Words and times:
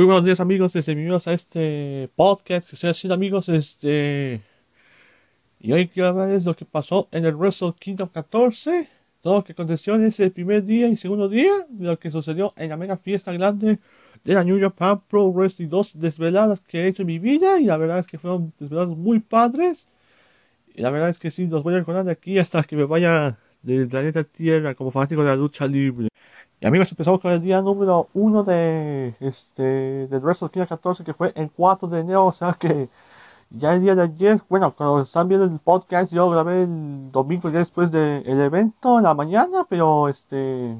Muy 0.00 0.06
buenos 0.06 0.24
días 0.24 0.40
amigos, 0.40 0.72
bienvenidos 0.72 1.28
a 1.28 1.34
este 1.34 2.08
podcast 2.16 2.66
que 2.70 2.74
estoy 2.74 2.88
haciendo 2.88 3.12
amigos, 3.12 3.50
este... 3.50 4.40
Y 5.60 5.72
hoy 5.72 5.88
quiero 5.88 6.08
hablarles 6.08 6.46
lo 6.46 6.56
que 6.56 6.64
pasó 6.64 7.10
en 7.12 7.26
el 7.26 7.34
Wrestle 7.36 7.74
Kingdom 7.78 8.08
14, 8.08 8.88
todo 9.20 9.34
lo 9.34 9.44
que 9.44 9.52
aconteció 9.52 9.96
en 9.96 10.04
ese 10.04 10.30
primer 10.30 10.64
día 10.64 10.88
y 10.88 10.96
segundo 10.96 11.28
día, 11.28 11.52
lo 11.78 11.98
que 11.98 12.10
sucedió 12.10 12.54
en 12.56 12.70
la 12.70 12.78
mega 12.78 12.96
fiesta 12.96 13.30
grande 13.34 13.78
de 14.24 14.32
la 14.32 14.42
New 14.42 14.58
Japan 14.58 15.02
Pro 15.06 15.30
Wrestling 15.30 15.68
2 15.68 16.00
desveladas 16.00 16.62
que 16.62 16.84
he 16.84 16.88
hecho 16.88 17.02
en 17.02 17.08
mi 17.08 17.18
vida 17.18 17.60
y 17.60 17.66
la 17.66 17.76
verdad 17.76 17.98
es 17.98 18.06
que 18.06 18.16
fueron 18.16 18.54
desveladas 18.58 18.96
muy 18.96 19.20
padres. 19.20 19.86
Y 20.74 20.80
la 20.80 20.90
verdad 20.90 21.10
es 21.10 21.18
que 21.18 21.30
sí, 21.30 21.46
los 21.46 21.62
voy 21.62 21.74
a 21.74 21.80
recordar 21.80 22.06
de 22.06 22.12
aquí 22.12 22.38
hasta 22.38 22.62
que 22.62 22.74
me 22.74 22.84
vaya 22.84 23.36
del 23.60 23.86
planeta 23.86 24.24
Tierra 24.24 24.74
como 24.74 24.90
fanático 24.90 25.20
de 25.22 25.28
la 25.28 25.36
lucha 25.36 25.66
libre. 25.66 26.08
Y 26.62 26.66
amigos, 26.66 26.90
empezamos 26.90 27.20
con 27.22 27.32
el 27.32 27.40
día 27.40 27.62
número 27.62 28.08
1 28.12 28.44
de 28.44 29.14
este 29.20 29.62
del 30.08 30.20
Wrestle 30.20 30.50
Kingdom 30.50 30.68
14 30.68 31.04
que 31.04 31.14
fue 31.14 31.32
el 31.34 31.50
4 31.50 31.88
de 31.88 32.00
enero, 32.00 32.26
o 32.26 32.32
sea 32.32 32.52
que 32.52 32.90
ya 33.50 33.72
el 33.74 33.80
día 33.82 33.94
de 33.94 34.02
ayer, 34.02 34.42
bueno, 34.48 34.74
cuando 34.74 35.02
están 35.02 35.28
viendo 35.28 35.46
el 35.46 35.58
podcast, 35.58 36.12
yo 36.12 36.28
grabé 36.28 36.64
el 36.64 37.10
domingo 37.12 37.48
ya 37.50 37.60
después 37.60 37.90
del 37.90 38.40
evento 38.40 38.98
en 38.98 39.04
la 39.04 39.14
mañana, 39.14 39.64
pero 39.70 40.08
este 40.10 40.76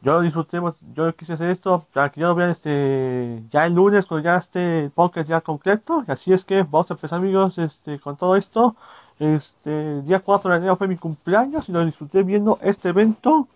yo 0.00 0.20
disfruté, 0.20 0.60
pues, 0.60 0.76
yo 0.94 1.14
quise 1.16 1.32
hacer 1.34 1.50
esto 1.50 1.84
para 1.92 2.10
que 2.10 2.20
ya 2.20 2.28
lo 2.28 2.34
vean 2.36 2.50
este 2.50 3.42
ya 3.50 3.66
el 3.66 3.74
lunes 3.74 4.06
cuando 4.06 4.24
ya 4.24 4.36
esté 4.36 4.84
el 4.84 4.90
podcast 4.92 5.28
ya 5.28 5.40
completo, 5.40 6.04
y 6.06 6.10
así 6.12 6.32
es 6.32 6.44
que 6.44 6.62
vamos 6.62 6.90
a 6.90 6.94
empezar 6.94 7.18
amigos 7.18 7.58
este 7.58 7.98
con 7.98 8.16
todo 8.16 8.36
esto. 8.36 8.76
Este 9.18 9.98
el 9.98 10.06
día 10.06 10.20
4 10.20 10.50
de 10.52 10.56
enero 10.58 10.76
fue 10.76 10.88
mi 10.88 10.96
cumpleaños 10.96 11.68
y 11.68 11.72
lo 11.72 11.84
disfruté 11.84 12.22
viendo 12.22 12.58
este 12.62 12.88
evento 12.90 13.48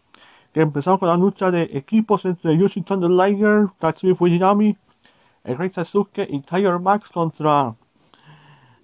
que 0.56 0.62
empezamos 0.62 0.98
con 0.98 1.10
la 1.10 1.18
lucha 1.18 1.50
de 1.50 1.64
equipos 1.74 2.24
entre 2.24 2.56
Yushin 2.56 2.82
Thunder 2.82 3.10
Liger, 3.10 3.68
Tatsumi 3.78 4.14
Fujinami, 4.14 4.74
el 5.44 5.58
Rey 5.58 5.68
Sasuke 5.68 6.26
y 6.30 6.40
Tiger 6.40 6.78
Max 6.78 7.10
contra 7.10 7.74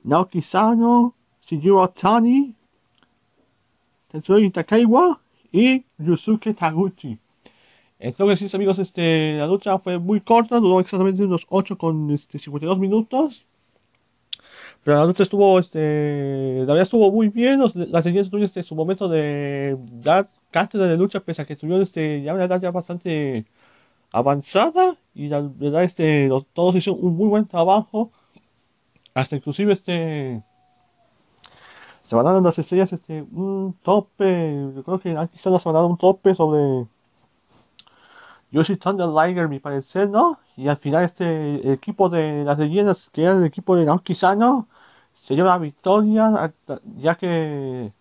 Naoki 0.05 0.43
Sano, 0.43 1.15
Shijiro 1.41 1.89
Tani, 1.89 2.55
Tetsuya 4.09 4.51
Takaiwa 4.51 5.19
y 5.51 5.83
Yusuke 5.97 6.53
Taguchi. 6.53 7.19
Entonces, 7.99 8.51
sí, 8.51 8.55
amigos, 8.55 8.79
este, 8.79 9.39
la 9.39 9.47
lucha 9.47 9.79
fue 9.79 9.99
muy 9.99 10.21
corta, 10.21 10.61
duró 10.61 10.79
exactamente 10.79 11.25
unos 11.25 11.47
8 11.49 11.79
con 11.79 12.11
este, 12.11 12.39
52 12.39 12.79
minutos. 12.81 13.47
Pero 14.85 14.99
la 14.99 15.07
lucha 15.07 15.23
estuvo, 15.23 15.59
este, 15.59 16.59
la 16.59 16.67
verdad 16.67 16.83
estuvo 16.83 17.11
muy 17.11 17.29
bien. 17.29 17.61
Los, 17.61 17.75
las 17.75 18.05
siguientes 18.05 18.31
tuvieron 18.31 18.63
su 18.63 18.75
momento 18.75 19.09
de 19.09 19.79
dar 19.91 20.29
cátedra 20.53 20.87
de 20.87 20.97
lucha, 20.97 21.21
pese 21.21 21.43
a 21.43 21.47
que 21.47 21.57
tuvieron 21.57 21.83
este, 21.83 22.23
ya 22.23 22.35
una 22.35 22.45
edad 22.45 22.61
ya 22.61 22.71
bastante 22.71 23.47
avanzada. 24.13 24.97
Y 25.15 25.29
la 25.29 25.41
verdad, 25.43 25.85
este, 25.85 26.31
todos 26.55 26.77
hicieron 26.77 27.05
un 27.05 27.17
muy 27.17 27.29
buen 27.29 27.47
trabajo. 27.47 28.13
Hasta 29.15 29.37
inclusive, 29.37 29.73
este, 29.73 30.43
se 32.05 32.17
van 32.17 32.25
dando 32.27 32.41
las 32.43 32.59
estrellas, 32.59 32.93
este, 32.93 33.23
un 33.23 33.75
tope. 33.83 34.71
Yo 34.77 34.83
creo 34.85 35.01
que 35.01 35.17
aquí 35.17 35.39
se 35.39 35.51
nos 35.51 35.65
van 35.65 35.75
dando 35.75 35.89
un 35.89 35.99
tope 35.99 36.35
sobre 36.35 36.87
Yoshi 38.53 38.77
Thunder 38.77 39.09
Liger, 39.09 39.49
mi 39.49 39.59
parecer, 39.61 40.09
¿no? 40.11 40.39
Y 40.57 40.69
al 40.69 40.77
final 40.77 41.05
este 41.05 41.73
equipo 41.73 42.09
de 42.11 42.45
las 42.45 42.59
leyendas, 42.59 43.09
que 43.13 43.23
era 43.23 43.33
el 43.33 43.45
equipo 43.47 43.77
de 43.77 43.87
Naoki 43.87 44.15
Sano, 44.15 44.69
se 45.23 45.35
lleva 45.35 45.51
la 45.51 45.59
victoria, 45.59 46.53
ya 46.99 47.15
que 47.17 47.93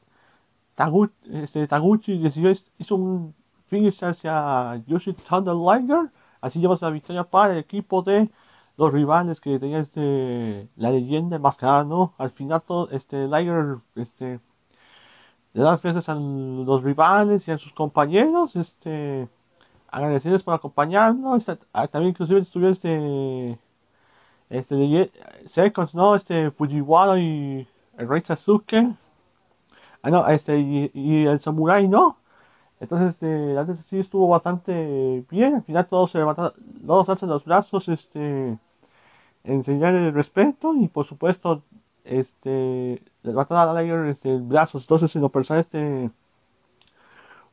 Taguchi, 0.81 1.13
este, 1.43 1.67
Taguchi 1.67 2.17
decidió, 2.17 2.51
hizo 2.79 2.95
un 2.95 3.35
finish 3.67 4.03
hacia 4.03 4.81
Yoshi 4.87 5.13
Thunder 5.13 5.53
Liger, 5.55 6.09
así 6.41 6.59
lleva 6.59 6.77
la 6.81 6.89
victoria 6.89 7.23
para 7.23 7.53
el 7.53 7.59
equipo 7.59 8.01
de 8.01 8.29
los 8.77 8.91
rivales 8.91 9.39
que 9.39 9.59
tenía 9.59 9.79
este, 9.79 10.67
la 10.77 10.89
leyenda 10.89 11.35
enmascarada, 11.35 11.83
¿no? 11.83 12.13
Al 12.17 12.31
final 12.31 12.61
todo, 12.63 12.89
este, 12.89 13.27
Liger, 13.27 13.77
este, 13.95 14.39
le 15.53 15.61
da 15.61 15.71
las 15.71 15.83
gracias 15.83 16.09
a 16.09 16.15
los 16.15 16.81
rivales 16.83 17.47
y 17.47 17.51
a 17.51 17.57
sus 17.59 17.73
compañeros, 17.73 18.55
este, 18.55 19.29
agradecidos 19.89 20.41
por 20.41 20.55
acompañarnos. 20.55 21.45
También 21.45 22.09
inclusive 22.09 22.39
estuvieron 22.39 22.73
este 22.73 23.59
este 24.49 25.11
Seconds, 25.45 25.93
¿no? 25.93 26.15
Este 26.15 26.49
Fujiwara 26.51 27.19
y 27.19 27.67
el 27.97 28.09
Rey 28.09 28.21
Sasuke. 28.21 28.95
Ah, 30.03 30.09
no, 30.09 30.27
este 30.27 30.57
y, 30.59 31.25
el 31.25 31.39
Samurai, 31.39 31.87
¿no? 31.87 32.17
Entonces, 32.79 33.09
este, 33.11 33.53
la 33.53 33.65
sí 33.89 33.99
estuvo 33.99 34.27
bastante 34.27 35.25
bien. 35.29 35.55
Al 35.55 35.63
final 35.63 35.87
todos 35.87 36.11
se 36.11 36.19
levantaron, 36.19 36.53
todos 36.85 37.09
alzan 37.09 37.29
los 37.29 37.45
brazos, 37.45 37.87
este, 37.89 38.57
en 39.43 39.63
señal 39.63 39.93
de 39.95 40.11
respeto 40.11 40.75
y 40.75 40.87
por 40.87 41.05
supuesto, 41.05 41.63
este, 42.05 43.03
levantaron 43.23 43.77
a 43.77 43.83
la 43.83 44.09
este, 44.09 44.37
brazos. 44.37 44.83
Entonces, 44.83 45.15
en 45.15 45.21
lo 45.23 45.29
personal, 45.29 45.61
este, 45.61 46.11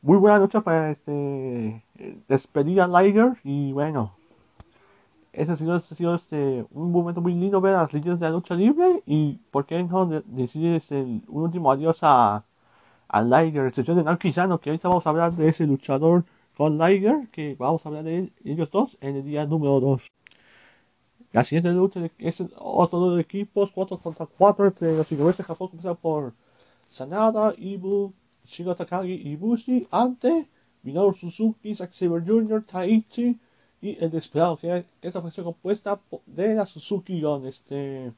muy 0.03 0.17
buena 0.19 0.39
lucha 0.39 0.61
para 0.63 0.91
este 0.91 1.83
despedir 2.29 2.81
a 2.81 2.87
Liger 2.89 3.37
y 3.45 3.73
bueno 3.73 4.18
ese 5.39 5.53
ha 5.53 5.57
sido, 5.57 5.75
ha 5.75 5.81
sido 5.81 6.15
este, 6.17 6.67
un 6.73 6.91
momento 6.91 7.21
muy 7.21 7.33
lindo 7.35 7.61
ver 7.61 7.75
a 7.75 7.83
las 7.83 7.93
leyendas 7.93 8.19
de 8.21 8.27
la 8.27 8.33
lucha 8.33 8.55
libre 8.55 9.03
y 9.07 9.35
por 9.51 9.67
qué 9.67 9.83
no 9.85 10.07
decidir 10.27 10.75
este, 10.75 11.01
un 11.03 11.43
último 11.43 11.71
adiós 11.71 11.99
a, 12.03 12.45
a 13.09 13.23
Liger, 13.23 13.67
excepción 13.67 13.97
de 13.97 14.05
Naoki 14.05 14.33
Sano, 14.33 14.61
que 14.61 14.71
ahorita 14.71 14.89
vamos 14.89 15.07
a 15.07 15.11
hablar 15.11 15.33
de 15.33 15.49
ese 15.49 15.67
luchador 15.67 16.25
con 16.57 16.77
Liger, 16.77 17.29
que 17.31 17.55
vamos 17.57 17.87
a 17.87 17.89
hablar 17.89 18.05
de 18.05 18.19
él, 18.19 18.33
ellos 18.45 18.71
dos 18.71 18.99
en 19.01 19.17
el 19.17 19.25
día 19.25 19.47
número 19.47 19.79
2. 19.81 20.09
La 21.33 21.45
siguiente 21.45 21.71
lucha 21.71 22.01
es 22.19 22.43
otro 22.57 23.15
de 23.15 23.23
equipos, 23.23 23.71
4 23.71 23.99
contra 23.99 24.27
4 24.27 24.67
entre 24.67 24.97
los 24.97 25.13
ingleses 25.13 25.39
de 25.39 25.45
Japón, 25.45 25.69
comenzado 25.69 25.95
por 25.95 26.35
Sanada, 26.89 27.55
Ibu, 27.57 28.13
Shigo 28.45 28.75
Takagi 28.75 29.13
y 29.13 29.37
Bushi 29.37 29.87
ante 29.91 30.49
Minoru 30.83 31.13
Suzuki, 31.13 31.75
Zack 31.75 31.93
Saber 31.93 32.25
Jr., 32.27 32.65
Taichi 32.65 33.39
y 33.81 34.03
el 34.03 34.11
Desesperado, 34.11 34.57
que 34.57 34.85
esta 35.03 35.21
fue 35.23 35.45
compuesta 35.45 36.01
de 36.27 36.55
la 36.55 36.67
Suzuki 36.67 37.21
Gon. 37.21 37.47
Este, 37.47 38.13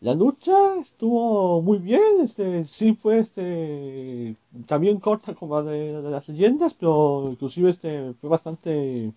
la 0.00 0.14
lucha 0.14 0.76
estuvo 0.80 1.62
muy 1.62 1.78
bien, 1.78 2.20
este, 2.22 2.64
sí 2.64 2.94
fue 2.94 3.18
este, 3.18 4.36
también 4.66 5.00
corta 5.00 5.34
como 5.34 5.60
la 5.62 5.70
de, 5.70 6.02
las 6.02 6.28
leyendas, 6.28 6.74
pero 6.74 7.28
inclusive 7.30 7.70
este, 7.70 8.12
fue 8.14 8.28
bastante 8.28 9.12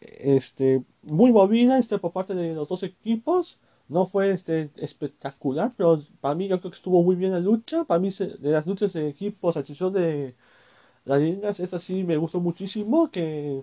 este, 0.00 0.84
muy 1.02 1.32
movida 1.32 1.78
este, 1.78 1.98
por 1.98 2.12
parte 2.12 2.34
de 2.34 2.54
los 2.54 2.68
dos 2.68 2.82
equipos. 2.82 3.58
No 3.88 4.06
fue 4.06 4.30
este, 4.30 4.70
espectacular, 4.76 5.72
pero 5.76 6.00
para 6.20 6.34
mí 6.34 6.48
yo 6.48 6.58
creo 6.60 6.70
que 6.70 6.76
estuvo 6.76 7.02
muy 7.02 7.14
bien 7.16 7.32
la 7.32 7.40
lucha. 7.40 7.84
Para 7.84 8.00
mí, 8.00 8.08
de 8.10 8.50
las 8.50 8.66
luchas 8.66 8.92
de 8.94 9.08
equipos, 9.08 9.56
a 9.56 9.60
excepción 9.60 9.92
de 9.92 10.34
las 11.04 11.20
líneas, 11.20 11.60
esta 11.60 11.78
sí 11.78 12.04
me 12.04 12.16
gustó 12.16 12.40
muchísimo. 12.40 13.10
Que 13.10 13.62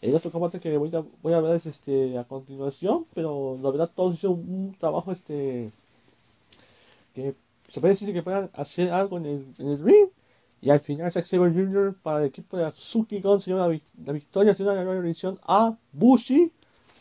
el 0.00 0.14
otro 0.14 0.30
combate 0.30 0.60
que 0.60 0.76
voy 0.76 0.94
a, 0.94 1.04
voy 1.22 1.32
a 1.32 1.40
ver 1.40 1.56
es 1.56 1.66
este, 1.66 2.18
a 2.18 2.24
continuación, 2.24 3.06
pero 3.14 3.58
la 3.62 3.70
verdad 3.70 3.90
todos 3.94 4.14
hicieron 4.14 4.38
un 4.38 4.76
trabajo 4.78 5.12
este 5.12 5.70
que 7.14 7.34
se 7.68 7.80
puede 7.80 7.94
decir 7.94 8.12
que 8.12 8.22
puedan 8.22 8.50
hacer 8.54 8.90
algo 8.90 9.18
en 9.18 9.54
el, 9.58 9.78
ring. 9.82 10.08
Y 10.60 10.70
al 10.70 10.80
final, 10.80 11.12
Zack 11.12 11.24
Saber 11.26 11.52
Jr. 11.52 11.94
para 12.02 12.20
el 12.20 12.26
equipo 12.26 12.56
de 12.56 12.70
se 12.72 13.04
lleva 13.46 13.68
la, 13.68 14.12
victoria, 14.12 14.52
haciendo 14.52 14.74
la 14.74 14.82
edición 14.82 15.38
a 15.44 15.76
Bushi 15.92 16.50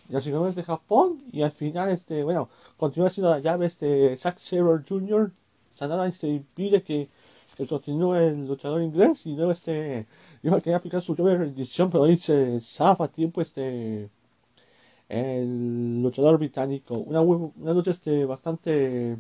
los 0.09 0.23
campeones 0.23 0.55
de 0.55 0.63
Japón 0.63 1.21
y 1.31 1.41
al 1.41 1.51
final 1.51 1.91
este 1.91 2.23
bueno 2.23 2.49
continúa 2.77 3.09
siendo 3.09 3.29
la 3.29 3.39
llave 3.39 3.65
este 3.65 4.15
Zack 4.17 4.37
Saber 4.37 4.81
Jr. 4.87 5.31
Sanada 5.73 6.07
este 6.07 6.27
impide 6.29 6.81
que, 6.81 7.09
que 7.57 7.67
continúe 7.67 8.15
el 8.15 8.47
luchador 8.47 8.81
inglés 8.81 9.25
y 9.25 9.35
luego 9.35 9.51
este 9.51 10.07
iba 10.43 10.57
a 10.57 10.61
querer 10.61 10.75
aplicar 10.77 11.01
su 11.01 11.15
llave 11.15 11.31
de 11.31 11.37
rendición 11.39 11.89
pero 11.89 12.03
ahí 12.05 12.17
se 12.17 12.61
zafa 12.61 13.05
a 13.05 13.07
tiempo 13.07 13.41
este 13.41 14.09
el 15.09 16.01
luchador 16.01 16.37
británico 16.37 16.95
una, 16.97 17.21
una 17.21 17.73
lucha 17.73 17.91
este 17.91 18.25
bastante 18.25 19.17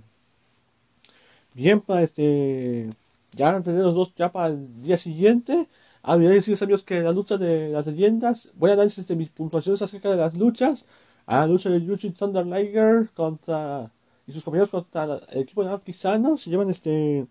bien 1.53 1.81
para 1.81 2.03
este 2.03 2.89
ya 3.33 3.59
los 3.59 3.95
dos 3.95 4.13
ya 4.15 4.31
para 4.31 4.47
el 4.49 4.81
día 4.81 4.97
siguiente 4.97 5.67
Ah, 6.09 6.15
voy 6.15 6.27
a 6.27 6.29
decirles 6.29 6.61
amigos 6.61 6.83
que 6.83 7.01
la 7.01 7.11
lucha 7.11 7.37
de 7.37 7.67
las 7.67 7.85
leyendas, 7.85 8.49
voy 8.55 8.71
a 8.71 8.77
darles 8.77 8.97
este, 8.97 9.17
mis 9.17 9.29
puntuaciones 9.29 9.81
acerca 9.81 10.09
de 10.09 10.15
las 10.15 10.37
luchas. 10.37 10.85
A 11.25 11.41
la 11.41 11.47
lucha 11.47 11.69
de 11.69 11.83
Yuji 11.83 12.11
Thunder 12.11 12.45
Liger 12.45 13.09
contra 13.13 13.91
y 14.25 14.31
sus 14.31 14.43
compañeros 14.45 14.69
contra 14.69 15.19
el 15.31 15.41
equipo 15.41 15.65
de 15.65 15.71
Arquisano 15.71 16.37
se 16.37 16.49
llevan 16.49 16.69
este 16.69 17.27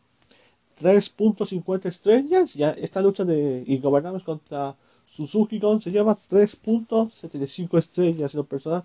3.50 0.80 1.86
estrellas. 1.86 2.56
Y 2.56 2.62
esta 2.62 3.02
lucha 3.02 3.24
de 3.24 3.64
Ingobernables 3.66 4.22
contra 4.22 4.76
Suzuki 5.06 5.58
Gon 5.58 5.80
se 5.80 5.90
lleva 5.90 6.16
3.75 6.16 7.78
estrellas. 7.78 8.34
En 8.34 8.38
lo 8.38 8.44
personal, 8.44 8.84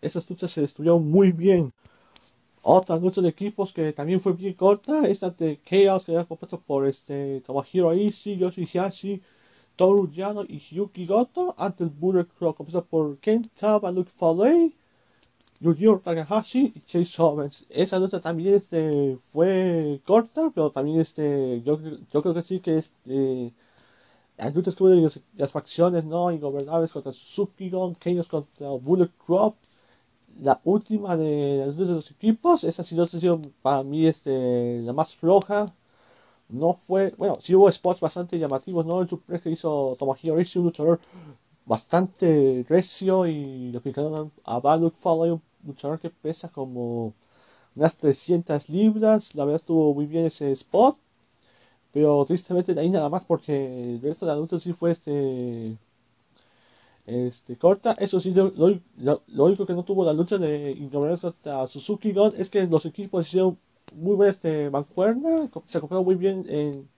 esas 0.00 0.28
luchas 0.28 0.50
se 0.50 0.60
destruyeron 0.60 1.08
muy 1.08 1.32
bien. 1.32 1.72
Otra 2.62 2.96
lucha 2.96 3.20
de 3.20 3.28
equipos 3.28 3.72
que 3.72 3.92
también 3.92 4.20
fue 4.20 4.34
bien 4.34 4.54
corta, 4.54 5.06
esta 5.08 5.30
de 5.30 5.60
Chaos 5.64 6.04
que 6.04 6.12
era 6.12 6.24
compuesto 6.24 6.60
por 6.60 6.86
este 6.86 7.40
Tomohiro 7.40 7.92
Ishii, 7.92 8.38
Yoshihashi, 8.38 9.20
Toru 9.74 10.08
Yano 10.12 10.44
y 10.44 10.58
Yuki 10.58 11.06
Goto 11.06 11.54
ante 11.58 11.82
el 11.82 11.90
Bullet 11.90 12.26
Club, 12.38 12.54
compuesto 12.54 12.84
por 12.84 13.18
Kenta 13.18 13.80
Luke 13.90 14.10
Foley, 14.14 14.76
Yujiro 15.62 16.00
Takahashi 16.00 16.72
y 16.74 16.80
Chase 16.80 17.22
Owens. 17.22 17.66
Esa 17.70 17.98
lucha 17.98 18.20
también 18.20 18.54
este, 18.54 19.16
fue 19.18 20.00
corta, 20.04 20.50
pero 20.54 20.70
también 20.70 21.00
este, 21.00 21.62
yo, 21.62 21.78
yo 22.12 22.22
creo 22.22 22.34
que 22.34 22.42
sí 22.42 22.60
que 22.60 22.78
este, 22.78 23.54
las 24.36 24.54
luchas 24.54 24.74
que 24.76 24.82
hubo 24.84 24.90
de 24.90 25.22
las 25.36 25.52
facciones 25.52 26.04
no 26.04 26.30
ingobernables 26.32 26.92
contra 26.92 27.12
Suzuki 27.12 27.70
Gon, 27.70 27.94
Keyos 27.94 28.28
contra 28.28 28.70
Bullet 28.70 29.10
Club, 29.24 29.54
la 30.40 30.60
última 30.64 31.16
de 31.16 31.64
las 31.66 31.76
luchas 31.76 31.88
de 31.88 31.94
los 31.94 32.10
equipos, 32.10 32.64
esa 32.64 32.82
sí 32.84 32.96
no 32.96 33.04
ha 33.04 33.06
sido 33.06 33.40
para 33.62 33.82
mí 33.84 34.06
este, 34.06 34.80
la 34.82 34.92
más 34.92 35.14
floja. 35.14 35.74
No 36.48 36.74
fue, 36.74 37.14
bueno, 37.18 37.38
sí 37.40 37.54
hubo 37.54 37.70
spots 37.72 38.00
bastante 38.00 38.38
llamativos, 38.38 38.84
¿no? 38.86 39.02
El 39.02 39.08
super 39.08 39.40
que 39.40 39.50
hizo 39.50 39.96
Tomohiro 39.98 40.40
Ishii, 40.40 40.60
un 40.60 40.66
luchador 40.66 41.00
bastante 41.64 42.64
recio 42.68 43.26
y 43.26 43.72
lo 43.72 43.78
aplicaron 43.78 44.32
a 44.44 44.58
Baluk 44.60 44.94
un 45.04 45.42
luchador 45.66 46.00
que 46.00 46.10
pesa 46.10 46.48
como 46.48 47.14
unas 47.76 47.96
300 47.96 48.68
libras. 48.68 49.34
La 49.34 49.44
verdad 49.44 49.60
estuvo 49.60 49.94
muy 49.94 50.06
bien 50.06 50.26
ese 50.26 50.52
spot. 50.52 50.96
Pero 51.92 52.24
tristemente 52.26 52.74
de 52.74 52.80
ahí 52.80 52.90
nada 52.90 53.08
más 53.10 53.24
porque 53.24 53.94
el 53.94 54.00
resto 54.02 54.26
de 54.26 54.32
la 54.32 54.38
lucha 54.38 54.58
sí 54.58 54.72
fue 54.72 54.92
este 54.92 55.76
este, 57.06 57.56
corta. 57.56 57.92
Eso 57.98 58.20
sí, 58.20 58.32
lo, 58.34 58.52
lo, 58.56 59.44
único 59.44 59.66
que 59.66 59.74
no 59.74 59.84
tuvo 59.84 60.04
la 60.04 60.12
lucha 60.12 60.38
de 60.38 60.72
Ingobernables 60.72 61.20
contra 61.20 61.66
Suzuki 61.66 62.12
Gun 62.12 62.32
es 62.36 62.50
que 62.50 62.66
los 62.66 62.86
equipos 62.86 63.26
hicieron 63.26 63.58
muy 63.96 64.14
buena 64.16 64.32
este, 64.32 64.70
mancuerna, 64.70 65.50
se 65.66 65.78
acoplaron 65.78 66.04
muy 66.04 66.14
bien 66.14 66.46
en 66.48 66.88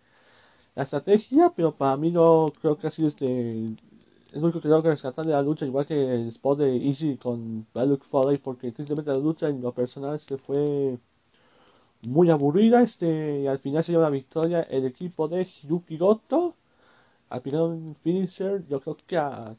la 0.75 0.85
estrategia, 0.85 1.53
pero 1.57 1.77
para 1.77 1.97
mí 1.97 2.11
no 2.11 2.53
creo 2.61 2.79
que 2.79 2.87
así 2.89 3.07
este 3.07 3.77
es 4.35 4.43
lo 4.43 4.53
que 4.53 4.61
tengo 4.61 4.83
que 4.83 4.91
rescatar 4.91 5.25
de 5.27 5.33
la 5.33 5.43
lucha, 5.43 5.67
igual 5.67 5.87
que 5.87 6.15
el 6.15 6.29
spot 6.29 6.59
de 6.59 6.77
Easy 6.77 7.17
con 7.17 7.67
Baluk 7.75 8.05
Foley, 8.05 8.39
porque 8.39 8.73
tristemente 8.73 9.11
la 9.11 9.19
lucha 9.19 9.49
en 9.49 9.63
lo 9.63 9.73
personal 9.73 10.19
se 10.19 10.39
fue 10.39 10.99
muy 12.03 12.31
aburrida, 12.31 12.83
este, 12.83 13.49
al 13.49 13.59
final 13.59 13.83
se 13.85 13.93
lleva 13.93 14.05
la 14.05 14.11
victoria 14.11 14.63
el 14.63 14.85
equipo 14.87 15.29
de 15.29 15.47
Yuki 15.69 15.97
Goto, 15.99 16.55
al 17.31 17.41
final 17.43 17.63
un 17.63 17.97
finisher, 17.97 18.67
yo 18.69 18.81
creo 18.81 18.97
que 19.07 19.17
a 19.19 19.57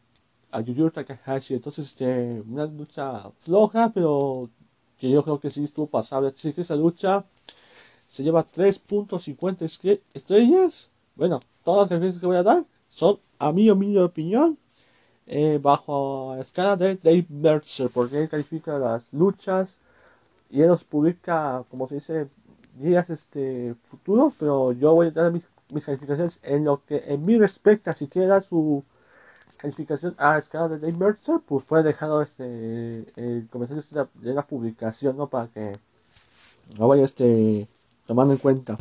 a 0.56 0.64
Takahashi. 0.92 1.56
Entonces, 1.56 1.88
este, 1.88 2.42
una 2.48 2.66
lucha 2.66 3.30
floja, 3.40 3.92
pero 3.94 4.50
que 4.98 5.10
yo 5.10 5.24
creo 5.24 5.40
que 5.40 5.52
sí 5.52 5.64
estuvo 5.64 5.88
pasable. 5.88 6.30
Así 6.30 6.54
que 6.54 6.62
esa 6.62 6.76
lucha 6.76 7.26
se 8.08 8.24
lleva 8.24 8.46
3.50 8.46 9.66
estrellas. 10.14 10.92
Bueno, 11.16 11.40
todas 11.64 11.90
las 11.92 12.20
que 12.20 12.26
voy 12.26 12.38
a 12.38 12.44
dar 12.44 12.66
son, 12.90 13.20
a 13.40 13.52
mi 13.52 13.70
humilde 13.70 14.02
opinión, 14.02 14.58
eh, 15.28 15.60
bajo 15.62 16.34
la 16.36 16.42
escala 16.42 16.76
de 16.76 16.96
Dave 16.96 17.26
Mercer, 17.30 17.90
porque 17.94 18.22
él 18.22 18.30
califica 18.30 18.78
las 18.78 19.12
luchas 19.12 19.78
y 20.50 20.62
él 20.62 20.68
los 20.68 20.84
publica, 20.84 21.64
como 21.70 21.88
se 21.88 21.96
dice, 21.96 22.28
días 22.80 23.10
este, 23.10 23.76
futuros, 23.84 24.34
pero 24.40 24.72
yo 24.74 24.94
voy 24.94 25.08
a 25.08 25.12
dar 25.12 25.32
mis, 25.32 25.44
calificaciones 25.86 26.40
en 26.44 26.66
lo 26.66 26.84
que 26.86 27.04
en 27.08 27.26
mi 27.26 27.38
respecta, 27.38 27.94
siquiera 27.94 28.42
su 28.42 28.84
calificación 29.58 30.16
a 30.18 30.38
escala 30.38 30.68
de 30.70 30.80
Dave 30.80 30.94
Mercer, 30.98 31.40
pues 31.46 31.66
puede 31.66 31.84
dejar 31.84 32.10
este, 32.22 33.06
el 33.16 33.48
comentario 33.50 33.84
de 34.16 34.34
la 34.34 34.46
publicación, 34.46 35.18
¿no? 35.18 35.28
Para 35.28 35.48
que 35.48 35.74
lo 36.78 36.88
vaya 36.88 37.04
este, 37.04 37.68
tomando 38.06 38.34
en 38.34 38.40
cuenta. 38.40 38.78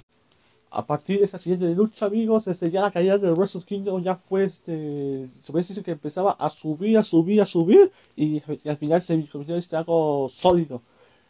A 0.77 0.85
partir 0.85 1.21
de 1.21 1.27
esa 1.27 1.39
siguiente 1.39 1.73
lucha, 1.73 2.07
amigos, 2.07 2.47
desde 2.47 2.69
ya 2.69 2.81
la 2.83 2.91
caída 2.91 3.17
del 3.17 3.35
Wrestle 3.35 3.63
Kingdom 3.63 4.03
ya 4.03 4.17
fue, 4.17 4.45
este, 4.47 5.29
se 5.41 5.53
puede 5.53 5.65
decir 5.65 5.85
que 5.85 5.93
empezaba 5.93 6.33
a 6.33 6.51
subir, 6.51 6.99
a 6.99 7.05
subir, 7.05 7.41
a 7.41 7.47
subir, 7.47 7.93
y, 8.17 8.43
al 8.69 8.77
final 8.77 9.01
se 9.01 9.15
convirtió 9.29 9.55
en 9.55 9.61
este 9.61 9.77
algo 9.77 10.29
sólido. 10.29 10.83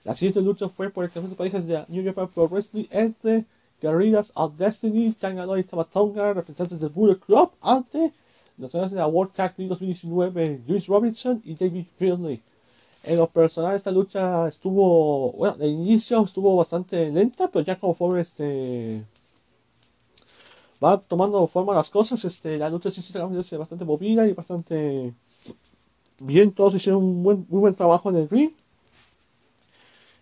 La 0.02 0.14
siguiente 0.14 0.40
lucha 0.40 0.70
fue 0.70 0.88
por 0.88 1.04
el 1.04 1.10
campeonato 1.10 1.34
de 1.34 1.50
parejas 1.50 1.66
de 1.66 1.84
New 1.88 2.02
Japan 2.02 2.28
Pro 2.28 2.48
Wrestling 2.48 2.86
entre 2.90 3.44
Guerrillas 3.82 4.32
of 4.34 4.56
Destiny, 4.56 5.12
Tangador 5.12 5.58
y 5.58 5.64
Tamatonga, 5.64 6.32
representantes 6.32 6.80
del 6.80 6.88
Bullet 6.88 7.16
Club, 7.16 7.50
ante 7.60 8.14
los 8.56 8.72
ganadores 8.72 8.92
de 8.92 8.98
la 8.98 9.06
World 9.06 9.34
Tag 9.34 9.56
Team 9.56 9.68
2019, 9.68 10.62
Luis 10.66 10.86
Robinson 10.86 11.42
y 11.44 11.54
David 11.54 11.84
Finley. 11.98 12.40
En 13.02 13.18
lo 13.18 13.26
personal, 13.26 13.76
esta 13.76 13.90
lucha 13.90 14.48
estuvo, 14.48 15.32
bueno, 15.32 15.56
de 15.56 15.68
inicio 15.68 16.24
estuvo 16.24 16.56
bastante 16.56 17.10
lenta, 17.10 17.48
pero 17.48 17.62
ya 17.62 17.78
conforme 17.78 18.22
este 18.22 19.04
va 20.82 20.98
tomando 20.98 21.46
forma 21.46 21.74
las 21.74 21.90
cosas, 21.90 22.24
este, 22.24 22.58
la 22.58 22.70
lucha 22.70 22.90
sí 22.90 23.02
se 23.02 23.56
bastante 23.56 23.84
movida 23.84 24.26
y 24.26 24.32
bastante 24.32 25.14
bien. 26.20 26.52
Todos 26.52 26.74
hicieron 26.74 27.02
un 27.02 27.22
buen, 27.22 27.46
muy 27.48 27.60
buen 27.60 27.74
trabajo 27.74 28.10
en 28.10 28.16
el 28.16 28.28
ring. 28.28 28.50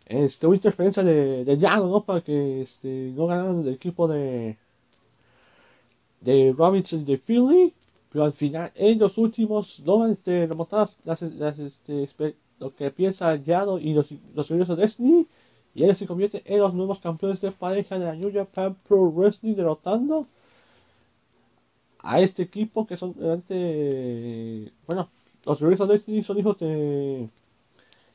Este, 0.06 0.46
hubo 0.46 0.54
interferencia 0.54 1.02
de, 1.02 1.44
de 1.44 1.56
Llano, 1.56 1.88
¿no? 1.88 2.04
Para 2.04 2.20
que 2.20 2.62
este, 2.62 3.12
no 3.16 3.26
ganaran 3.26 3.60
el 3.60 3.68
equipo 3.74 4.06
de, 4.08 4.56
de 6.20 6.54
Robinson 6.56 7.00
y 7.00 7.04
de 7.04 7.16
Finley. 7.16 7.74
Pero 8.10 8.24
al 8.24 8.32
final, 8.34 8.70
en 8.74 8.98
los 8.98 9.16
últimos, 9.16 9.80
logran 9.80 10.12
este, 10.12 10.46
remontar 10.46 10.88
las, 11.04 11.22
las, 11.22 11.58
este, 11.58 12.34
lo 12.58 12.74
que 12.74 12.90
piensa 12.90 13.34
Yano 13.36 13.78
y 13.78 13.94
los, 13.94 14.12
los 14.34 14.48
de 14.48 14.76
Destiny. 14.76 15.26
Y 15.74 15.84
ellos 15.84 15.96
se 15.96 16.06
convierten 16.06 16.42
en 16.44 16.60
los 16.60 16.74
nuevos 16.74 17.00
campeones 17.00 17.40
de 17.40 17.50
pareja 17.50 17.98
de 17.98 18.04
la 18.04 18.14
New 18.14 18.30
Japan 18.32 18.76
Pro 18.86 19.10
Wrestling, 19.10 19.54
derrotando 19.54 20.26
a 22.02 22.20
este 22.20 22.42
equipo 22.42 22.86
que 22.86 22.96
son 22.96 23.14
realmente. 23.14 24.72
Bueno, 24.86 25.08
los 25.44 25.60
de 25.60 25.86
Destiny 25.86 26.22
son 26.22 26.38
hijos 26.38 26.58
de. 26.58 27.28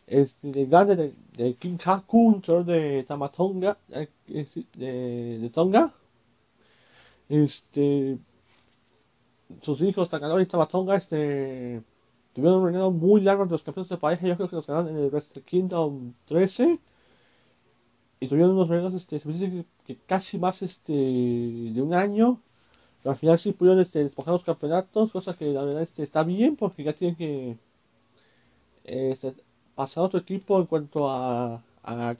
Este, 0.07 0.51
de 0.51 0.65
grande 0.65 0.95
de, 0.95 1.13
de 1.35 1.55
King 1.55 1.77
Haku, 1.83 2.41
un 2.47 2.65
de 2.65 3.03
Tamatonga, 3.03 3.77
de, 3.87 4.09
de, 4.75 5.39
de 5.39 5.49
Tonga. 5.49 5.93
Este, 7.27 8.17
sus 9.61 9.81
hijos 9.81 10.09
Takanori 10.09 10.43
y 10.43 10.45
Tamatonga 10.45 10.95
este, 10.95 11.81
tuvieron 12.33 12.59
un 12.59 12.65
reinado 12.65 12.91
muy 12.91 13.21
largo 13.21 13.45
de 13.45 13.51
los 13.51 13.63
campeones 13.63 13.89
de 13.89 13.97
pareja. 13.97 14.27
Yo 14.27 14.35
creo 14.37 14.49
que 14.49 14.55
los 14.55 14.67
ganaron 14.67 14.89
en 14.89 15.03
el 15.03 15.09
Wrestle 15.09 15.41
Kingdom 15.43 16.13
13. 16.25 16.79
Y 18.19 18.27
tuvieron 18.27 18.51
unos 18.51 18.69
reinados 18.69 18.93
este, 18.95 19.19
que, 19.85 19.97
casi 20.07 20.39
más 20.39 20.61
este, 20.61 20.93
de 20.93 21.81
un 21.81 21.93
año. 21.93 22.41
Al 23.07 23.15
final 23.17 23.39
sí 23.39 23.53
pudieron 23.53 23.81
este, 23.81 24.03
despojar 24.03 24.33
los 24.33 24.43
campeonatos, 24.43 25.11
cosa 25.11 25.33
que 25.35 25.45
la 25.53 25.63
verdad 25.63 25.81
este, 25.83 26.03
está 26.03 26.23
bien 26.23 26.55
porque 26.55 26.83
ya 26.83 26.93
tienen 26.93 27.15
que 27.15 27.57
este, 28.83 29.35
pasar 29.75 30.03
a 30.03 30.07
otro 30.07 30.19
equipo 30.19 30.59
en 30.59 30.65
cuanto 30.65 31.09
a, 31.09 31.63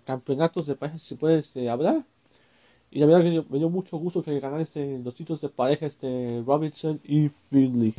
campeonatos 0.06 0.66
de 0.68 0.76
pareja, 0.76 0.98
si 0.98 1.08
se 1.08 1.16
puede 1.18 1.40
este, 1.40 1.70
hablar. 1.70 2.06
Y 2.92 3.00
la 3.00 3.06
verdad 3.08 3.22
que 3.24 3.46
me 3.50 3.60
dio 3.60 3.70
mucho 3.70 3.98
gusto 3.98 4.24
que 4.24 4.40
ganaran 4.40 4.62
este, 4.62 5.00
los 5.00 5.14
títulos 5.16 5.42
de 5.42 5.50
pareja 5.50 5.86
este, 5.88 6.44
Robinson 6.46 7.02
y 7.04 7.30
Finley. 7.30 7.94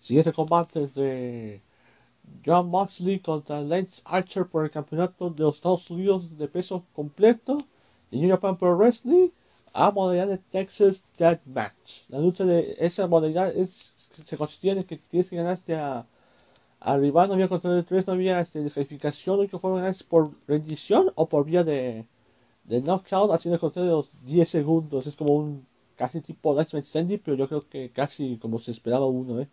Siguiente 0.00 0.32
combate 0.32 0.88
de 0.88 1.62
John 2.44 2.68
Moxley 2.68 3.20
contra 3.20 3.62
Lance 3.62 4.02
Archer 4.04 4.46
por 4.46 4.64
el 4.64 4.70
campeonato 4.70 5.30
de 5.30 5.42
los 5.42 5.56
Estados 5.56 5.90
Unidos 5.90 6.36
de 6.36 6.48
peso 6.48 6.84
completo 6.92 7.58
de 8.10 8.18
New 8.18 8.30
Japan 8.30 8.56
Pro 8.58 8.76
Wrestling 8.76 9.30
a 9.76 9.90
modalidad 9.90 10.28
de 10.28 10.38
Texas 10.38 11.04
Death 11.18 11.40
Match. 11.46 12.02
La 12.08 12.18
lucha 12.18 12.44
de 12.44 12.76
esa 12.78 13.06
modalidad 13.06 13.54
es, 13.56 13.94
se 14.24 14.36
consistía 14.36 14.72
en 14.72 14.84
que 14.84 14.96
tienes 14.96 15.28
que 15.30 15.36
ganar 15.36 15.54
este 15.54 15.74
a, 15.76 16.06
a 16.80 16.96
rival, 16.96 17.28
no 17.28 17.34
había 17.34 17.48
control 17.48 17.76
de 17.76 17.82
tres, 17.82 18.06
no 18.06 18.14
había 18.14 18.40
este, 18.40 18.62
descalificación, 18.62 19.38
lo 19.38 19.48
que 19.48 19.58
fueron 19.58 19.80
ganar 19.80 19.94
por 20.08 20.30
rendición 20.46 21.12
o 21.14 21.28
por 21.28 21.44
vía 21.44 21.64
de 21.64 22.06
de 22.68 22.80
knockout 22.82 23.32
haciendo 23.32 23.54
el 23.54 23.60
conteo 23.60 23.84
de 23.84 23.90
los 23.90 24.10
10 24.24 24.48
segundos. 24.48 25.06
Es 25.06 25.16
como 25.16 25.34
un 25.34 25.66
casi 25.96 26.20
tipo 26.20 26.50
Ultimate 26.52 26.86
Sandy, 26.86 27.18
pero 27.18 27.36
yo 27.36 27.48
creo 27.48 27.68
que 27.68 27.90
casi 27.90 28.36
como 28.38 28.58
se 28.58 28.70
esperaba 28.70 29.06
uno, 29.06 29.40
¿eh? 29.40 29.48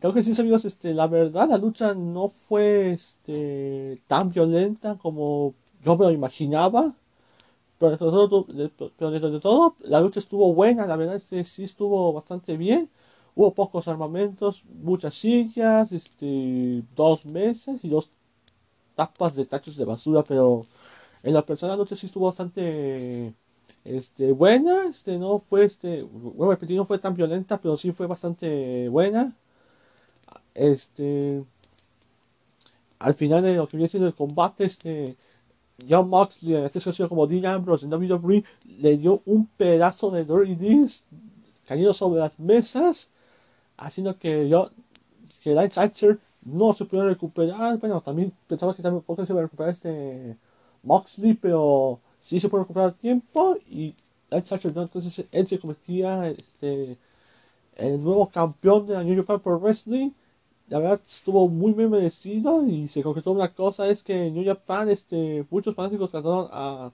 Tengo 0.00 0.12
que 0.12 0.20
decir, 0.20 0.38
amigos, 0.40 0.64
este, 0.64 0.94
la 0.94 1.08
verdad, 1.08 1.48
la 1.48 1.58
lucha 1.58 1.92
no 1.94 2.28
fue 2.28 2.92
este, 2.92 4.00
tan 4.06 4.30
violenta 4.30 4.96
como 4.96 5.54
yo 5.84 5.96
me 5.96 6.04
lo 6.04 6.12
imaginaba. 6.12 6.94
Pero 7.78 7.90
de 7.92 7.98
todo, 7.98 8.46
pero 8.96 9.10
de 9.10 9.40
todo, 9.40 9.76
la 9.80 10.00
lucha 10.00 10.20
estuvo 10.20 10.52
buena, 10.54 10.86
la 10.86 10.96
verdad, 10.96 11.16
este, 11.16 11.44
sí 11.44 11.64
estuvo 11.64 12.12
bastante 12.12 12.56
bien. 12.56 12.90
Hubo 13.34 13.52
pocos 13.54 13.86
armamentos, 13.88 14.64
muchas 14.82 15.14
sillas, 15.14 15.92
este, 15.92 16.82
dos 16.96 17.26
mesas 17.26 17.84
y 17.84 17.88
dos 17.90 18.10
tapas 18.94 19.34
de 19.36 19.46
tachos 19.46 19.76
de 19.76 19.84
basura, 19.86 20.24
pero 20.24 20.66
en 21.22 21.34
la 21.34 21.44
persona 21.46 21.72
la 21.74 21.78
noche 21.78 21.96
sí 21.96 22.06
estuvo 22.06 22.26
bastante 22.26 23.34
este, 23.84 24.32
buena, 24.32 24.86
este, 24.90 25.18
no 25.18 25.38
fue, 25.40 25.64
este, 25.64 26.02
bueno, 26.04 26.52
repetir, 26.52 26.76
no 26.76 26.86
fue 26.86 26.98
tan 26.98 27.14
violenta, 27.16 27.60
pero 27.60 27.76
sí 27.76 27.92
fue 27.92 28.06
bastante 28.06 28.88
buena. 28.90 29.36
Este, 30.54 31.44
al 32.98 33.14
final 33.14 33.42
de 33.42 33.56
lo 33.56 33.68
que 33.68 33.76
viene 33.76 33.88
siendo 33.88 34.08
el 34.08 34.14
combate, 34.14 34.64
este, 34.64 35.16
John 35.88 36.08
Moxley, 36.08 36.54
este 36.54 36.80
sido 36.80 37.08
como 37.08 37.26
Dean 37.26 37.46
Ambrose 37.46 37.84
en 37.86 37.92
WWE, 37.92 38.44
le 38.78 38.96
dio 38.96 39.22
un 39.26 39.46
pedazo 39.46 40.10
de 40.10 40.24
Dirty 40.24 40.54
Deeds 40.54 41.04
cayendo 41.66 41.92
sobre 41.92 42.20
las 42.20 42.38
mesas, 42.38 43.10
haciendo 43.76 44.18
que 44.18 44.48
yo, 44.48 44.70
que 45.42 45.54
Lance 45.54 45.78
Archer 45.78 46.18
no 46.42 46.72
se 46.72 46.84
pudiera 46.84 47.08
recuperar. 47.08 47.78
Bueno, 47.78 48.00
también 48.00 48.32
pensaba 48.46 48.74
que 48.74 48.82
también 48.82 49.04
se 49.26 49.32
iba 49.32 49.40
a 49.40 49.44
recuperar 49.44 49.72
este 49.72 50.36
Moxley, 50.82 51.34
pero 51.34 52.00
sí 52.20 52.40
se 52.40 52.48
puede 52.48 52.64
recuperar 52.64 52.92
tiempo 52.94 53.58
y 53.68 53.94
Lance 54.30 54.54
Archer 54.54 54.74
no, 54.74 54.82
entonces 54.82 55.26
él 55.30 55.46
se 55.46 55.58
convertía 55.58 56.28
este, 56.28 56.98
el 57.76 58.02
nuevo 58.02 58.28
campeón 58.30 58.86
de 58.86 58.94
la 58.94 59.04
New 59.04 59.16
Japan 59.16 59.40
Pro 59.40 59.58
Wrestling. 59.58 60.10
La 60.68 60.78
verdad 60.80 61.00
estuvo 61.06 61.48
muy 61.48 61.72
bien 61.72 61.90
merecido 61.90 62.66
y 62.66 62.88
se 62.88 63.02
concretó 63.02 63.30
una 63.32 63.52
cosa, 63.54 63.88
es 63.88 64.02
que 64.02 64.26
en 64.26 64.34
New 64.34 64.44
Japan 64.44 64.88
este, 64.90 65.46
muchos 65.50 65.74
fanáticos 65.76 66.10
trataron 66.10 66.48
a 66.50 66.92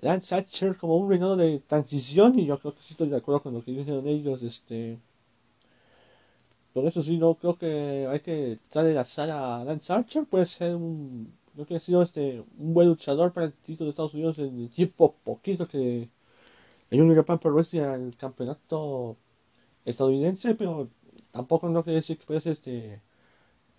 Lance 0.00 0.34
Archer 0.34 0.76
como 0.76 0.96
un 0.96 1.08
reinado 1.10 1.36
de 1.36 1.60
transición 1.60 2.38
y 2.38 2.46
yo 2.46 2.58
creo 2.58 2.74
que 2.74 2.82
sí 2.82 2.94
estoy 2.94 3.08
de 3.08 3.16
acuerdo 3.16 3.42
con 3.42 3.54
lo 3.54 3.64
que 3.64 3.72
dijeron 3.72 4.06
ellos. 4.08 4.42
Este, 4.42 4.98
por 6.72 6.84
eso 6.86 7.02
sí, 7.02 7.18
no 7.18 7.34
creo 7.34 7.56
que 7.58 8.06
hay 8.10 8.20
que 8.20 8.58
darle 8.72 8.94
la 8.94 9.04
sala 9.04 9.60
a 9.60 9.64
Lance 9.64 9.92
Archer, 9.92 10.24
puede 10.26 10.46
ser 10.46 10.74
un, 10.74 11.32
creo 11.54 11.66
que 11.66 11.76
ha 11.76 11.80
sido 11.80 12.02
este, 12.02 12.42
un 12.58 12.74
buen 12.74 12.88
luchador 12.88 13.32
para 13.32 13.46
el 13.46 13.52
título 13.52 13.86
de 13.86 13.90
Estados 13.90 14.14
Unidos 14.14 14.38
en 14.38 14.58
el 14.60 14.70
tiempo 14.70 15.14
poquito 15.24 15.68
que 15.68 16.08
en 16.90 17.06
New 17.06 17.14
Japan 17.14 17.38
Pro 17.38 17.52
Wrestling 17.52 17.80
el 17.82 18.16
campeonato 18.16 19.16
estadounidense, 19.84 20.54
pero 20.54 20.88
tampoco 21.32 21.68
no 21.68 21.82
quiere 21.82 21.96
decir 21.96 22.18
que 22.18 22.26
puede 22.26 22.40
ser 22.40 22.52
este. 22.52 23.00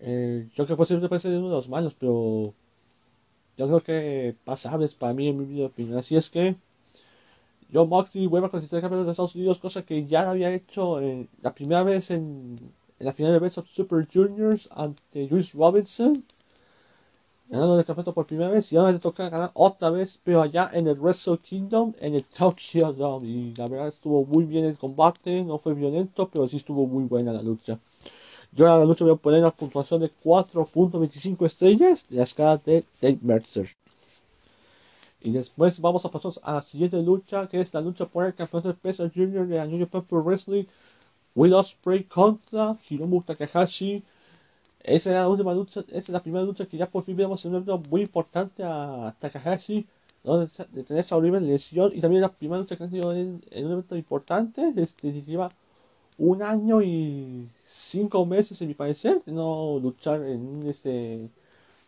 Eh, 0.00 0.48
yo 0.54 0.66
creo 0.66 0.76
que 0.76 0.86
ser, 0.86 1.08
puede 1.08 1.20
ser 1.20 1.36
uno 1.38 1.48
de 1.48 1.54
los 1.54 1.68
malos, 1.68 1.94
pero 1.98 2.54
yo 3.56 3.66
creo 3.66 3.82
que 3.82 4.36
pasables 4.44 4.94
para 4.94 5.14
mí, 5.14 5.28
en 5.28 5.38
mi 5.54 5.62
opinión. 5.64 5.98
Así 5.98 6.16
es 6.16 6.28
que 6.30 6.56
yo, 7.70 7.86
Moxley, 7.86 8.26
vuelvo 8.26 8.46
a 8.48 8.50
considerar 8.50 8.82
campeón 8.82 9.04
de 9.04 9.12
Estados 9.12 9.34
Unidos, 9.34 9.58
cosa 9.58 9.82
que 9.82 10.06
ya 10.06 10.30
había 10.30 10.52
hecho 10.52 11.00
eh, 11.00 11.28
la 11.42 11.54
primera 11.54 11.82
vez 11.82 12.10
en, 12.10 12.58
en, 12.98 13.06
la 13.06 13.12
final 13.12 13.32
de 13.32 13.38
Best 13.40 13.58
of 13.58 13.68
Super 13.68 14.06
Juniors 14.12 14.68
ante 14.72 15.28
Juice 15.28 15.56
Robinson, 15.56 16.24
ganando 17.54 17.78
el 17.78 17.84
campeonato 17.84 18.12
por 18.12 18.26
primera 18.26 18.50
vez, 18.50 18.72
y 18.72 18.76
ahora 18.76 18.90
le 18.90 18.98
toca 18.98 19.28
ganar 19.28 19.52
otra 19.54 19.88
vez, 19.90 20.18
pero 20.24 20.42
allá 20.42 20.70
en 20.72 20.88
el 20.88 20.98
Wrestle 20.98 21.38
Kingdom, 21.38 21.92
en 22.00 22.16
el 22.16 22.24
Tokyo 22.24 22.92
Dome. 22.92 23.28
Y 23.28 23.54
la 23.54 23.68
verdad 23.68 23.88
estuvo 23.88 24.24
muy 24.24 24.44
bien 24.44 24.64
el 24.64 24.76
combate, 24.76 25.44
no 25.44 25.58
fue 25.58 25.72
violento, 25.74 26.28
pero 26.28 26.48
sí 26.48 26.56
estuvo 26.56 26.84
muy 26.86 27.04
buena 27.04 27.32
la 27.32 27.42
lucha. 27.42 27.78
Yo 28.50 28.70
a 28.70 28.78
la 28.78 28.84
lucha 28.84 29.04
voy 29.04 29.14
a 29.14 29.16
poner 29.16 29.40
una 29.40 29.52
puntuación 29.52 30.00
de 30.00 30.10
4.25 30.24 31.46
estrellas 31.46 32.06
de 32.08 32.16
la 32.16 32.22
escala 32.24 32.56
de 32.56 32.84
Dave 33.00 33.18
Mercer. 33.22 33.68
Y 35.22 35.30
después 35.30 35.80
vamos 35.80 36.04
a 36.04 36.10
pasar 36.10 36.32
a 36.42 36.54
la 36.54 36.62
siguiente 36.62 37.00
lucha, 37.02 37.46
que 37.48 37.60
es 37.60 37.72
la 37.72 37.80
lucha 37.80 38.06
por 38.06 38.26
el 38.26 38.34
campeonato 38.34 38.68
de 38.68 38.74
peso 38.74 39.08
junior 39.14 39.46
de 39.46 39.56
la 39.56 39.66
New 39.66 39.78
Japan 39.78 40.02
Pro 40.02 40.22
Wrestling. 40.22 40.64
Will 41.36 41.54
Ospreay 41.54 42.04
contra 42.04 42.76
Hiromu 42.88 43.22
Takahashi. 43.22 44.02
Esa 44.84 45.10
es 45.10 45.16
la 45.16 45.28
última 45.28 45.54
lucha, 45.54 45.80
esa 45.88 45.98
es 45.98 46.08
la 46.10 46.22
primera 46.22 46.44
lucha 46.44 46.66
que 46.66 46.76
ya 46.76 46.90
por 46.90 47.04
fin 47.04 47.16
vemos 47.16 47.42
en 47.44 47.52
un 47.52 47.56
evento 47.62 47.82
muy 47.90 48.02
importante 48.02 48.62
a 48.64 49.14
Takahashi, 49.18 49.86
donde 50.22 50.50
de 50.72 50.84
tener 50.84 51.00
esa 51.00 51.16
horrible 51.16 51.40
lesión 51.40 51.90
y 51.94 52.00
también 52.00 52.22
la 52.22 52.30
primera 52.32 52.60
lucha 52.60 52.76
que 52.76 52.84
ha 52.84 52.88
tenido 52.88 53.14
en, 53.14 53.42
un 53.50 53.72
evento 53.72 53.96
importante, 53.96 54.72
este, 54.76 55.12
lleva 55.22 55.50
un 56.18 56.42
año 56.42 56.82
y 56.82 57.48
cinco 57.64 58.26
meses, 58.26 58.60
en 58.60 58.68
mi 58.68 58.74
parecer, 58.74 59.22
de 59.24 59.32
no 59.32 59.78
luchar 59.82 60.22
en 60.22 60.62
este 60.68 61.30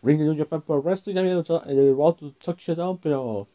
ring 0.03 0.19
de 0.19 0.25
New 0.25 0.39
Japan 0.39 0.63
Pro 0.63 0.83
Wrestling. 0.83 1.15
Ya 1.15 1.21
había 1.21 1.35
luchado 1.35 1.63
en 1.67 1.79
el 1.79 1.95
Road 1.97 2.15
to 2.15 2.33
Tokyo 2.33 2.99
pero 3.03 3.47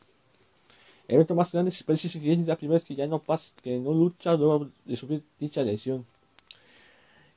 el 1.07 1.15
evento 1.15 1.35
más 1.35 1.51
grande 1.51 1.73
parece 1.85 2.19
que 2.19 2.31
es 2.31 2.47
la 2.47 2.55
primera 2.55 2.75
vez 2.75 2.85
que 2.85 2.95
ya 2.95 3.07
no 3.07 3.19
pasa, 3.19 3.53
que 3.61 3.79
no 3.79 3.93
lucha 3.93 4.35
luego 4.35 4.69
de 4.85 4.95
sufrir 4.95 5.23
dicha 5.39 5.63
lesión. 5.63 6.05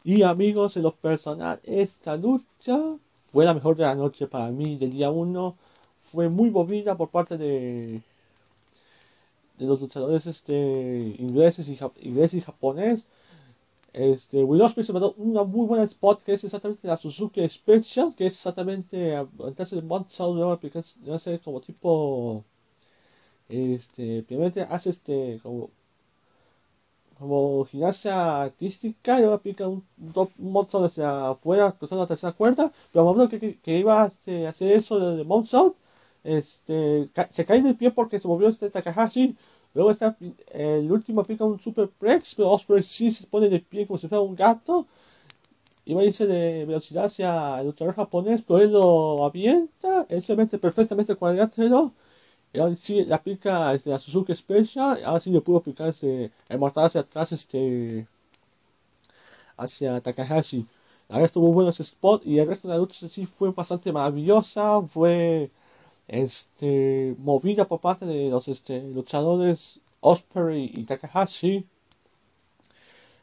Y 0.04 0.22
amigos, 0.22 0.76
en 0.76 0.84
lo 0.84 0.94
personal, 0.94 1.60
esta 1.64 2.16
lucha 2.16 2.78
fue 3.24 3.44
la 3.44 3.54
mejor 3.54 3.76
de 3.76 3.84
la 3.84 3.94
noche 3.94 4.26
para 4.28 4.50
mí 4.50 4.76
del 4.76 4.92
día 4.92 5.10
1. 5.10 5.56
Fue 6.00 6.28
muy 6.28 6.50
movida 6.50 6.96
por 6.96 7.10
parte 7.10 7.38
de 7.38 8.02
de 9.58 9.66
los 9.66 9.80
luchadores 9.80 10.26
este, 10.26 11.16
ingleses 11.18 11.68
y, 11.68 11.78
ingleses 12.02 12.34
y 12.34 12.40
japonés. 12.40 13.06
Este, 13.92 14.42
Will 14.44 14.62
Ospreay 14.62 14.86
se 14.86 14.92
mandó 14.92 15.14
una 15.18 15.44
muy 15.44 15.66
buena 15.66 15.84
spot 15.84 16.22
que 16.24 16.34
es 16.34 16.44
exactamente 16.44 16.88
la 16.88 16.96
Suzuki 16.96 17.48
Special, 17.48 18.14
que 18.16 18.26
es 18.26 18.34
exactamente 18.34 19.14
antes 19.16 19.70
de 19.70 19.82
Montsault 19.82 20.36
nueva 20.36 20.58
no 21.04 21.18
sé, 21.18 21.38
como 21.40 21.60
tipo 21.60 22.44
este, 23.48 24.22
primeramente 24.24 24.62
hace 24.62 24.90
este 24.90 25.40
como 27.24 27.64
gimnasia 27.66 28.42
artística 28.42 29.16
y 29.16 29.20
luego 29.20 29.34
aplica 29.34 29.66
un, 29.68 29.84
un, 29.98 30.28
un 30.38 30.84
hacia 30.86 31.30
afuera 31.30 31.72
cruzando 31.72 32.04
la 32.04 32.08
tercera 32.08 32.32
cuerda 32.32 32.72
pero 32.92 33.04
momento 33.04 33.38
que, 33.38 33.58
que, 33.58 33.78
iba 33.78 34.02
a 34.04 34.06
este, 34.06 34.46
hacer 34.46 34.72
eso 34.72 34.98
de, 34.98 35.24
de 35.24 35.24
este, 36.24 37.10
se 37.30 37.44
cae 37.44 37.58
el 37.58 37.76
pie 37.76 37.90
porque 37.90 38.18
se 38.18 38.28
movió 38.28 38.48
este 38.48 38.70
Takahashi 38.70 39.36
Luego 39.74 39.90
está 39.90 40.16
el 40.52 40.90
último 40.90 41.20
aplica 41.20 41.44
un 41.44 41.60
super 41.60 41.88
prex, 41.88 42.34
pero 42.36 42.50
Osprey 42.50 42.82
sí 42.82 43.10
se 43.10 43.26
pone 43.26 43.48
de 43.48 43.58
pie 43.60 43.86
como 43.86 43.98
si 43.98 44.08
fuera 44.08 44.22
un 44.22 44.36
gato. 44.36 44.86
Va 45.86 46.00
a 46.00 46.04
irse 46.04 46.26
de 46.26 46.64
velocidad 46.64 47.04
hacia 47.06 47.60
el 47.60 47.66
luchador 47.66 47.94
japonés, 47.94 48.42
pero 48.42 48.58
él 48.60 48.72
lo 48.72 49.24
avienta, 49.24 50.06
él 50.08 50.22
se 50.22 50.34
mete 50.36 50.58
perfectamente 50.58 51.14
el. 51.16 51.92
Sí 52.76 53.04
le 53.04 53.14
aplica 53.14 53.74
este, 53.74 53.92
a 53.92 53.98
Suzuki 53.98 54.34
Special, 54.34 55.00
ahora 55.04 55.20
sí 55.20 55.30
le 55.30 55.40
pudo 55.40 55.58
aplicar 55.58 55.88
este, 55.88 56.30
el 56.48 56.58
mortal 56.58 56.86
hacia 56.86 57.00
atrás 57.00 57.32
este, 57.32 58.06
hacia 59.56 60.00
Takahashi. 60.00 60.66
Ahora 61.08 61.26
estuvo 61.26 61.52
bueno 61.52 61.70
ese 61.70 61.82
spot 61.82 62.22
y 62.26 62.38
el 62.38 62.46
resto 62.48 62.68
de 62.68 62.74
la 62.74 62.78
lucha 62.78 63.08
sí 63.08 63.26
fue 63.26 63.50
bastante 63.52 63.92
maravillosa, 63.92 64.80
fue 64.82 65.50
este, 66.08 67.16
movida 67.18 67.66
por 67.66 67.80
parte 67.80 68.06
de 68.06 68.30
los 68.30 68.48
este, 68.48 68.82
luchadores 68.82 69.80
Osprey 70.00 70.70
y 70.74 70.84
Takahashi. 70.84 71.66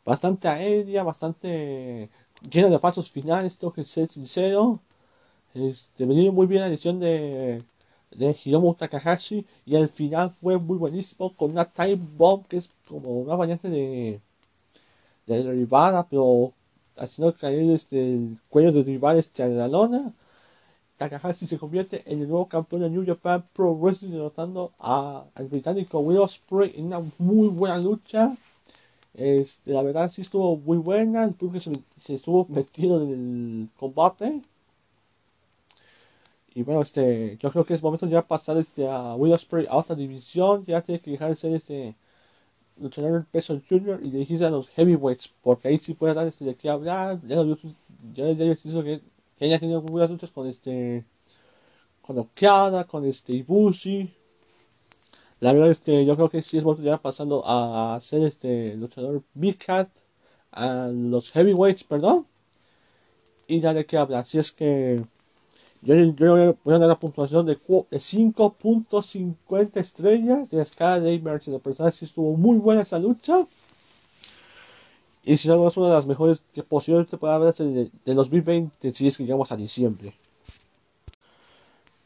Bastante 0.06 0.48
aérea, 0.48 1.04
bastante 1.04 2.10
llena 2.50 2.70
de 2.70 2.80
falsos 2.80 3.12
finales, 3.12 3.58
tengo 3.58 3.74
que 3.74 3.86
ser 3.86 4.08
sincero. 4.10 4.80
Este, 5.54 6.06
venía 6.06 6.32
muy 6.32 6.48
bien 6.48 6.62
la 6.62 6.68
edición 6.68 7.00
de, 7.00 7.64
de 8.12 8.36
Hiromu 8.44 8.74
Takahashi 8.76 9.46
y 9.66 9.76
el 9.76 9.90
final 9.90 10.32
fue 10.32 10.58
muy 10.58 10.78
buenísimo 10.78 11.36
con 11.36 11.52
una 11.52 11.66
time 11.66 12.00
bomb 12.18 12.46
que 12.48 12.58
es 12.58 12.70
como 12.88 13.22
una 13.22 13.36
variante 13.36 13.70
de, 13.70 14.22
de 15.28 15.44
derivada, 15.44 16.08
pero 16.08 16.54
haciendo 16.98 17.36
caer 17.36 17.72
este, 17.72 18.14
el 18.14 18.38
cuello 18.50 18.72
de 18.72 18.84
rival 18.84 19.18
este, 19.18 19.44
a 19.44 19.48
la 19.48 19.68
lona 19.68 20.14
Takahashi 21.02 21.48
se 21.48 21.58
convierte 21.58 22.04
en 22.06 22.22
el 22.22 22.30
nuevo 22.30 22.48
campeón 22.48 22.84
de 22.84 22.90
New 22.92 23.04
Japan 23.04 23.44
Pro 23.54 23.74
Wrestling 23.74 24.12
derrotando 24.12 24.72
al 24.78 25.48
británico 25.50 25.98
Will 26.00 26.20
Ospreay 26.20 26.74
en 26.76 26.86
una 26.86 27.02
muy 27.18 27.48
buena 27.48 27.80
lucha. 27.80 28.38
Este, 29.16 29.72
la 29.72 29.82
verdad 29.82 30.12
sí 30.12 30.22
estuvo 30.22 30.56
muy 30.58 30.78
buena, 30.78 31.24
el 31.24 31.34
público 31.34 31.72
se, 31.98 32.14
estuvo 32.14 32.46
metido 32.50 33.02
en 33.02 33.10
el 33.10 33.70
combate. 33.80 34.44
Y 36.54 36.64
bueno, 36.64 36.82
este, 36.82 37.38
yo 37.40 37.52
creo 37.52 37.66
que 37.66 37.74
es 37.74 37.84
momento 37.84 38.08
ya 38.08 38.28
pasar 38.28 38.58
este, 38.58 38.88
a 38.88 39.16
Ospreay 39.16 39.68
a 39.70 39.78
otra 39.78 39.96
división, 39.96 40.66
ya 40.66 40.82
tiene 40.82 41.02
que 41.02 41.12
dejar 41.12 41.30
de 41.30 41.36
ser 41.36 41.54
este 41.54 41.96
luchador 42.78 43.16
en 43.16 43.26
peso 43.26 43.60
junior 43.70 44.00
y 44.04 44.12
dirigirse 44.12 44.46
a 44.46 44.50
los 44.50 44.70
heavyweights, 44.70 45.34
porque 45.42 45.70
ahí 45.70 45.78
sí 45.78 45.94
puede 45.94 46.14
dar 46.14 46.28
este, 46.28 46.46
de 46.46 46.56
qué 46.56 46.70
hablar, 46.70 47.22
ya, 47.26 47.38
lo, 47.38 47.58
ya, 48.14 48.32
ya, 48.32 48.46
ya 48.54 48.84
que 48.84 49.02
ella 49.42 49.56
ha 49.56 49.60
tenido 49.60 49.82
buenas 49.82 50.10
luchas 50.12 50.32
con 50.32 50.48
este. 50.48 51.04
Con 52.02 52.18
Okada, 52.20 52.86
con 52.86 53.06
este 53.06 53.34
Ibushi. 53.34 54.14
La 55.40 55.54
verdad, 55.54 55.72
este, 55.72 56.06
yo 56.06 56.16
creo 56.16 56.30
que 56.30 56.44
sí 56.44 56.58
es 56.58 56.64
momento 56.64 56.84
ya 56.84 57.02
pasando 57.02 57.44
a, 57.46 58.00
ser 58.02 58.24
este 58.24 58.76
luchador 58.76 59.24
Big 59.34 59.58
Cat 59.58 59.90
a 60.52 60.88
los 60.88 61.32
heavyweights, 61.32 61.84
perdón. 61.84 62.28
Y 63.48 63.60
ya 63.62 63.74
de 63.74 63.86
qué 63.86 63.98
hablar. 63.98 64.22
Así 64.22 64.38
es 64.38 64.52
que 64.52 65.04
yo, 65.82 65.96
yo, 65.96 66.56
a 66.66 66.78
dar 66.78 66.88
la 66.88 67.00
puntuación 67.00 67.46
de, 67.46 67.56
de 67.56 67.60
5.50 67.60 69.78
estrellas 69.78 70.50
de 70.50 70.58
la 70.58 70.64
escala 70.64 71.00
de 71.00 71.20
Merch. 71.20 71.48
La 71.48 71.60
persona 71.60 71.92
sí 71.92 72.06
estuvo 72.06 72.36
muy 72.38 72.58
buena 72.58 72.84
esa 72.84 73.00
lucha. 73.00 73.48
Y 75.24 75.38
si 75.38 75.48
no, 75.48 75.68
es 75.68 75.78
una 75.78 75.90
de 75.90 75.94
las 75.94 76.06
mejores 76.06 76.42
que 76.54 76.64
posiblemente 76.64 77.18
pueda 77.18 77.36
haber 77.36 77.54
de, 77.54 77.92
de 78.06 78.14
2020 78.14 78.92
si 78.92 79.08
es 79.08 79.18
que 79.18 79.24
llegamos 79.24 79.52
a 79.52 79.58
diciembre. 79.58 80.14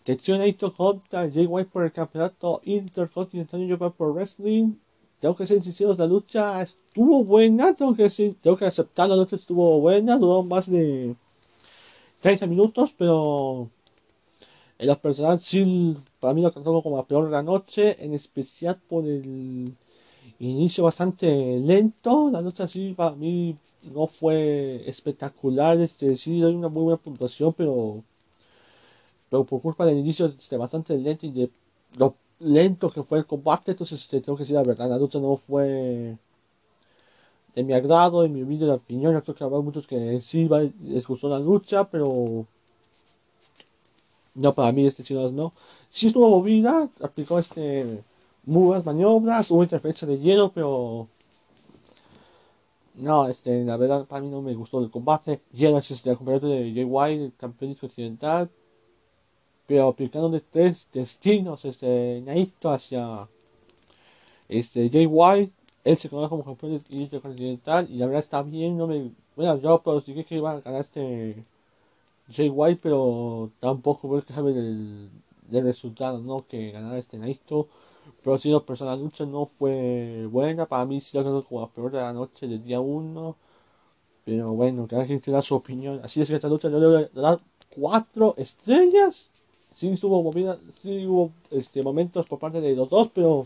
Tetsuya 0.05 0.37
Naito 0.37 0.71
contra 0.71 1.27
Jay 1.31 1.47
White 1.47 1.71
por 1.73 1.83
el 1.83 1.91
campeonato 1.91 2.61
Intercontinental 2.63 3.67
Japan 3.67 3.91
Pro 3.91 4.13
Wrestling. 4.13 4.73
Tengo 5.19 5.35
que 5.35 5.47
ser 5.47 5.63
sinceros, 5.63 5.97
la 5.97 6.05
lucha 6.05 6.61
estuvo 6.61 7.23
buena, 7.23 7.73
tengo 7.73 7.95
que, 7.95 8.07
tengo 8.39 8.55
que 8.55 8.65
aceptar, 8.65 9.09
la 9.09 9.15
lucha 9.15 9.35
estuvo 9.35 9.79
buena, 9.79 10.15
duró 10.17 10.43
más 10.43 10.69
de 10.69 11.15
30 12.25 12.47
minutos, 12.47 12.95
pero 12.97 13.69
en 14.79 14.87
los 14.87 14.97
personal 14.97 15.39
sí, 15.39 15.95
para 16.19 16.33
mí 16.33 16.41
lo 16.41 16.51
trató 16.51 16.81
como 16.81 16.97
la 16.97 17.03
peor 17.05 17.25
de 17.25 17.31
la 17.31 17.43
noche, 17.43 18.03
en 18.03 18.15
especial 18.15 18.81
por 18.89 19.05
el 19.05 19.75
inicio 20.39 20.83
bastante 20.83 21.59
lento. 21.59 22.31
La 22.31 22.41
lucha 22.41 22.67
sí 22.67 22.95
para 22.97 23.15
mí 23.15 23.55
no 23.93 24.07
fue 24.07 24.81
espectacular. 24.89 25.77
Este, 25.77 26.15
sí 26.15 26.39
doy 26.39 26.55
una 26.55 26.67
muy 26.67 26.85
buena 26.85 26.97
puntuación, 26.97 27.53
pero, 27.53 28.03
pero 29.29 29.43
por 29.45 29.61
culpa 29.61 29.85
del 29.85 29.99
inicio 29.99 30.25
este, 30.25 30.57
bastante 30.57 30.97
lento 30.97 31.27
y 31.27 31.31
de 31.31 31.51
lo 31.97 32.15
lento 32.39 32.89
que 32.89 33.03
fue 33.03 33.19
el 33.19 33.27
combate, 33.27 33.71
entonces 33.71 34.01
este, 34.01 34.19
tengo 34.21 34.35
que 34.35 34.43
decir 34.43 34.55
la 34.55 34.63
verdad, 34.63 34.89
la 34.89 34.97
lucha 34.97 35.19
no 35.19 35.37
fue 35.37 36.17
de 37.55 37.63
mi 37.63 37.73
agrado, 37.73 38.25
en 38.25 38.33
mi 38.33 38.43
vídeo 38.43 38.67
de 38.67 38.73
opinión. 38.73 39.13
Yo 39.13 39.23
creo 39.23 39.35
que 39.35 39.43
habrá 39.43 39.59
muchos 39.61 39.87
que 39.87 40.19
sí 40.21 40.49
les 40.79 41.07
gustó 41.07 41.29
la 41.29 41.39
lucha, 41.39 41.89
pero 41.89 42.45
no 44.35 44.53
para 44.53 44.71
mí 44.71 44.85
este 44.85 45.03
sí 45.03 45.13
no. 45.13 45.53
Sí 45.89 46.07
estuvo 46.07 46.29
movida, 46.29 46.89
aplicó 47.01 47.39
este 47.39 48.03
muy 48.43 48.81
maniobras, 48.83 49.49
hubo 49.51 49.63
interferencia 49.63 50.07
de 50.07 50.19
hielo, 50.19 50.51
pero 50.53 51.07
no, 52.95 53.27
este, 53.27 53.63
la 53.65 53.77
verdad 53.77 54.05
para 54.05 54.21
mí 54.21 54.29
no 54.29 54.41
me 54.41 54.53
gustó 54.53 54.79
el 54.81 54.91
combate. 54.91 55.41
Hielo 55.53 55.77
es 55.79 55.91
este, 55.91 56.11
el 56.11 56.17
compañero 56.17 56.47
de 56.49 56.85
White, 56.85 57.25
el 57.25 57.33
campeón 57.35 57.75
continental, 57.75 58.49
pero 59.67 59.87
aplicando 59.87 60.29
de 60.29 60.41
tres 60.41 60.87
destinos, 60.93 61.65
este, 61.65 62.21
Naito 62.25 62.69
hacia 62.69 63.27
este, 64.47 65.07
White, 65.07 65.53
él 65.85 65.97
se 65.97 66.09
conoce 66.09 66.29
como 66.29 66.43
campeón 66.43 66.83
intercontinental 66.89 67.87
y 67.89 67.97
la 67.97 68.07
verdad 68.07 68.19
está 68.21 68.41
bien, 68.43 68.77
no 68.77 68.87
me, 68.87 69.11
bueno, 69.35 69.57
yo 69.61 69.81
pronostiqué 69.81 70.25
que 70.25 70.35
iba 70.35 70.51
a 70.51 70.61
ganar 70.61 70.81
este 70.81 71.45
Jay 72.31 72.49
White, 72.49 72.79
pero 72.83 73.51
tampoco 73.59 74.07
voy 74.07 74.19
a 74.19 74.21
quejarme 74.23 74.51
del, 74.51 75.09
del 75.49 75.63
resultado, 75.63 76.19
¿no? 76.21 76.45
Que 76.47 76.71
ganara 76.71 76.97
este 76.97 77.17
Naito. 77.17 77.67
Pero 78.23 78.37
si 78.37 78.51
la 78.51 78.59
persona 78.59 78.95
lucha 78.95 79.25
no 79.25 79.45
fue 79.45 80.27
buena, 80.31 80.65
para 80.67 80.85
mí 80.85 80.99
sí 80.99 81.17
lo 81.17 81.23
quedó 81.23 81.43
como 81.43 81.61
la 81.61 81.67
peor 81.67 81.91
de 81.91 81.99
la 81.99 82.13
noche 82.13 82.47
del 82.47 82.63
día 82.63 82.79
1. 82.79 83.35
Pero 84.25 84.53
bueno, 84.53 84.87
cada 84.87 85.05
quien 85.05 85.21
da 85.27 85.41
su 85.41 85.55
opinión. 85.55 86.01
Así 86.03 86.21
es 86.21 86.29
que 86.29 86.35
esta 86.35 86.49
lucha 86.49 86.69
yo 86.69 86.79
le 86.79 86.87
voy 86.87 87.03
a 87.03 87.21
dar 87.21 87.39
4 87.75 88.35
estrellas. 88.37 89.31
Sí 89.71 89.93
hubo 90.03 90.23
movida, 90.23 90.57
sí 90.81 91.05
hubo 91.05 91.31
este, 91.51 91.83
momentos 91.83 92.25
por 92.25 92.39
parte 92.39 92.61
de 92.61 92.75
los 92.75 92.89
dos, 92.89 93.09
pero 93.13 93.45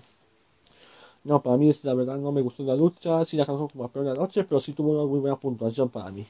no, 1.24 1.44
para 1.44 1.58
mí 1.58 1.72
la 1.84 1.94
verdad 1.94 2.18
no 2.18 2.32
me 2.32 2.42
gustó 2.42 2.64
la 2.64 2.76
lucha. 2.76 3.24
Sí 3.26 3.38
la 3.38 3.46
quedó 3.46 3.68
como 3.68 3.88
peor 3.90 4.06
de 4.06 4.12
la 4.14 4.18
noche, 4.18 4.44
pero 4.44 4.60
sí 4.60 4.74
tuvo 4.74 4.92
una 4.92 5.10
muy 5.10 5.20
buena 5.20 5.38
puntuación 5.38 5.90
para 5.90 6.12
mí. 6.12 6.26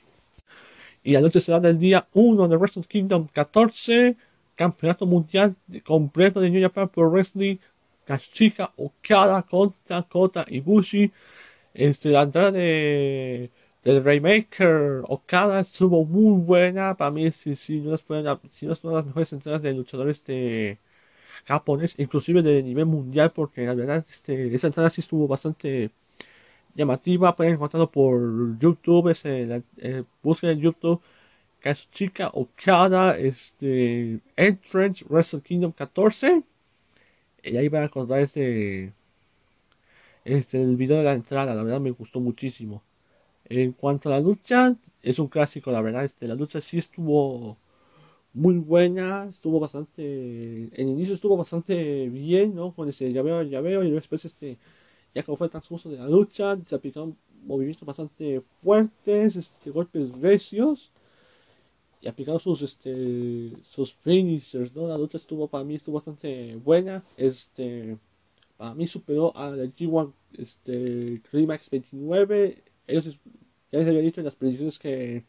Y 1.03 1.13
la 1.13 1.22
noche 1.22 1.39
será 1.39 1.60
del 1.60 1.77
día 1.79 2.08
1 2.13 2.48
de 2.48 2.58
Wrestle 2.58 2.84
Kingdom 2.84 3.27
14, 3.31 4.17
Campeonato 4.55 5.05
Mundial 5.05 5.55
completo 5.86 6.41
de 6.41 6.50
New 6.50 6.62
Japan 6.62 6.89
Pro 6.89 7.10
Wrestling 7.10 7.58
Kashika 8.05 8.72
Okada 8.77 9.43
contra 9.43 10.01
Kota 10.03 10.46
Ibushi. 10.48 11.12
Este, 11.74 12.10
la 12.10 12.24
entrada 12.24 12.51
de, 12.51 13.50
del 13.84 14.03
Raymaker 14.03 15.03
Okada 15.08 15.62
estuvo 15.62 16.03
muy 16.03 16.41
buena. 16.41 16.96
Para 16.98 17.12
mí, 17.12 17.31
si, 17.31 17.55
si, 17.55 17.79
no 17.79 17.96
es 17.96 18.03
una, 18.08 18.39
si 18.51 18.65
no 18.65 18.74
es 18.74 18.84
una 18.84 18.93
de 18.93 18.98
las 18.98 19.05
mejores 19.05 19.34
entradas 19.34 19.62
de 19.62 19.74
luchadores 19.74 20.24
de 20.25 20.77
japonés, 21.46 21.96
inclusive 21.98 22.41
de 22.41 22.63
nivel 22.63 22.86
mundial, 22.86 23.31
porque 23.31 23.65
la 23.65 23.74
verdad, 23.74 24.05
este, 24.10 24.53
esa 24.53 24.67
entrada 24.67 24.89
sí 24.89 25.01
estuvo 25.01 25.27
bastante 25.27 25.92
llamativa. 26.75 27.35
Pueden 27.35 27.53
encontrarlo 27.55 27.92
por 27.92 28.57
YouTube, 28.59 29.09
es 29.09 29.25
el, 29.25 29.63
el, 29.77 30.05
busquen 30.24 30.51
en 30.51 30.59
YouTube. 30.61 31.01
Kazuchika 31.61 32.29
Okada, 32.33 33.18
este, 33.18 34.20
Entrance 34.37 35.05
Wrestle 35.09 35.42
Kingdom 35.42 35.74
14 35.74 36.44
y 37.44 37.57
ahí 37.57 37.70
van 37.70 37.83
a 37.83 37.85
encontrar 37.85 38.20
este, 38.22 38.94
este, 40.25 40.61
el 40.61 40.75
video 40.75 40.98
de 40.98 41.03
la 41.03 41.13
entrada, 41.13 41.55
la 41.55 41.63
verdad 41.63 41.79
me 41.79 41.92
gustó 41.92 42.20
muchísimo. 42.20 42.83
En 43.46 43.74
cuanto 43.74 44.09
a 44.09 44.13
la 44.13 44.20
lucha, 44.22 44.75
es 45.01 45.20
un 45.20 45.27
clásico, 45.27 45.72
la 45.72 45.81
verdad, 45.81 46.05
este, 46.05 46.27
la 46.27 46.35
lucha 46.35 46.61
sí 46.61 46.77
estuvo 46.77 47.57
muy 48.33 48.57
buena, 48.57 49.27
estuvo 49.29 49.59
bastante, 49.59 50.70
en 50.81 50.89
inicio 50.89 51.15
estuvo 51.15 51.37
bastante 51.37 52.09
bien, 52.09 52.55
¿no? 52.55 52.74
Con 52.74 52.89
ese 52.89 53.11
llaveo, 53.11 53.44
llaveo 53.44 53.83
y 53.83 53.92
después 53.92 54.25
este, 54.25 54.57
ya 55.13 55.24
como 55.24 55.37
fue 55.37 55.48
el 55.48 55.51
transcurso 55.51 55.89
de 55.89 55.98
la 55.98 56.07
lucha, 56.07 56.57
se 56.65 56.75
aplicaron 56.75 57.18
movimientos 57.46 57.85
bastante 57.85 58.42
fuertes, 58.59 59.35
este, 59.35 59.72
golpes 59.72 60.11
recios 60.20 60.92
y 62.01 62.07
aplicando 62.07 62.39
sus 62.39 62.61
este 62.61 63.51
sus 63.63 63.94
finishers, 63.94 64.74
¿no? 64.75 64.87
La 64.87 64.98
lucha 64.98 65.18
estuvo 65.18 65.48
para 65.48 65.63
mí 65.63 65.75
estuvo 65.75 65.96
bastante 65.96 66.55
buena. 66.57 67.03
Este 67.18 67.98
para 68.57 68.74
mí 68.75 68.87
superó 68.87 69.35
a 69.35 69.51
la 69.51 69.65
G1 69.65 70.13
este 70.37 71.22
Climax 71.29 71.70
29. 71.70 72.63
Ellos 72.87 73.20
ya 73.72 73.79
les 73.79 73.87
había 73.87 74.01
dicho 74.01 74.22
en 74.22 74.25
las 74.25 74.35
predicciones 74.35 74.79
que 74.79 75.25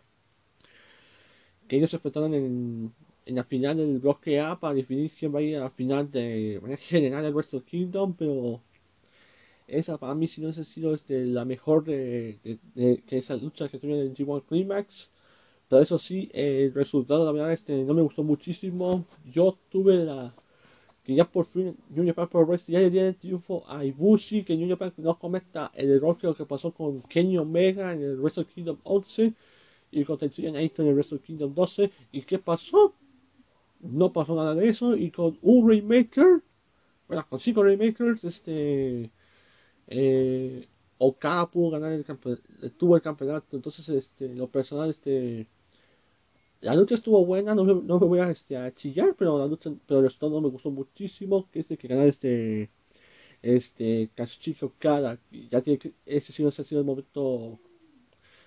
que 1.71 1.77
ellos 1.77 1.91
se 1.91 1.97
enfrentaron 1.97 2.35
en, 2.35 2.93
en 3.27 3.35
la 3.37 3.45
final 3.45 3.77
del 3.77 4.01
bloque 4.01 4.41
A 4.41 4.59
para 4.59 4.75
definir 4.75 5.11
quién 5.17 5.33
va 5.33 5.39
a 5.39 5.43
ir 5.43 5.57
a 5.57 5.61
la 5.61 5.71
final 5.71 6.11
de 6.11 6.59
manera 6.61 6.81
general 6.83 7.23
del 7.23 7.33
Wrestle 7.35 7.63
Kingdom, 7.63 8.15
pero 8.15 8.61
esa 9.69 9.97
para 9.99 10.15
mí 10.17 10.27
si 10.27 10.41
no 10.41 10.49
ha 10.49 10.53
sido 10.53 10.95
este, 10.95 11.25
la 11.27 11.45
mejor 11.45 11.85
de, 11.85 12.41
de, 12.75 13.03
que 13.07 13.19
esa 13.19 13.37
lucha 13.37 13.69
que 13.69 13.79
tuvieron 13.79 14.05
en 14.07 14.15
G1 14.15 14.45
Climax 14.47 15.13
pero 15.71 15.83
eso 15.83 15.99
sí, 15.99 16.29
el 16.35 16.75
resultado, 16.75 17.25
la 17.25 17.31
verdad, 17.31 17.53
este, 17.53 17.85
no 17.85 17.95
me 17.95 18.03
gustó 18.03 18.25
muchísimo. 18.25 19.07
Yo 19.25 19.57
tuve 19.71 19.99
la. 20.05 20.35
Que 21.05 21.15
ya 21.15 21.25
por 21.25 21.47
fin 21.47 21.77
New 21.91 22.05
Japan 22.07 22.29
Pro 22.29 22.45
Wrestling 22.45 22.75
ya 22.75 22.81
le 22.81 22.91
dio 22.91 23.07
el 23.07 23.17
triunfo 23.17 23.63
a 23.69 23.85
Ibushi. 23.85 24.43
Que 24.43 24.57
New 24.57 24.69
Japan 24.69 24.93
no 24.97 25.17
cometa 25.17 25.71
el 25.77 25.93
error 25.93 26.19
que 26.19 26.27
lo 26.27 26.35
que 26.35 26.45
pasó 26.45 26.73
con 26.73 27.03
Kenny 27.03 27.39
Omega 27.39 27.93
en 27.93 28.03
el 28.03 28.19
Wrestle 28.19 28.47
Kingdom 28.47 28.79
11. 28.83 29.33
Y 29.91 30.05
con 30.05 30.19
Tetsuya 30.19 30.53
Naito 30.53 30.83
en 30.83 30.89
el 30.89 30.95
Wrestle 30.95 31.21
Kingdom 31.21 31.55
12. 31.55 31.91
¿Y 32.13 32.23
qué 32.23 32.39
pasó? 32.39 32.95
No 33.81 34.13
pasó 34.13 34.35
nada 34.37 34.55
de 34.55 34.69
eso. 34.69 34.97
Y 34.97 35.11
con 35.11 35.39
un 35.43 35.69
Remaker. 35.69 36.43
Bueno, 37.09 37.27
con 37.29 37.39
cinco 37.39 37.63
Remakers, 37.63 38.25
este. 38.25 39.11
Eh, 39.89 40.69
Okada 40.99 41.51
pudo 41.51 41.71
ganar 41.71 41.93
el 41.93 42.05
campeonato. 42.05 42.43
Tuvo 42.77 42.97
el 42.97 43.03
campeonato. 43.03 43.57
Entonces, 43.57 43.89
este, 43.89 44.35
lo 44.35 44.49
personal, 44.49 44.91
este 44.91 45.49
la 46.61 46.75
lucha 46.75 46.95
estuvo 46.95 47.25
buena, 47.25 47.55
no, 47.55 47.65
no 47.65 47.99
me 48.01 48.07
voy 48.07 48.19
a, 48.21 48.31
este, 48.31 48.57
a, 48.57 48.73
chillar, 48.75 49.15
pero 49.17 49.39
la 49.39 49.47
lucha, 49.47 49.71
pero 49.87 50.01
el 50.01 50.07
resultado 50.07 50.41
me 50.41 50.49
gustó 50.51 50.71
muchísimo, 50.71 51.49
que 51.51 51.61
este 51.61 51.79
que 51.79 51.89
ganar 51.89 52.07
este 52.07 52.71
este 53.43 54.11
Kazuchika 54.15 54.67
Okada, 54.67 55.19
ya 55.51 55.63
tiene 55.63 55.79
que, 55.79 55.95
ese 56.07 56.33
sí 56.33 56.43
no 56.43 56.51
ha 56.51 56.53
sido 56.53 56.81
el 56.81 56.87
momento 56.87 57.59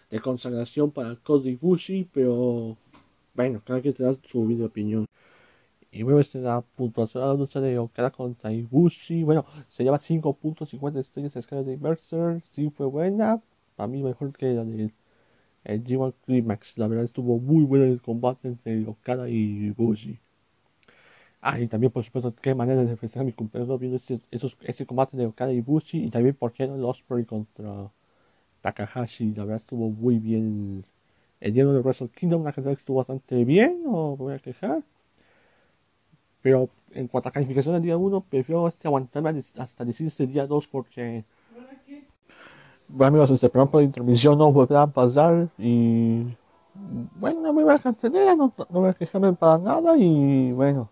de 0.10 0.20
consagración 0.20 0.92
para 0.92 1.16
Cody 1.16 1.56
Bushi, 1.56 2.10
pero 2.14 2.78
bueno, 3.34 3.62
cada 3.66 3.82
quien 3.82 3.94
tendrá 3.94 4.16
su 4.28 4.46
vida 4.46 4.66
opinión. 4.66 5.06
Y 5.92 6.04
bueno, 6.04 6.20
este, 6.20 6.40
la 6.40 6.62
puntuación 6.62 7.24
de 7.24 7.30
la 7.30 7.36
lucha 7.36 7.62
de 7.62 7.78
Okada 7.78 8.12
contra 8.12 8.52
Ibushi, 8.52 9.24
bueno, 9.24 9.46
se 9.70 9.84
lleva 9.84 10.00
5.50 10.00 11.00
estrellas 11.00 11.36
escala 11.36 11.64
de 11.64 11.78
Mercer, 11.78 12.42
sí 12.52 12.72
fue 12.72 12.88
buena, 12.88 13.42
para 13.76 13.88
mí 13.88 14.02
mejor 14.02 14.34
que 14.34 14.54
la 14.54 14.64
de 14.66 14.92
el 15.64 15.84
G1 15.84 16.14
Climax. 16.26 16.78
La 16.78 16.88
verdad 16.88 17.06
estuvo 17.06 17.40
muy 17.40 17.64
bueno 17.64 17.86
el 17.86 18.02
combate 18.02 18.48
entre 18.48 18.86
Okada 18.88 19.30
y 19.30 19.70
Bushi. 19.72 20.20
Ah, 21.42 21.60
y 21.60 21.68
también 21.68 21.92
por 21.92 22.04
supuesto 22.04 22.34
qué 22.42 22.56
manera 22.56 22.86
de 22.86 22.96
festejar 22.96 23.26
mi 23.26 23.34
cumpleaños 23.34 23.80
viendo 23.80 23.98
ese, 23.98 24.22
esos, 24.32 24.58
ese 24.62 24.86
combate 24.86 25.18
de 25.18 25.26
Okada 25.26 25.52
y 25.52 25.62
Bushi 25.62 26.06
y 26.06 26.10
también 26.10 26.36
por 26.36 26.54
qué 26.54 26.68
no 26.68 26.88
Osprey 26.88 27.26
contra 27.26 27.92
Takahashi. 28.64 29.34
La 29.36 29.44
verdad 29.44 29.58
estuvo 29.58 29.90
muy 29.90 30.18
bien 30.18 30.86
el 31.40 31.54
día 31.54 31.66
de 31.66 31.80
Wrestle 31.82 32.08
Kingdom, 32.08 32.42
una 32.42 32.54
cantidad 32.54 32.74
estuvo 32.74 32.98
bastante 32.98 33.44
bien, 33.44 33.84
no 33.84 34.12
me 34.12 34.24
voy 34.24 34.34
a 34.34 34.40
quejar. 34.40 34.82
Pero 36.42 36.70
en 36.92 37.08
cuanto 37.10 37.30
a 37.30 37.32
calificación 37.34 37.74
del 37.76 37.84
día 37.84 37.98
1, 37.98 38.22
prefiero 38.30 38.68
este 38.68 38.88
aguantarme 38.88 39.42
hasta 39.58 39.86
decir 39.86 40.08
este 40.08 40.26
día 40.26 40.48
2 40.48 40.68
porque 40.68 41.26
bueno 42.88 43.10
amigos, 43.10 43.32
este 43.32 43.50
programa 43.50 43.72
por 43.72 43.84
intermisión 43.84 44.38
no 44.38 44.52
volverá 44.52 44.84
a 44.84 44.88
pasar 44.88 45.50
y 45.58 46.28
bueno, 47.20 47.42
no 47.42 47.54
me 47.54 47.64
voy 47.64 47.74
a 47.74 47.80
cancelar, 47.80 48.38
no, 48.38 48.54
no 48.70 48.80
voy 48.80 48.90
a 48.90 48.94
quejarme 48.94 49.34
para 49.34 49.58
nada 49.58 49.98
y 49.98 50.52
bueno, 50.54 50.90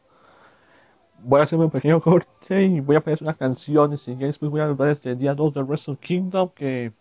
voy 1.23 1.39
a 1.39 1.43
hacerme 1.43 1.65
un 1.65 1.71
pequeño 1.71 2.01
corte 2.01 2.63
y 2.63 2.81
voy 2.81 2.97
a 2.97 3.01
poner 3.01 3.19
unas 3.21 3.38
canciones 3.38 4.05
y 4.07 4.15
después 4.15 4.51
voy 4.51 4.62
a 4.62 4.65
hablar 4.65 4.89
este 4.89 5.15
día 5.15 5.34
2 5.34 5.53
de 5.53 5.63
Wrestle 5.63 5.97
Kingdom 5.97 6.49
que 6.49 6.91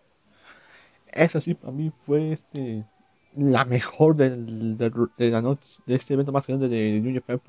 esa 1.13 1.41
sí 1.41 1.55
para 1.55 1.73
mí 1.73 1.93
fue 2.07 2.33
este 2.33 2.85
la 3.37 3.65
mejor 3.65 4.17
de, 4.17 4.31
de, 4.31 5.31
la 5.31 5.41
noche 5.41 5.67
de 5.87 5.95
este 5.95 6.15
evento 6.15 6.33
más 6.33 6.47
grande 6.47 6.69
de 6.69 7.01
New 7.01 7.15
Japan 7.15 7.41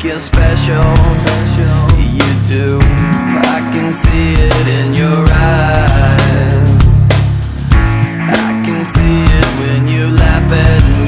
think 0.00 0.12
you're 0.12 0.20
special. 0.20 0.76
You 1.98 2.30
do, 2.48 2.78
I 2.80 3.60
can 3.72 3.92
see 3.92 4.32
it 4.34 4.68
in 4.68 4.94
your 4.94 5.26
eyes. 5.28 6.80
I 7.72 8.62
can 8.64 8.84
see 8.84 9.22
it 9.38 9.46
when 9.60 9.86
you 9.88 10.06
laugh 10.16 10.52
at 10.52 10.82
me. 10.94 10.99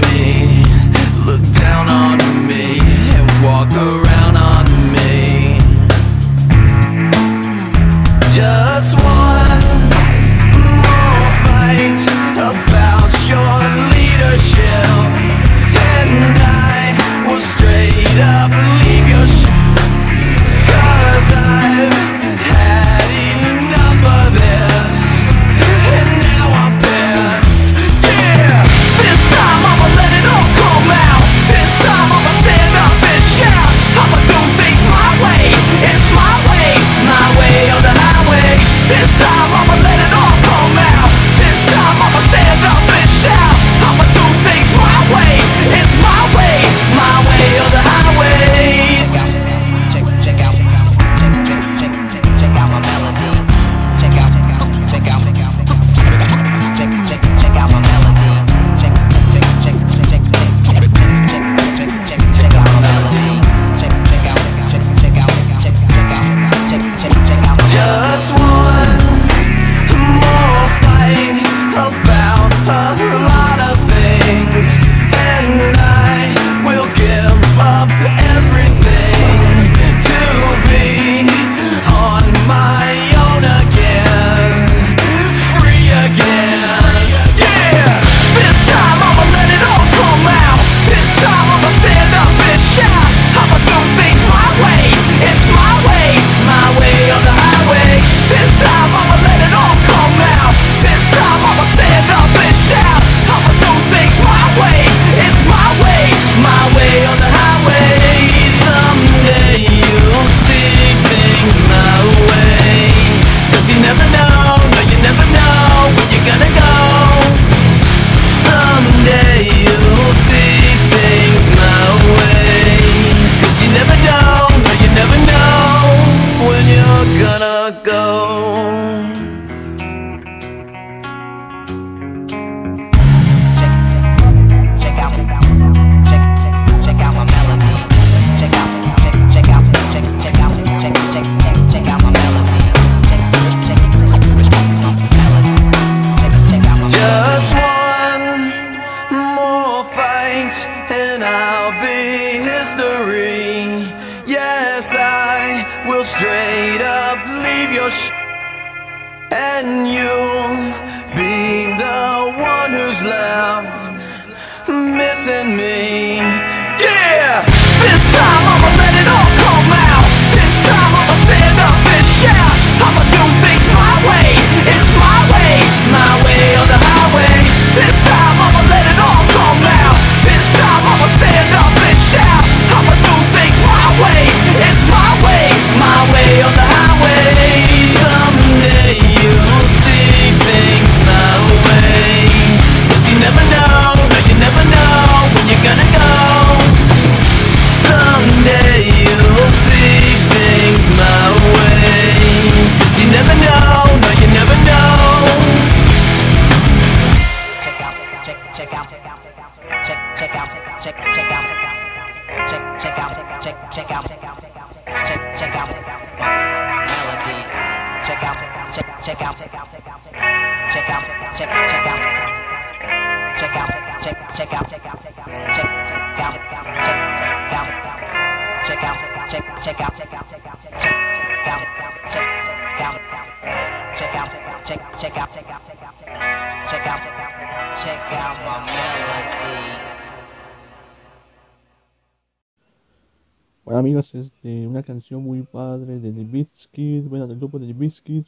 Biscuit. 247.92 248.26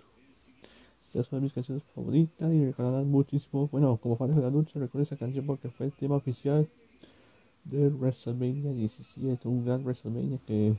Estas 1.02 1.26
son 1.26 1.42
mis 1.42 1.54
canciones 1.54 1.82
favoritas 1.94 2.52
y 2.52 2.66
recordarán 2.66 3.10
muchísimo. 3.10 3.66
Bueno, 3.72 3.96
como 3.96 4.14
fanes 4.16 4.36
de 4.36 4.42
la 4.42 4.48
anuncio, 4.48 4.78
recuerdo 4.78 5.04
esa 5.04 5.16
canción 5.16 5.46
porque 5.46 5.70
fue 5.70 5.86
el 5.86 5.92
tema 5.92 6.16
oficial 6.16 6.68
de 7.64 7.88
WrestleMania 7.88 8.72
17. 8.72 9.48
Un 9.48 9.64
gran 9.64 9.82
WrestleMania 9.82 10.38
que, 10.46 10.76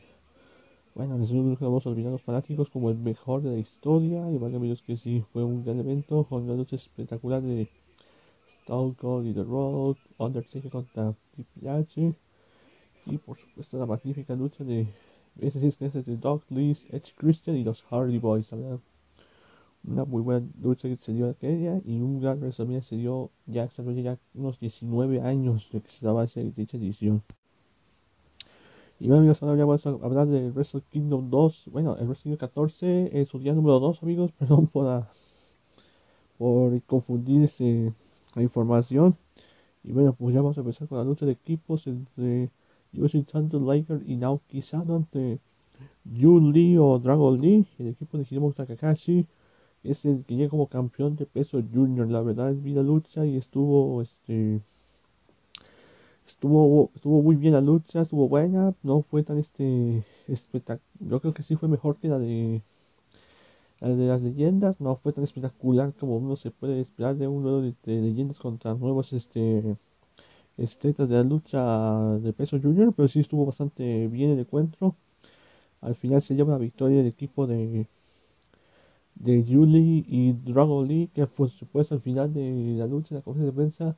bueno, 0.93 1.17
les 1.17 1.31
vamos 1.59 1.83
a 1.83 1.89
olvidar 1.89 2.11
los 2.11 2.21
fanáticos 2.21 2.69
como 2.69 2.91
el 2.91 2.97
mejor 2.97 3.41
de 3.41 3.53
la 3.53 3.57
historia. 3.57 4.29
Y 4.29 4.37
valga 4.37 4.59
Dios 4.59 4.83
que 4.83 4.97
sí, 4.97 5.23
fue 5.33 5.43
un 5.43 5.63
gran 5.63 5.79
evento 5.79 6.23
con 6.25 6.43
una 6.43 6.53
noche 6.53 6.75
espectacular 6.75 7.41
de 7.41 7.67
Stone 8.47 8.93
Cold 8.93 9.25
y 9.25 9.33
The 9.33 9.43
Rock, 9.45 9.97
Undertaker 10.19 10.69
contra 10.69 11.15
Triple 11.31 11.69
H. 11.71 12.13
Y 13.07 13.17
por 13.17 13.35
supuesto 13.35 13.79
la 13.79 13.87
magnífica 13.87 14.35
lucha 14.35 14.63
de 14.63 14.87
este 15.39 15.59
sí 15.59 15.67
es 15.67 15.77
que 15.77 15.85
es 15.85 15.93
de 15.93 16.17
Doug 16.17 16.43
Lewis, 16.49 16.85
Edge 16.89 17.13
Christian 17.15 17.57
y 17.57 17.63
los 17.63 17.83
Hardy 17.83 18.19
Boys. 18.19 18.51
¿verdad? 18.51 18.79
Una 19.87 20.05
muy 20.05 20.21
buena 20.21 20.47
lucha 20.61 20.87
que 20.87 20.97
se 20.99 21.13
dio 21.13 21.29
aquella 21.29 21.79
y 21.85 22.01
un 22.01 22.19
gran 22.19 22.41
resumen 22.41 22.81
se 22.81 22.95
dio 22.95 23.29
ya, 23.45 23.67
ya 23.67 24.17
unos 24.33 24.59
19 24.59 25.21
años 25.21 25.69
de 25.71 25.81
que 25.81 25.89
se 25.89 26.05
daba 26.05 26.23
esa, 26.23 26.41
dicha 26.41 26.77
edición. 26.77 27.21
Y 28.99 29.07
bueno 29.07 29.19
amigos, 29.19 29.43
ahora 29.43 29.57
ya 29.57 29.65
vamos 29.65 29.85
a 29.85 29.89
hablar 29.89 30.27
de 30.27 30.49
Wrestle 30.51 30.81
Kingdom 30.89 31.29
2, 31.29 31.69
bueno, 31.71 31.97
el 31.97 32.07
Wrestle 32.07 32.23
Kingdom 32.23 32.39
14, 32.39 33.21
eh, 33.21 33.25
su 33.25 33.39
día 33.39 33.53
número 33.53 33.79
2 33.79 34.01
amigos, 34.01 34.31
perdón 34.39 34.67
por, 34.67 34.87
a, 34.87 35.11
por 36.37 36.81
confundir 36.83 37.43
ese, 37.43 37.93
la 38.35 38.41
información. 38.41 39.17
Y 39.83 39.91
bueno, 39.91 40.13
pues 40.13 40.33
ya 40.33 40.41
vamos 40.41 40.57
a 40.57 40.61
empezar 40.61 40.87
con 40.87 40.97
la 40.97 41.03
lucha 41.03 41.25
de 41.25 41.33
equipos 41.33 41.85
entre 41.87 42.49
Yoshi 42.95 43.23
Thunder 43.23 43.61
Liger 43.61 44.01
y 44.05 44.15
Naoki 44.15 44.61
Sano 44.61 44.95
ante 44.95 45.39
Yu 46.05 46.39
Lee 46.39 46.77
o 46.77 46.99
Dragon 46.99 47.39
Lee, 47.39 47.65
el 47.79 47.87
equipo 47.87 48.17
de 48.17 48.25
Hiromu 48.29 48.53
Takahashi 48.53 49.27
es 49.83 50.05
el 50.05 50.23
que 50.25 50.35
llega 50.35 50.49
como 50.49 50.67
campeón 50.67 51.15
de 51.15 51.25
peso 51.25 51.61
junior. 51.73 52.09
La 52.09 52.21
verdad 52.21 52.51
es 52.51 52.63
vida 52.63 52.81
lucha 52.83 53.25
y 53.25 53.37
estuvo 53.37 54.01
este 54.01 54.61
estuvo 56.27 56.89
estuvo 56.95 57.21
muy 57.21 57.35
bien 57.35 57.53
la 57.53 57.61
lucha, 57.61 58.01
estuvo 58.01 58.27
buena, 58.27 58.73
no 58.83 59.01
fue 59.01 59.23
tan 59.23 59.37
este 59.37 60.03
espectacular. 60.27 60.81
Yo 60.99 61.19
creo 61.19 61.33
que 61.33 61.43
sí 61.43 61.55
fue 61.55 61.69
mejor 61.69 61.97
que 61.97 62.07
la 62.07 62.19
de 62.19 62.61
la 63.79 63.89
de 63.89 64.07
las 64.07 64.21
leyendas, 64.21 64.79
no 64.81 64.95
fue 64.95 65.13
tan 65.13 65.23
espectacular 65.23 65.93
como 65.93 66.17
uno 66.17 66.35
se 66.35 66.51
puede 66.51 66.79
esperar 66.81 67.17
de 67.17 67.27
un 67.27 67.43
duelo 67.43 67.61
de, 67.61 67.75
de 67.83 68.01
leyendas 68.01 68.39
contra 68.39 68.73
nuevos 68.73 69.13
este 69.13 69.77
estetas 70.57 71.09
de 71.09 71.15
la 71.15 71.23
lucha 71.23 72.17
de 72.19 72.33
peso 72.33 72.59
junior, 72.61 72.93
pero 72.95 73.07
sí 73.07 73.19
estuvo 73.19 73.45
bastante 73.45 74.07
bien 74.07 74.31
el 74.31 74.39
encuentro. 74.39 74.95
Al 75.81 75.95
final 75.95 76.21
se 76.21 76.35
lleva 76.35 76.53
la 76.53 76.59
victoria 76.59 77.01
el 77.01 77.07
equipo 77.07 77.47
de 77.47 77.87
de 79.15 79.43
Julie 79.47 80.05
y 80.07 80.33
Dragon 80.33 80.87
Lee, 80.87 81.09
que 81.13 81.25
por 81.25 81.49
supuesto 81.49 81.95
al 81.95 82.01
final 82.01 82.33
de 82.33 82.75
la 82.77 82.85
lucha, 82.85 83.15
en 83.15 83.19
la 83.19 83.21
conferencia 83.23 83.51
de 83.51 83.55
prensa, 83.55 83.97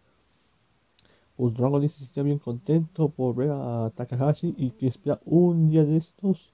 pues 1.35 1.53
Dragon 1.53 1.81
Lee 1.81 1.89
se 1.89 2.03
sentía 2.03 2.23
bien 2.23 2.39
contento 2.39 3.09
por 3.09 3.35
ver 3.35 3.49
a 3.51 3.91
Takahashi 3.95 4.55
y 4.57 4.71
que 4.71 4.87
espera 4.87 5.19
un 5.25 5.69
día 5.69 5.83
de 5.83 5.97
estos 5.97 6.51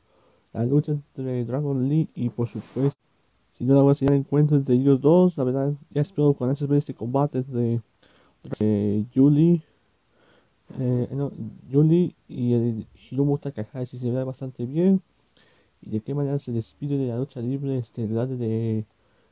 la 0.54 0.66
lucha 0.66 0.94
entre 0.94 1.46
Dragon 1.46 1.88
Lee 1.90 2.10
y 2.16 2.30
por 2.30 2.48
supuesto, 2.48 2.98
si 3.54 3.66
no 3.66 3.76
la 3.76 3.82
voy 3.82 3.90
a 3.90 3.94
enseñar 3.94 4.16
encuentro 4.16 4.58
entre 4.58 4.76
ellos 4.76 5.02
dos, 5.02 5.38
la 5.38 5.44
verdad 5.44 5.74
ya 5.92 6.02
espero 6.02 6.34
con 6.34 6.50
ansias 6.50 6.70
ver 6.70 6.80
este 6.80 6.94
combate 6.94 7.40
entre 7.40 7.82
de 8.60 9.06
Julie, 9.14 9.64
eh, 10.80 11.08
no, 11.12 11.32
Julie 11.72 12.16
y 12.28 12.54
el 12.54 12.88
Hiromu 12.96 13.38
Takahashi 13.38 13.98
se 13.98 14.10
ve 14.10 14.24
bastante 14.24 14.66
bien 14.66 15.02
y 15.82 15.90
de 15.90 16.02
qué 16.02 16.14
manera 16.14 16.40
se 16.40 16.52
despide 16.52 16.98
de 16.98 17.08
la 17.08 17.18
lucha 17.18 17.42
libre 17.42 17.78
estelar 17.78 18.28
de 18.28 18.86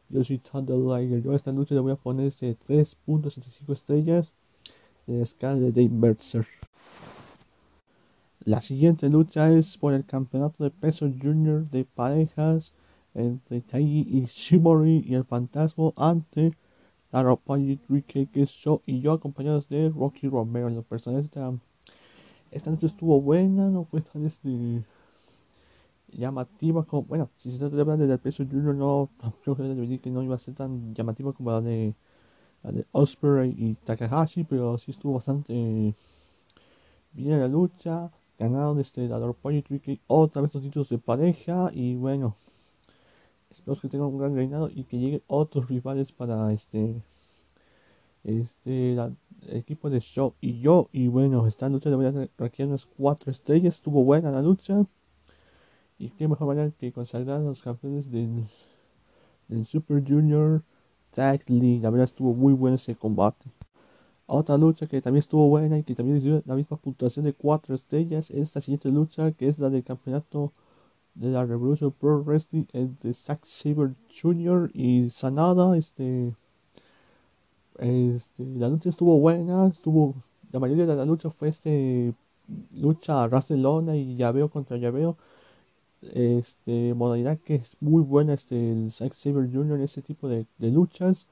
Yoshi 0.10 0.38
Thunder 0.38 0.78
Liger. 0.78 1.24
Yo 1.24 1.32
a 1.32 1.36
esta 1.36 1.52
lucha 1.52 1.74
le 1.76 1.82
voy 1.82 1.94
a 1.94 1.96
poner 1.96 2.28
este 2.28 2.58
3.75 2.68 3.74
estrellas 3.74 4.34
de 5.08 5.18
la 5.18 5.24
escala 5.24 5.60
de 5.60 5.72
Dave 5.72 5.90
Mercer. 5.90 6.46
La 8.44 8.62
siguiente 8.62 9.10
lucha 9.10 9.52
es 9.52 9.78
por 9.78 9.94
el 9.94 10.06
campeonato 10.06 10.64
de 10.64 10.72
peso 10.72 11.08
junior 11.22 11.70
de 11.70 11.86
parejas 11.86 12.74
entre 13.14 13.62
Taiji 13.62 14.24
Ishimori 14.24 15.06
y 15.08 15.16
el 15.16 15.26
fantasma 15.26 15.92
ante 15.96 16.54
la 17.12 17.24
Roppongi 17.24 17.78
3K 17.78 18.30
que 18.32 18.44
es 18.44 18.50
Show 18.50 18.82
y 18.86 19.02
yo 19.02 19.14
acompañados 19.14 19.68
de 19.70 19.90
Rocky 19.90 20.28
Romero. 20.28 20.68
En 20.68 20.76
lo 20.76 20.84
personal 20.84 21.22
esta, 21.22 21.54
lucha 22.52 22.86
estuvo 22.86 23.22
buena, 23.22 23.70
no 23.70 23.86
fue 23.86 24.02
tan 24.02 24.26
este 24.26 24.84
llamativa 26.12 26.84
como, 26.84 27.04
bueno, 27.04 27.30
si 27.38 27.52
se 27.52 27.58
trata 27.58 27.76
de 27.76 27.82
hablar 27.82 27.98
del 27.98 28.20
peso 28.20 28.46
junior, 28.46 28.76
no, 28.76 29.10
creo 29.44 29.56
que 29.56 30.10
no 30.10 30.24
iba 30.24 30.36
a 30.36 30.38
ser 30.38 30.56
tan 30.56 30.94
llamativa 30.94 31.34
como 31.34 31.52
la 31.52 31.62
de, 31.62 31.96
la 32.64 32.72
de 32.72 32.86
Osprey 32.92 33.56
y 33.58 33.76
Takahashi, 33.76 34.44
pero 34.44 34.78
sí 34.78 34.92
estuvo 34.92 35.14
bastante 35.14 35.96
bien 37.14 37.40
la 37.40 37.48
lucha, 37.48 38.12
ganaron 38.38 38.80
este, 38.80 39.08
la 39.08 39.20
Roppongi 39.20 39.62
3K 39.64 40.00
otra 40.08 40.42
vez 40.42 40.54
los 40.54 40.64
títulos 40.64 40.90
de 40.90 40.98
pareja 40.98 41.70
y 41.74 41.96
bueno, 41.96 42.36
espero 43.52 43.76
que 43.80 43.90
tengan 43.90 44.08
un 44.08 44.18
gran 44.18 44.36
reinado 44.36 44.70
y 44.70 44.84
que 44.84 44.98
lleguen 44.98 45.22
otros 45.28 45.68
rivales 45.68 46.12
para 46.12 46.52
este, 46.54 47.02
este, 48.24 48.98
equipo 49.48 49.90
de 49.90 50.00
Show 50.00 50.34
y 50.42 50.60
yo, 50.60 50.90
y 50.92 51.08
bueno, 51.08 51.48
esta 51.48 51.70
lucha 51.70 51.90
le 51.90 51.96
voy 51.96 52.06
a 52.06 52.66
unas 52.66 52.86
4 52.86 53.32
estrellas, 53.32 53.76
estuvo 53.76 54.04
buena 54.04 54.32
la 54.32 54.42
lucha. 54.42 54.86
Y 55.98 56.10
qué 56.10 56.28
mejor 56.28 56.48
manera 56.48 56.72
que 56.80 56.92
consagrar 56.92 57.38
a 57.38 57.44
los 57.44 57.62
campeones 57.62 58.12
del, 58.12 58.48
del 59.48 59.66
Super 59.68 60.04
Junior 60.04 60.64
Tag 61.12 61.48
League. 61.48 61.82
La 61.82 61.92
verdad 61.92 62.06
estuvo 62.06 62.34
muy 62.34 62.54
bueno 62.54 62.78
ese 62.78 62.96
combate. 62.96 63.46
Otra 64.26 64.58
lucha 64.58 64.88
que 64.88 65.02
también 65.02 65.20
estuvo 65.20 65.48
buena 65.48 65.78
y 65.78 65.84
que 65.84 65.94
también 65.94 66.16
recibió 66.18 66.42
la 66.46 66.56
misma 66.56 66.78
puntuación 66.78 67.26
de 67.26 67.34
4 67.34 67.76
estrellas 67.76 68.32
es 68.32 68.56
la 68.56 68.62
siguiente 68.62 68.90
lucha 68.90 69.32
que 69.34 69.48
es 69.48 69.60
la 69.60 69.70
del 69.70 69.84
campeonato 69.84 70.54
de 71.16 71.30
la 71.30 71.46
Revolution 71.46 71.92
Pro 71.92 72.24
Wrestling 72.24 72.66
entre 72.74 73.14
Zack 73.14 73.46
Saber 73.46 73.96
Jr. 74.10 74.72
y 74.74 75.10
Sanada. 75.10 75.78
Este, 75.78 76.34
este, 77.80 78.46
la 78.46 78.70
lucha 78.70 78.90
estuvo 78.90 79.20
buena, 79.20 79.68
estuvo 79.68 80.16
la 80.52 80.60
mayoría 80.60 80.86
de 80.86 80.96
la 80.96 81.06
lucha 81.06 81.30
fue 81.30 81.48
este 81.50 82.14
lucha 82.74 83.24
a 83.24 83.28
ras 83.28 83.48
de 83.48 83.58
lona 83.58 83.96
y 83.96 84.16
llaveo 84.16 84.50
contra 84.50 84.78
llaveo 84.78 85.18
este 86.02 86.94
modalidad 86.94 87.38
que 87.40 87.56
es 87.56 87.78
muy 87.80 88.02
buena 88.02 88.34
este 88.34 88.72
el 88.72 88.92
Zack 88.92 89.14
Saber 89.14 89.50
Jr. 89.52 89.78
en 89.78 89.84
ese 89.84 90.02
tipo 90.02 90.28
de, 90.28 90.46
de 90.58 90.72
luchas 90.72 91.28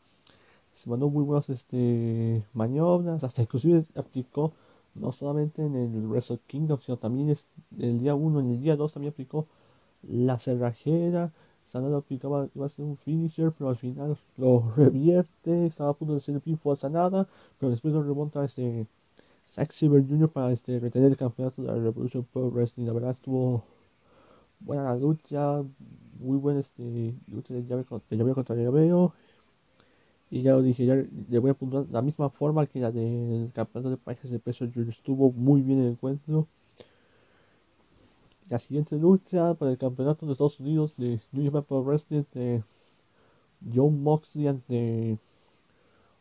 se 0.74 0.90
mandó 0.90 1.10
muy 1.10 1.24
buenas 1.24 1.50
este 1.50 2.44
maniobras 2.54 3.24
hasta 3.24 3.42
inclusive 3.42 3.84
aplicó 3.96 4.54
no 4.96 5.12
solamente 5.12 5.66
en 5.66 5.76
el 5.76 6.08
Wrestle 6.08 6.40
Kingdom 6.48 6.80
sino 6.80 6.98
también 6.98 7.30
es, 7.30 7.46
el 7.78 8.00
día 8.00 8.16
1 8.16 8.40
en 8.40 8.52
el 8.52 8.62
día 8.62 8.76
2 8.76 8.94
también 8.94 9.12
aplicó 9.12 9.48
la 10.04 10.40
cerrajera 10.40 11.32
Sanada 11.66 11.98
aplicaba 11.98 12.48
iba 12.56 12.66
a 12.66 12.70
ser 12.70 12.86
un 12.86 12.98
finisher 12.98 13.52
pero 13.52 13.70
al 13.70 13.76
final 13.76 14.18
lo 14.38 14.72
revierte 14.76 15.68
estaba 15.68 15.92
a 15.92 15.94
punto 15.94 16.16
de 16.16 16.20
ser 16.20 16.36
el 16.36 16.42
pinfall 16.42 16.74
a 16.74 16.76
Sanada 16.78 17.28
pero 17.60 17.70
después 17.72 17.94
lo 17.94 18.04
remonta 18.04 18.44
este 18.46 18.88
Zack 19.48 19.72
Saber 19.72 20.06
Jr. 20.08 20.30
para 20.30 20.52
este 20.52 20.80
retener 20.80 21.12
el 21.12 21.18
campeonato 21.18 21.62
de 21.62 21.68
la 21.70 21.76
Revolution 21.76 22.24
Pro 22.32 22.50
Wrestling 22.52 22.86
la 22.86 22.94
verdad 22.94 23.12
estuvo 23.12 23.64
buena 24.60 24.84
la 24.84 24.96
lucha, 24.96 25.64
muy 26.20 26.38
buena 26.38 26.60
este, 26.60 27.16
lucha 27.28 27.54
de 27.54 27.66
llave, 27.66 27.86
de 28.10 28.34
contra 28.34 28.56
llaveo. 28.56 29.14
Y 30.32 30.44
ya 30.44 30.54
lo 30.54 30.62
dije, 30.62 30.86
ya 30.86 30.96
le 30.96 31.40
voy 31.40 31.50
a 31.50 31.54
apuntar 31.54 31.86
la 31.92 32.02
misma 32.02 32.30
forma 32.30 32.66
que 32.68 32.80
la 32.80 32.92
del 32.92 33.52
campeonato 33.54 33.90
de 33.90 33.98
parejas 33.98 34.30
de 34.32 34.40
peso 34.40 34.66
junior. 34.66 34.90
Estuvo 34.90 35.32
muy 35.32 35.62
bien 35.62 35.80
el 35.80 35.92
encuentro. 35.92 36.48
La 38.50 38.58
siguiente 38.58 38.98
lucha 38.98 39.54
para 39.54 39.70
el 39.70 39.78
campeonato 39.78 40.26
de 40.26 40.32
Estados 40.32 40.60
Unidos 40.60 40.96
de 40.98 41.22
New 41.32 41.46
Japan 41.46 41.64
Pro 41.64 41.84
Wrestling 41.84 42.24
de 42.34 42.64
John 43.74 44.02
Moxley 44.02 44.48
ante 44.48 45.20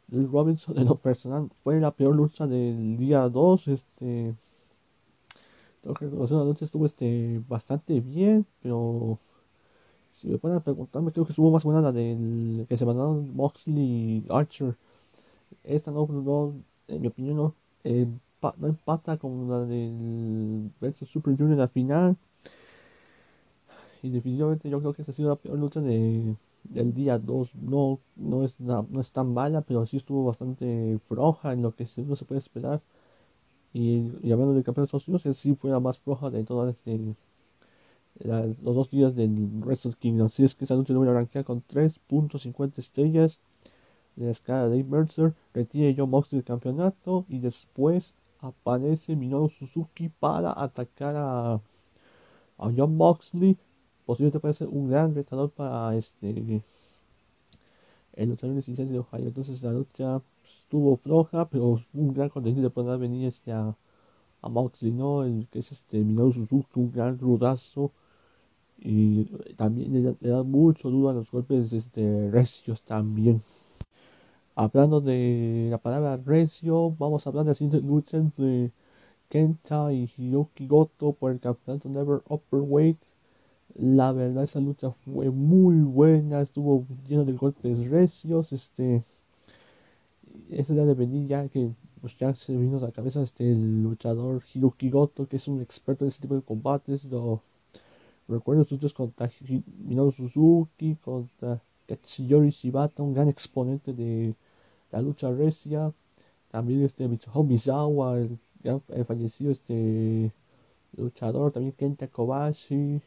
Luis 0.09 0.31
Robinson. 0.31 0.79
En 0.79 0.87
lo 0.87 0.97
personal 0.97 1.49
fue 1.63 1.81
la 1.81 1.91
peor 1.91 2.15
lucha 2.15 2.47
del 2.47 2.99
día 2.99 3.27
2. 3.31 3.69
Este, 3.69 4.35
tengo 5.83 5.95
que 5.95 6.05
reconocer 6.05 6.37
la 6.37 6.45
lucha 6.45 6.67
estuvo 6.67 6.85
este, 6.85 7.43
bastante 7.49 7.99
bien, 8.01 8.45
pero 8.63 9.19
si 10.13 10.29
me 10.29 10.55
a 10.55 10.61
preguntarme, 10.61 11.13
creo 11.13 11.25
que 11.25 11.33
estuvo 11.33 11.51
más 11.51 11.65
buena 11.65 11.81
la 11.81 11.93
del 11.93 12.67
que 12.69 12.77
se 12.77 12.85
mandaron 12.85 13.35
Moxley 13.35 13.79
y 13.79 14.27
Archer. 14.29 14.77
Esta 15.65 15.91
no, 15.91 16.07
no, 16.07 16.55
en 16.89 17.01
mi 17.01 17.09
opinión, 17.09 17.37
no, 17.37 17.55
no 18.59 18.69
empata 18.69 19.17
con 19.19 19.49
la 19.49 19.65
del 19.65 20.71
versus 20.81 21.11
Super 21.11 21.37
Junior 21.37 21.61
al 21.61 21.69
final. 21.69 22.17
Y 24.03 24.11
definitivamente 24.11 24.71
yo 24.71 24.79
creo 24.81 24.93
que 24.95 25.03
esta 25.03 25.13
ha 25.13 25.15
sido 25.15 25.31
la 25.31 25.37
peor 25.37 25.59
lucha 25.59 25.81
de, 25.81 26.37
del 26.65 26.95
día 26.95 27.19
2. 27.19 27.55
No, 27.57 27.99
no, 28.17 28.45
es, 28.45 28.59
no 28.61 29.01
es 29.01 29.11
tan 29.13 29.33
mala, 29.35 29.63
pero 29.63 29.85
sí 29.87 29.97
estuvo 29.97 30.25
bastante 30.25 30.99
floja 31.09 31.53
en 31.53 31.63
lo 31.63 31.75
que 31.75 31.87
uno 31.99 32.17
se 32.17 32.25
puede 32.25 32.39
esperar. 32.39 32.81
Y, 33.75 34.11
hablando 34.33 34.55
del 34.55 34.65
campeón 34.65 34.85
de 34.85 34.87
Estados 34.87 35.09
Unidos, 35.09 35.39
sí 35.39 35.55
fue 35.55 35.71
la 35.71 35.81
más 35.81 35.99
floja 35.99 36.31
de 36.31 36.45
todas 36.45 36.75
este, 36.77 37.17
la- 38.19 38.47
los 38.47 38.75
dos 38.75 38.91
días 38.91 39.15
del 39.15 39.31
Wrestle 39.65 39.95
Kingdom. 39.99 40.27
Así 40.27 40.45
es 40.45 40.55
que 40.55 40.65
esa 40.65 40.75
lucha 40.75 40.93
la 40.93 40.99
voy 41.01 41.09
a 41.09 41.13
rankear 41.13 41.45
con 41.45 41.63
3.50 41.63 42.81
estrellas 42.81 43.39
de 44.17 44.27
la 44.27 44.33
escala 44.33 44.69
de 44.69 44.85
Mercer. 44.85 45.35
Retira 45.55 45.95
John 45.97 46.11
Moxley 46.11 46.41
del 46.41 46.47
campeonato 46.47 47.27
y 47.29 47.41
después 47.41 48.15
aparece 48.41 49.17
Minoru 49.17 49.49
Suzuki 49.49 50.09
para 50.09 50.53
atacar 50.53 51.15
a, 51.17 51.61
a 52.59 52.71
John 52.77 52.97
Moxley. 52.97 53.57
Posiblemente 54.07 54.41
puede 54.41 54.55
ser 54.55 54.69
un 54.69 54.89
gran 54.91 55.15
retador 55.15 55.51
para 55.51 55.95
este 55.97 56.63
el 58.15 58.29
luchador 58.31 58.57
licenciado 58.57 58.91
de 58.91 58.99
Ohio. 58.99 59.29
Entonces 59.29 59.63
la 59.63 59.73
lucha 59.73 60.21
estuvo 60.45 60.97
floja, 60.97 61.49
pero 61.49 61.81
un 61.95 62.13
gran 62.15 62.29
contenido 62.29 62.63
de 62.65 62.71
poder 62.71 62.99
venir 62.99 63.27
este 63.29 63.53
a, 63.53 63.75
Moxley, 64.43 64.93
¿no? 64.93 65.25
Que 65.51 65.59
es 65.61 65.73
este 65.73 65.99
Minoru 65.99 66.33
Suzuki, 66.33 66.81
un 66.81 66.93
gran 66.93 67.19
rudazo. 67.19 67.93
Y 68.81 69.25
también 69.57 69.93
le, 70.21 70.31
da- 70.31 70.43
mucho 70.45 70.91
duro 70.91 71.11
a 71.11 71.13
los 71.15 71.31
golpes 71.31 71.73
este, 71.73 72.31
recios 72.31 72.83
también. 72.83 73.43
Hablando 74.61 75.01
de 75.01 75.69
la 75.71 75.79
palabra 75.79 76.17
recio, 76.17 76.91
vamos 76.99 77.25
a 77.25 77.31
hablar 77.31 77.45
de 77.45 77.51
la 77.53 77.55
siguiente 77.55 77.87
lucha 77.87 78.17
entre 78.17 78.73
Kenta 79.29 79.93
y 79.93 80.11
Hiroki 80.19 80.67
Goto 80.67 81.13
por 81.13 81.31
el 81.31 81.39
campeonato 81.39 81.89
Never 81.89 82.23
Upperweight. 82.29 82.99
La 83.77 84.11
verdad, 84.11 84.43
esa 84.43 84.59
lucha 84.59 84.91
fue 84.91 85.31
muy 85.31 85.77
buena, 85.77 86.41
estuvo 86.41 86.85
lleno 87.07 87.25
de 87.25 87.35
golpes 87.35 87.89
recios. 87.89 88.53
Este, 88.53 89.05
esa 90.51 90.73
idea 90.73 90.87
de 90.87 90.95
venir 90.95 91.29
ya 91.29 91.49
que 91.49 91.71
pues 92.01 92.17
ya 92.19 92.35
se 92.35 92.57
vino 92.57 92.79
a 92.79 92.81
la 92.81 92.91
cabeza 92.91 93.23
este 93.23 93.53
el 93.53 93.85
luchador 93.85 94.43
Hiroki 94.53 94.91
Goto, 94.91 95.29
que 95.29 95.37
es 95.37 95.47
un 95.47 95.63
experto 95.63 96.05
en 96.05 96.09
ese 96.09 96.23
tipo 96.23 96.35
de 96.35 96.43
combates. 96.43 97.05
Lo 97.05 97.43
recuerdo 98.27 98.65
sus 98.65 98.73
luchas 98.73 98.93
contra 98.93 99.31
Minoru 99.87 100.11
Suzuki, 100.11 100.97
contra 100.97 101.61
Katsuyori 101.87 102.51
Shibata, 102.51 103.05
un 103.05 103.15
gran 103.15 103.29
exponente 103.29 103.93
de 103.93 104.35
la 104.91 105.03
lucha 105.03 105.31
recia. 105.31 105.93
También 106.51 106.83
este 106.83 107.09
Mitsuhiro 107.09 107.45
Misawa, 107.45 108.19
el, 108.19 108.39
el 108.65 109.05
fallecido 109.05 109.51
este 109.53 110.33
luchador, 110.97 111.53
también 111.53 111.73
Kenta 111.73 112.09
Kobashi 112.09 113.01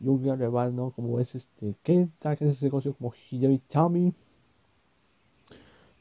y 0.00 0.08
un 0.08 0.22
gran 0.22 0.38
rival, 0.38 0.74
¿no? 0.74 0.90
Como 0.90 1.20
es 1.20 1.34
este 1.34 1.74
Kenta, 1.82 2.36
que 2.36 2.44
es 2.44 2.56
ese 2.56 2.66
negocio 2.66 2.94
como 2.94 3.12
Hideo 3.30 3.58
Tami. 3.68 4.12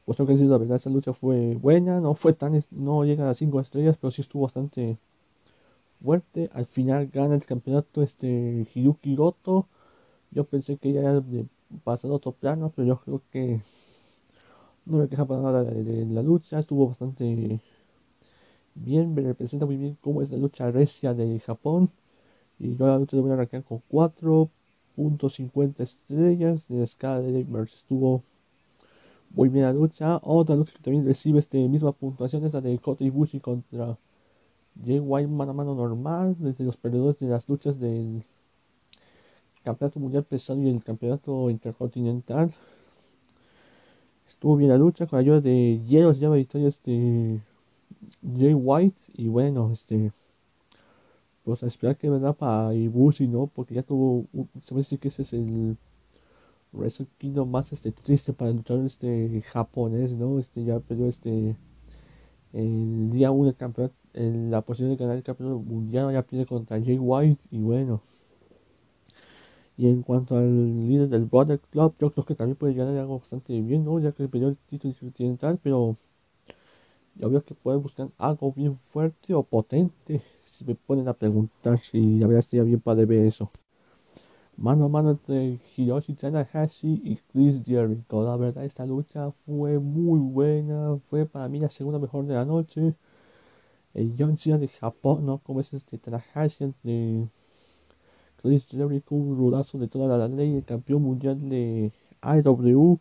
Pues 0.05 0.17
tengo 0.17 0.27
que 0.27 0.43
la 0.43 0.58
verdad, 0.58 0.77
esa 0.77 0.89
lucha 0.89 1.13
fue 1.13 1.55
buena, 1.55 1.99
no 1.99 2.13
fue 2.13 2.34
tan, 2.34 2.63
no 2.71 3.03
llega 3.05 3.23
a 3.23 3.27
las 3.27 3.38
5 3.38 3.60
estrellas, 3.60 3.97
pero 3.99 4.12
sí 4.12 4.21
estuvo 4.21 4.43
bastante 4.43 4.97
fuerte. 6.03 6.49
Al 6.53 6.65
final 6.67 7.08
gana 7.08 7.36
el 7.36 7.45
campeonato 7.45 8.01
este 8.03 8.67
Hiruki 8.73 9.15
Goto. 9.15 9.67
Yo 10.31 10.45
pensé 10.45 10.77
que 10.77 10.93
ya 10.93 11.01
de 11.21 11.47
pasado 11.84 12.13
a 12.13 12.17
otro 12.17 12.31
plano, 12.34 12.71
pero 12.75 12.88
yo 12.88 12.99
creo 13.01 13.21
que 13.31 13.62
no 14.86 14.98
me 14.98 15.08
queja 15.08 15.26
para 15.26 15.41
nada 15.41 15.63
de, 15.63 16.06
la 16.06 16.21
lucha, 16.21 16.60
estuvo 16.60 16.88
bastante 16.88 17.60
bien, 18.76 19.13
me 19.13 19.21
representa 19.21 19.65
muy 19.65 19.78
bien 19.78 19.98
cómo 20.02 20.21
es 20.21 20.32
la 20.32 20.38
lucha 20.38 20.69
recia 20.71 21.13
de 21.13 21.39
Japón. 21.39 21.89
Y 22.60 22.76
yo 22.76 22.88
la 22.88 22.98
lucha 23.00 23.17
la 23.17 23.21
voy 23.24 23.32
a 23.32 23.34
arrancar 23.36 23.63
con 23.63 23.82
4.50 23.91 25.84
estrellas 25.84 26.67
de 26.67 26.78
la 26.78 26.84
escala 26.84 27.21
de 27.21 27.43
Gamers. 27.43 27.76
Estuvo 27.76 28.24
muy 29.32 29.50
bien 29.50 29.65
la 29.65 29.74
lucha. 29.74 30.19
Otra 30.24 30.56
lucha 30.56 30.74
que 30.74 30.80
también 30.84 31.06
recibe 31.06 31.39
este 31.39 31.67
misma 31.67 31.91
puntuación 31.91 32.43
es 32.45 32.54
la 32.54 32.62
de 32.62 32.78
Kota 32.80 33.04
Ibushi 33.04 33.39
contra 33.39 33.98
White 34.86 35.28
mano 35.28 35.52
a 35.52 35.54
mano 35.54 35.76
normal. 35.76 36.36
Desde 36.39 36.63
los 36.63 36.78
perdedores 36.78 37.19
de 37.19 37.28
las 37.28 37.48
luchas 37.50 37.80
del 37.80 38.24
Campeonato 39.63 40.00
Mundial 40.00 40.24
Pesado 40.24 40.62
y 40.62 40.69
el 40.69 40.84
Campeonato 40.84 41.50
Intercontinental. 41.50 42.54
Estuvo 44.27 44.55
bien 44.57 44.69
la 44.69 44.77
lucha 44.77 45.07
con 45.07 45.19
ayuda 45.19 45.41
de 45.41 45.81
Hielo, 45.88 46.13
se 46.13 46.19
llama 46.19 46.35
victoria 46.35 46.67
este 46.67 47.41
Jay 48.38 48.53
White. 48.53 49.01
Y 49.15 49.27
bueno, 49.27 49.71
este 49.71 50.11
pues 51.43 51.61
a 51.63 51.67
esperar 51.67 51.95
que 51.97 52.09
verdad 52.09 52.35
para 52.35 52.73
Ibushi, 52.73 53.27
¿no? 53.27 53.47
Porque 53.47 53.75
ya 53.75 53.83
tuvo, 53.83 54.25
un- 54.33 54.49
se 54.63 54.73
me 54.73 54.79
dice 54.81 54.97
que 54.97 55.09
ese 55.09 55.21
es 55.21 55.33
el 55.33 55.77
Wrestle 56.73 57.07
Kingdom 57.17 57.49
más 57.49 57.71
este 57.73 57.91
triste 57.91 58.33
para 58.33 58.51
el 58.51 58.57
luchador 58.57 58.85
este 58.85 59.41
japonés, 59.53 60.13
¿no? 60.15 60.39
Este 60.39 60.63
ya 60.65 60.79
perdió 60.79 61.07
este 61.07 61.55
el 62.53 63.11
día 63.11 63.31
1 63.31 63.47
del 63.47 63.55
campeonato, 63.55 63.95
en 64.13 64.49
la 64.51 64.61
posibilidad 64.61 64.97
de 64.97 65.03
ganar 65.03 65.17
el 65.17 65.23
campeonato 65.23 65.59
mundial 65.59 66.11
ya 66.13 66.23
pierde 66.23 66.45
contra 66.45 66.81
Jay 66.81 66.97
White 66.99 67.43
y 67.51 67.59
bueno. 67.61 68.01
Y 69.77 69.88
en 69.88 70.01
cuanto 70.03 70.38
al 70.38 70.88
líder 70.88 71.09
del 71.09 71.25
Brother 71.25 71.59
Club, 71.59 71.95
yo 71.99 72.11
creo 72.11 72.25
que 72.25 72.35
también 72.35 72.55
puede 72.57 72.73
ganar 72.73 72.97
algo 72.97 73.19
bastante 73.19 73.59
bien, 73.61 73.83
¿no? 73.85 73.99
Ya 73.99 74.11
que 74.11 74.27
perdió 74.27 74.49
el 74.49 74.57
título 74.57 74.91
intercontinental, 74.91 75.59
pero 75.61 75.97
yo 77.15 77.29
veo 77.29 77.43
que 77.43 77.55
pueden 77.55 77.81
buscar 77.81 78.09
algo 78.17 78.51
bien 78.53 78.77
fuerte 78.77 79.33
o 79.33 79.43
potente. 79.43 80.21
Si 80.43 80.65
me 80.65 80.75
ponen 80.75 81.07
a 81.07 81.13
preguntar 81.13 81.79
si 81.79 82.19
la 82.19 82.27
verdad 82.27 82.39
estaría 82.39 82.63
bien 82.63 82.79
para 82.79 83.05
ver 83.05 83.25
eso. 83.25 83.51
Mano 84.57 84.85
a 84.85 84.89
mano 84.89 85.11
entre 85.11 85.59
Hiroshi 85.75 86.13
Tanahashi 86.13 87.01
y 87.03 87.17
Chris 87.31 87.61
Jericho. 87.65 88.23
La 88.23 88.38
verdad 88.38 88.63
esta 88.65 88.85
lucha 88.85 89.31
fue 89.45 89.79
muy 89.79 90.19
buena. 90.19 90.97
Fue 91.09 91.25
para 91.25 91.49
mí 91.49 91.59
la 91.59 91.69
segunda 91.69 91.99
mejor 91.99 92.25
de 92.25 92.35
la 92.35 92.45
noche. 92.45 92.95
El 93.93 94.13
John 94.17 94.35
de 94.59 94.67
Japón, 94.67 95.25
¿no? 95.25 95.39
Como 95.39 95.59
es 95.61 95.73
este 95.73 95.97
Tanahashi 95.97 96.65
entre 96.65 97.27
Chris 98.45 98.67
Jericho, 98.67 99.15
un 99.15 99.36
rudazo 99.36 99.79
de 99.79 99.88
toda 99.88 100.17
la 100.19 100.27
ley, 100.27 100.58
el 100.58 100.63
campeón 100.63 101.01
mundial 101.01 101.49
de 101.49 101.91
AEW. 102.21 102.99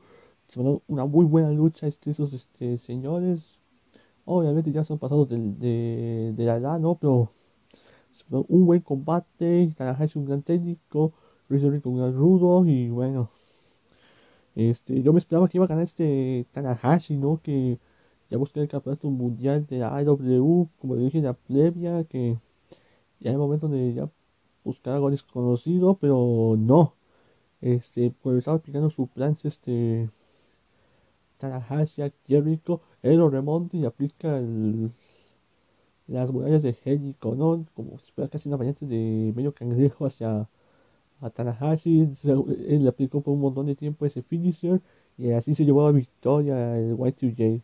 Se 0.48 0.58
mandó 0.58 0.82
una 0.88 1.04
muy 1.04 1.26
buena 1.26 1.50
lucha 1.50 1.86
esos 1.86 2.32
este, 2.32 2.78
señores. 2.78 3.58
Obviamente 4.24 4.72
ya 4.72 4.84
son 4.84 4.98
pasados 4.98 5.28
de, 5.28 6.34
la 6.38 6.56
edad, 6.56 6.80
¿no? 6.80 6.94
Pero 6.94 7.30
se 8.12 8.24
mandó 8.30 8.46
un 8.48 8.64
buen 8.64 8.80
combate. 8.80 9.70
Tanahashi 9.76 10.18
un 10.18 10.24
gran 10.24 10.42
técnico. 10.42 11.12
Jericho 11.50 11.90
un 11.90 11.98
gran 11.98 12.14
rudo. 12.14 12.64
Y 12.64 12.88
bueno, 12.88 13.28
este, 14.54 15.02
yo 15.02 15.12
me 15.12 15.18
esperaba 15.18 15.46
que 15.48 15.58
iba 15.58 15.66
a 15.66 15.68
ganar 15.68 15.84
este 15.84 16.46
Tanahashi, 16.52 17.18
¿no? 17.18 17.38
Que 17.42 17.78
ya 18.30 18.38
buscó 18.38 18.60
el 18.60 18.68
campeonato 18.68 19.10
mundial 19.10 19.66
de 19.66 19.78
la 19.80 19.94
AEW, 19.94 20.70
como 20.80 20.96
dije 20.96 21.18
en 21.18 21.24
la 21.24 21.34
previa, 21.34 22.04
que 22.04 22.38
ya 23.20 23.30
hay 23.30 23.36
momento 23.36 23.68
de 23.68 23.92
ya 23.92 24.08
buscar 24.64 24.94
algo 24.94 25.10
desconocido, 25.10 25.96
pero 25.98 26.56
no. 26.58 26.94
Este, 27.62 28.12
pues 28.22 28.38
estaba 28.38 28.58
explicando 28.58 28.90
su 28.90 29.08
plan, 29.08 29.36
este 29.44 30.10
Tanahashi 31.38 32.12
Jericho, 32.26 32.80
él 33.02 33.18
lo 33.18 33.30
remonta 33.30 33.76
y 33.76 33.84
aplica 33.84 34.36
el- 34.38 34.90
las 36.06 36.30
murallas 36.32 36.62
de 36.62 36.72
Jericho, 36.74 37.34
¿no? 37.34 37.64
Como 37.74 37.98
si 37.98 38.12
fuera 38.12 38.28
casi 38.30 38.48
una 38.48 38.56
variante 38.56 38.86
de 38.86 39.32
medio 39.34 39.52
cangrejo 39.54 40.06
hacia 40.06 40.48
él 42.68 42.82
le 42.82 42.88
aplicó 42.88 43.20
por 43.22 43.34
un 43.34 43.40
montón 43.40 43.66
de 43.66 43.76
tiempo 43.76 44.04
ese 44.06 44.22
finisher 44.22 44.80
y 45.16 45.30
así 45.32 45.54
se 45.54 45.64
llevó 45.64 45.86
a 45.86 45.92
victoria 45.92 46.76
el 46.78 46.92
Y2J. 46.98 47.62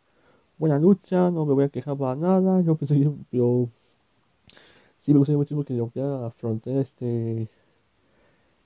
Buena 0.58 0.78
lucha, 0.78 1.30
no 1.30 1.46
me 1.46 1.54
voy 1.54 1.64
a 1.64 1.68
quejar 1.70 1.96
para 1.96 2.16
nada, 2.16 2.60
yo 2.62 2.76
pensé 2.76 2.98
que 3.00 3.10
pero 3.30 3.68
sí 5.00 5.12
me 5.12 5.18
gustaría 5.18 5.38
muchísimo 5.38 5.64
que 5.64 5.76
rompiera 5.78 6.20
la 6.20 6.30
frontera 6.30 6.80
este 6.80 7.48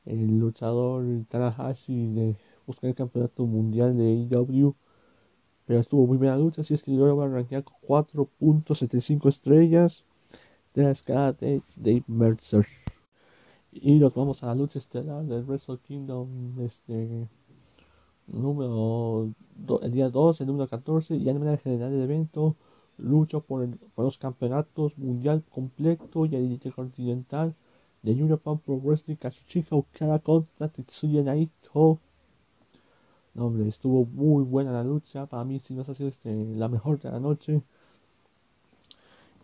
el 0.07 0.39
luchador 0.39 1.05
Tanahashi 1.29 2.07
de 2.13 2.37
buscar 2.67 2.89
el 2.91 2.97
campeonato 2.97 3.47
mundial 3.47 3.97
de 3.97 4.05
AEW. 4.05 4.75
Pero 5.67 5.81
estuvo 5.81 6.07
muy 6.07 6.19
bien 6.19 6.33
la 6.33 6.39
lucha, 6.39 6.63
así 6.63 6.75
es 6.75 6.83
que 6.83 6.95
yo 6.95 7.07
lo 7.07 7.17
voy 7.17 7.27
a 7.27 7.31
rankear 7.31 7.65
con 7.65 7.77
4.75 7.83 9.29
estrellas 9.29 10.05
de 10.75 10.85
la 10.85 10.93
escala 10.93 11.33
de 11.35 11.63
Dave 11.77 12.05
Mercer. 12.09 12.67
Y 13.73 13.99
nos 13.99 14.15
vamos 14.15 14.43
a 14.43 14.47
la 14.47 14.55
lucha 14.55 14.79
estelar 14.79 15.25
del 15.25 15.45
Wrestle 15.45 15.79
Kingdom 15.79 16.61
este 16.61 17.29
número 18.27 19.31
do- 19.57 19.81
el 19.83 19.93
día 19.93 20.09
2, 20.11 20.41
el 20.41 20.47
número 20.47 20.69
14, 20.69 21.17
y 21.17 21.29
a 21.29 21.35
manera 21.35 21.57
general 21.59 21.91
del 21.93 22.03
evento, 22.03 22.57
lucha 22.99 23.41
por, 23.41 23.63
el- 23.65 23.77
por 23.95 24.05
los 24.05 24.19
campeonatos 24.19 24.99
mundial 24.99 25.43
completo 25.51 26.27
y 26.27 26.37
el 26.37 26.45
intercontinental 26.53 27.55
de 28.03 28.15
New 28.15 28.29
Japan 28.29 28.59
Pro 28.59 28.77
Wrestling 28.79 29.17
Kazuchika 29.17 29.77
Okada 29.77 30.19
contra 30.19 30.69
Tetsuya 30.69 31.23
Naito. 31.23 31.99
No, 33.35 33.47
hombre, 33.47 33.69
estuvo 33.69 34.07
muy 34.07 34.45
buena 34.45 34.73
la 34.73 34.83
lucha. 34.85 35.27
Para 35.27 35.45
mí, 35.45 35.59
si 35.59 35.75
no 35.75 35.83
ha 35.83 35.95
sido 35.95 36.09
este, 36.09 36.33
la 36.55 36.69
mejor 36.69 36.99
de 37.01 37.11
la 37.11 37.21
noche. 37.21 37.63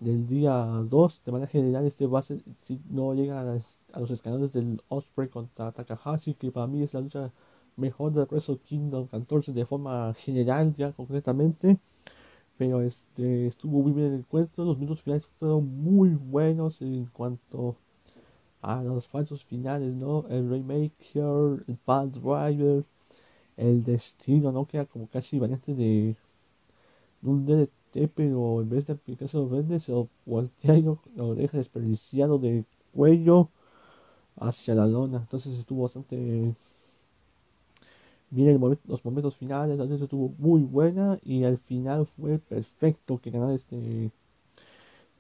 Del 0.01 0.27
día 0.27 0.55
2, 0.89 1.21
de 1.27 1.31
manera 1.33 1.51
general, 1.51 1.85
este 1.87 2.07
va 2.07 2.21
a 2.21 2.23
ser, 2.23 2.43
si 2.63 2.81
no 2.89 3.13
llega 3.15 3.41
a, 3.41 3.45
las- 3.45 3.79
a 3.93 4.01
los 4.01 4.11
escalones 4.11 4.51
del 4.53 4.81
Osprey 4.89 5.29
contra 5.29 5.73
Takahashi, 5.73 6.35
que 6.35 6.51
para 6.51 6.67
mí 6.67 6.83
es 6.83 6.95
la 6.95 7.01
lucha 7.03 7.31
mejor 7.77 8.13
del 8.13 8.25
Wrestle 8.31 8.59
Kingdom 8.59 9.07
14 9.09 9.53
de 9.53 9.67
forma 9.67 10.15
general, 10.15 10.75
ya 10.77 10.93
concretamente. 10.93 11.79
Pero 12.61 12.83
este 12.83 13.47
estuvo 13.47 13.81
muy 13.83 13.93
bien 13.93 14.09
el 14.09 14.19
encuentro. 14.19 14.67
Los 14.67 14.77
minutos 14.77 15.01
finales 15.01 15.27
fueron 15.39 15.83
muy 15.83 16.11
buenos 16.11 16.83
en 16.83 17.07
cuanto 17.07 17.75
a 18.61 18.83
los 18.83 19.07
falsos 19.09 19.47
finales, 19.47 19.95
¿no? 19.95 20.27
El 20.29 20.51
Raymaker, 20.51 21.65
el 21.67 21.79
Bad 21.87 22.09
Driver, 22.09 22.85
el 23.57 23.83
Destino, 23.83 24.53
¿no? 24.53 24.67
Que 24.67 24.77
era 24.77 24.87
como 24.87 25.09
casi 25.09 25.39
variante 25.39 25.75
de, 25.75 26.17
un 27.23 27.47
DDT, 27.47 28.11
pero 28.15 28.61
en 28.61 28.69
vez 28.69 28.87
de 28.87 28.93
aplicarse 28.93 29.39
los 29.39 29.51
verdes, 29.51 29.85
se 29.85 29.93
lo 29.93 30.09
voltea 30.27 30.77
y 30.77 30.83
lo, 30.83 30.99
lo 31.17 31.35
deja 31.35 31.57
desperdiciado 31.57 32.39
de 32.39 32.67
cuello 32.95 33.49
hacia 34.37 34.75
la 34.75 34.87
lona. 34.87 35.19
Entonces 35.19 35.59
estuvo 35.59 35.85
bastante 35.85 36.55
bien 38.31 38.49
el 38.49 38.59
momen- 38.61 38.79
los 38.87 39.05
momentos 39.05 39.37
finales, 39.37 39.79
la 39.79 39.85
lucha 39.85 40.05
estuvo 40.05 40.35
muy 40.39 40.63
buena 40.63 41.19
y 41.25 41.45
al 41.45 41.59
final 41.59 42.07
fue 42.07 42.39
perfecto 42.39 43.19
que 43.21 43.31
ganara 43.31 43.55
este 43.55 44.11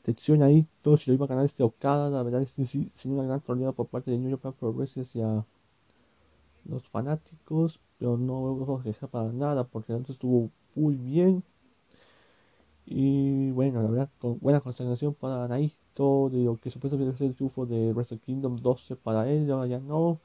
Tetsuya 0.03 0.39
Naito, 0.39 0.97
si 0.97 1.11
lo 1.11 1.15
iba 1.15 1.25
a 1.27 1.29
ganar 1.29 1.45
este 1.45 1.63
Okada, 1.63 2.09
la 2.11 2.23
verdad 2.23 2.43
es 2.43 2.53
que 2.55 2.65
sí, 2.65 2.91
sí 2.95 3.09
una 3.09 3.25
gran 3.25 3.41
torneo 3.41 3.73
por 3.73 3.87
parte 3.89 4.11
de 4.11 4.19
New 4.19 4.31
Japan 4.31 4.53
Pro 4.55 4.73
Wrestling 4.73 5.03
hacia 5.03 5.45
los 6.65 6.89
fanáticos, 6.89 7.81
pero 7.99 8.17
no 8.17 8.55
voy 8.55 8.81
a 8.81 8.83
quejar 8.83 9.09
para 9.11 9.31
nada 9.33 9.65
porque 9.65 9.93
lucha 9.93 10.13
estuvo 10.13 10.51
muy 10.75 10.95
bien. 10.97 11.43
Y 12.87 13.51
bueno, 13.53 13.83
la 13.83 13.89
verdad, 13.91 14.11
con 14.19 14.39
buena 14.41 14.61
consagración 14.61 15.15
para 15.15 15.47
Naito, 15.49 16.29
de 16.31 16.45
lo 16.45 16.57
que 16.59 16.71
supuestamente 16.71 17.17
ser 17.17 17.29
el 17.29 17.35
triunfo 17.35 17.67
de 17.67 17.93
Wrestle 17.93 18.19
Kingdom 18.19 18.57
12 18.57 18.97
para 18.97 19.31
él, 19.31 19.51
ahora 19.51 19.67
ya 19.67 19.79
no. 19.79 20.19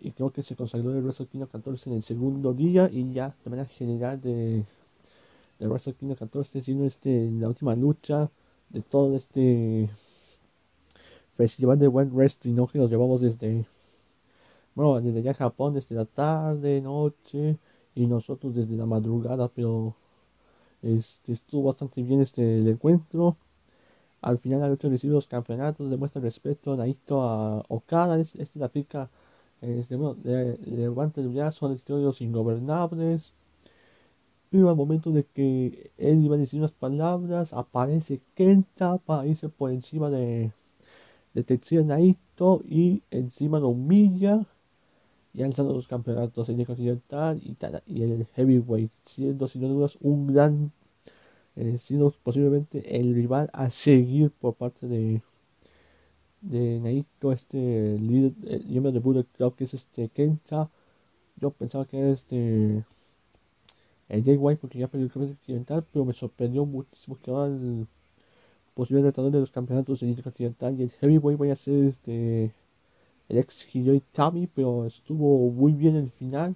Y 0.00 0.10
creo 0.12 0.30
que 0.30 0.42
se 0.42 0.56
consagró 0.56 0.90
el 0.90 1.02
Wrestle 1.02 1.26
Kingdom 1.26 1.48
14 1.48 1.90
en 1.90 1.96
el 1.96 2.02
segundo 2.02 2.52
día 2.52 2.90
y 2.92 3.12
ya 3.12 3.34
de 3.44 3.50
manera 3.50 3.68
general 3.68 4.20
de, 4.20 4.64
de 5.58 5.68
Wrestle 5.68 5.94
Kingdom 5.94 6.16
14, 6.16 6.60
siendo 6.60 6.84
este 6.84 7.30
la 7.30 7.48
última 7.48 7.74
lucha 7.76 8.30
de 8.70 8.80
todo 8.82 9.16
este 9.16 9.90
festival 11.34 11.78
de 11.78 11.88
buen 11.88 12.14
wrestling 12.14 12.54
¿no? 12.54 12.66
que 12.66 12.78
nos 12.78 12.90
llevamos 12.90 13.20
desde 13.20 13.66
bueno 14.74 15.00
desde 15.00 15.22
ya 15.22 15.34
Japón 15.34 15.74
desde 15.74 15.94
la 15.94 16.04
tarde 16.04 16.80
noche 16.80 17.58
y 17.94 18.06
nosotros 18.06 18.54
desde 18.54 18.76
la 18.76 18.86
madrugada 18.86 19.48
pero 19.48 19.94
este 20.82 21.32
estuvo 21.32 21.64
bastante 21.64 22.02
bien 22.02 22.20
este 22.20 22.58
el 22.58 22.68
encuentro 22.68 23.36
al 24.20 24.38
final 24.38 24.60
la 24.60 24.68
lucha 24.68 24.88
recibe 24.88 25.14
los 25.14 25.26
campeonatos 25.26 25.90
demuestra 25.90 26.20
respeto 26.20 26.76
Naito 26.76 27.22
a 27.22 27.64
Okada 27.68 28.18
es, 28.18 28.34
este 28.36 28.58
la 28.58 28.68
pica 28.68 29.10
este, 29.62 29.96
bueno, 29.96 30.18
le- 30.24 30.58
levanta 30.58 31.20
el 31.22 31.28
brazo 31.30 31.66
al 31.66 31.74
estilo 31.74 31.98
de 31.98 32.04
los 32.04 32.20
ingobernables. 32.20 33.34
Pero 34.50 34.68
al 34.68 34.76
momento 34.76 35.10
de 35.10 35.24
que 35.24 35.90
él 35.96 36.22
iba 36.24 36.34
a 36.36 36.38
decir 36.38 36.60
unas 36.60 36.72
palabras 36.72 37.52
aparece 37.54 38.20
Kenta 38.34 38.98
para 38.98 39.26
irse 39.26 39.48
por 39.48 39.70
encima 39.70 40.10
de 40.10 40.52
de 41.34 41.44
Tetsuya 41.44 41.82
Naito 41.82 42.62
y 42.68 43.02
encima 43.10 43.60
lo 43.60 43.68
humilla 43.70 44.46
y 45.34 45.42
alzando 45.42 45.74
los 45.74 45.88
campeonatos 45.88 46.48
el 46.48 46.66
continental 46.66 47.40
y, 47.44 47.56
y 47.86 48.02
el 48.02 48.26
heavyweight 48.36 48.90
siendo 49.04 49.48
sin 49.48 49.62
dudas 49.62 49.98
un 50.02 50.28
gran 50.34 50.72
eh, 51.56 51.78
siendo 51.78 52.12
posiblemente 52.24 52.98
el 53.00 53.14
rival 53.14 53.50
a 53.52 53.70
seguir 53.70 54.30
por 54.32 54.54
parte 54.54 54.86
de 54.88 55.22
de 56.42 56.80
Naito 56.80 57.32
este 57.32 57.98
líder 57.98 58.32
eh, 58.46 58.62
miembro 58.66 58.92
de 58.92 58.98
Bullet 58.98 59.24
Club 59.36 59.56
que 59.56 59.64
es 59.64 59.74
este 59.74 60.08
Kenta 60.08 60.70
yo 61.36 61.50
pensaba 61.50 61.84
que 61.86 61.98
era 61.98 62.10
este 62.10 62.84
el 64.08 64.24
Jay 64.24 64.36
White 64.36 64.60
porque 64.60 64.78
ya 64.78 64.88
perdió 64.88 65.06
el 65.06 65.12
campeonato 65.12 65.38
continental 65.38 65.84
pero 65.92 66.04
me 66.04 66.12
sorprendió 66.12 66.66
muchísimo 66.66 67.18
que 67.22 67.30
ahora 67.30 67.46
el 67.46 67.86
posible 68.74 69.02
retador 69.02 69.30
de 69.32 69.40
los 69.40 69.50
campeonatos 69.50 70.00
del 70.00 70.10
Intercontinental 70.10 70.78
y 70.78 70.82
el 70.82 70.90
Heavyweight 70.90 71.38
vaya 71.38 71.52
a 71.54 71.56
ser 71.56 71.84
este 71.84 72.52
el 73.28 73.38
ex 73.38 73.66
Hideo 73.74 73.94
Itami, 73.94 74.46
pero 74.46 74.86
estuvo 74.86 75.50
muy 75.50 75.72
bien 75.72 75.96
el 75.96 76.10
final, 76.10 76.54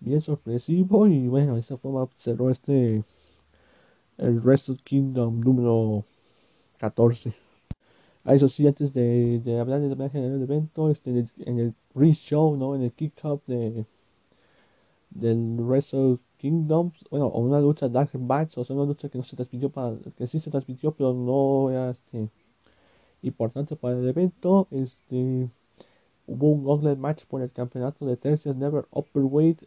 bien 0.00 0.20
sorpresivo 0.20 1.06
y 1.06 1.28
bueno, 1.28 1.54
de 1.54 1.60
esa 1.60 1.76
forma 1.76 2.08
cerró 2.16 2.50
este 2.50 3.04
el 4.18 4.40
Wrestle 4.40 4.76
Kingdom 4.84 5.40
número 5.40 6.04
14. 6.78 7.34
Ah, 8.24 8.34
eso 8.34 8.48
sí, 8.48 8.66
antes 8.66 8.92
de, 8.92 9.40
de 9.40 9.58
hablar 9.60 9.80
de 9.80 9.88
la 9.88 9.94
manera 9.94 10.10
general 10.10 10.32
del 10.34 10.42
evento, 10.42 10.90
este, 10.90 11.10
en 11.10 11.16
el, 11.18 11.30
en 11.38 11.74
pre-show, 11.94 12.56
¿no? 12.56 12.74
En 12.74 12.82
el 12.82 12.92
kick-up 12.92 13.42
de, 13.46 13.86
del 15.10 15.56
Wrestle 15.60 16.18
Kingdom, 16.38 16.92
bueno, 17.10 17.26
o 17.26 17.40
una 17.40 17.60
lucha 17.60 17.88
Dark 17.88 18.10
Match, 18.18 18.56
o 18.58 18.64
sea, 18.64 18.76
una 18.76 18.86
lucha 18.86 19.08
que 19.08 19.18
no 19.18 19.24
se 19.24 19.36
transmitió 19.36 19.70
para, 19.70 19.96
que 20.16 20.26
sí 20.26 20.38
se 20.38 20.50
transmitió, 20.50 20.92
pero 20.92 21.12
no 21.12 21.70
era 21.70 21.90
este 21.90 22.28
importante 23.22 23.76
para 23.76 23.98
el 23.98 24.08
evento. 24.08 24.68
Este 24.70 25.50
hubo 26.26 26.50
un 26.52 26.64
gauntlet 26.64 26.98
match 26.98 27.24
por 27.26 27.42
el 27.42 27.52
campeonato 27.52 28.06
de 28.06 28.16
tercias 28.16 28.56
Never 28.56 28.86
Upperweight, 28.92 29.64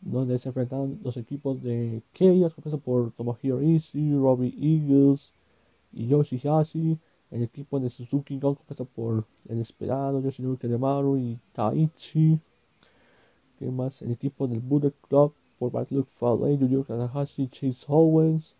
donde 0.00 0.38
se 0.38 0.48
enfrentaron 0.50 1.00
los 1.04 1.16
equipos 1.16 1.62
de 1.62 2.02
Chaos, 2.14 2.54
compuesto 2.54 2.80
por 2.80 3.12
Tomohiro 3.12 3.62
Ishii, 3.62 4.14
Robbie 4.14 4.54
Eagles 4.60 5.32
y 5.92 6.08
Yoshihashi. 6.08 6.98
El 7.30 7.42
equipo 7.42 7.78
de 7.78 7.90
Suzuki 7.90 8.38
Gun, 8.38 8.54
compuesto 8.54 8.84
por 8.84 9.24
El 9.48 9.60
Esperado, 9.60 10.20
Yoshinori 10.20 10.56
Kanemaru 10.56 11.18
y 11.18 11.38
Taichi. 11.52 12.40
¿Qué 13.58 13.70
más? 13.70 14.02
El 14.02 14.12
equipo 14.12 14.46
del 14.46 14.60
Bullet 14.60 14.94
Club 15.08 15.34
por 15.58 15.72
Luck 15.90 16.08
Fale, 16.08 16.56
Yuyo 16.56 16.84
Tanahashi, 16.84 17.48
Chase 17.48 17.84
Owens. 17.88 18.54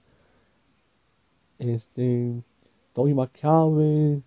Este. 1.58 2.42
Toby 2.98 3.14
Makabe, 3.14 4.22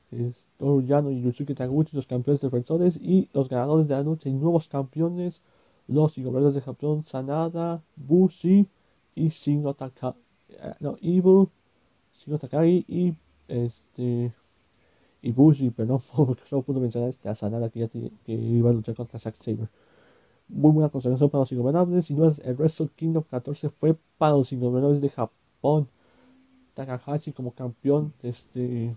Toru 0.58 0.82
Yano 0.82 1.12
y 1.12 1.22
Yusuke 1.22 1.54
Taguchi, 1.54 1.94
los 1.94 2.08
campeones 2.08 2.40
defensores. 2.40 2.98
Y 3.02 3.28
los 3.34 3.50
ganadores 3.50 3.90
de 3.90 3.96
la 3.96 4.04
noche 4.04 4.30
y 4.30 4.34
nuevos 4.34 4.70
campeones, 4.70 5.42
los 5.90 6.18
ingobernables 6.18 6.56
de 6.56 6.62
Japón, 6.62 7.04
Sanada, 7.04 7.84
Bushi 7.98 8.66
y 9.14 9.28
Shingo 9.28 9.74
Taka, 9.74 10.16
eh, 10.48 10.74
no, 10.80 10.96
Evil, 11.02 11.50
Shingo 12.18 12.38
Takagi 12.40 12.86
y 12.88 13.14
este. 13.52 14.34
Y 15.22 15.32
Bushi, 15.32 15.70
perdón, 15.70 16.02
porque 16.16 16.44
solo 16.46 16.64
pude 16.64 16.80
mencionar 16.80 17.10
este, 17.10 17.30
a 17.30 17.36
Sanada 17.36 17.70
que, 17.70 17.80
ya 17.82 17.88
que 17.88 18.12
iba 18.28 18.70
a 18.70 18.74
luchar 18.74 18.96
contra 18.96 19.20
Zack 19.20 19.36
Saber. 19.36 19.70
Muy 20.48 20.72
buena 20.72 20.90
consagración 20.90 21.30
para 21.30 21.42
los 21.42 21.52
ingobernables. 21.52 22.06
Sin 22.06 22.18
duda, 22.18 22.34
el 22.44 22.56
Wrestle 22.56 22.90
Kingdom 22.96 23.24
14 23.24 23.70
fue 23.70 23.96
para 24.18 24.34
los 24.36 24.52
ingobernables 24.52 25.02
de 25.02 25.10
Japón. 25.10 25.88
Takahashi 26.74 27.34
como 27.34 27.52
campeón 27.54 28.14
este, 28.24 28.96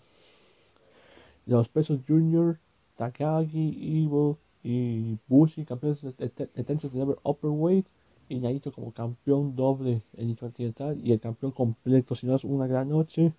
los 1.47 1.69
pesos 1.69 2.01
junior, 2.07 2.59
Takagi, 2.97 4.05
Evil 4.05 4.37
y 4.63 5.19
Bushi 5.29 5.65
campeones 5.65 6.03
de, 6.17 6.29
Tension 6.29 6.93
Never 6.95 7.19
Upperweight 7.23 7.87
y 8.29 8.39
Naito 8.39 8.73
como 8.73 8.93
campeón 8.93 9.55
doble 9.55 10.03
en 10.17 10.31
Intercontinental 10.31 10.99
y 11.05 11.13
el 11.13 11.21
campeón 11.21 11.53
completo, 11.53 12.15
si 12.15 12.27
no 12.27 12.35
es 12.35 12.45
una 12.45 12.67
gran 12.67 12.89
noche 12.89 13.35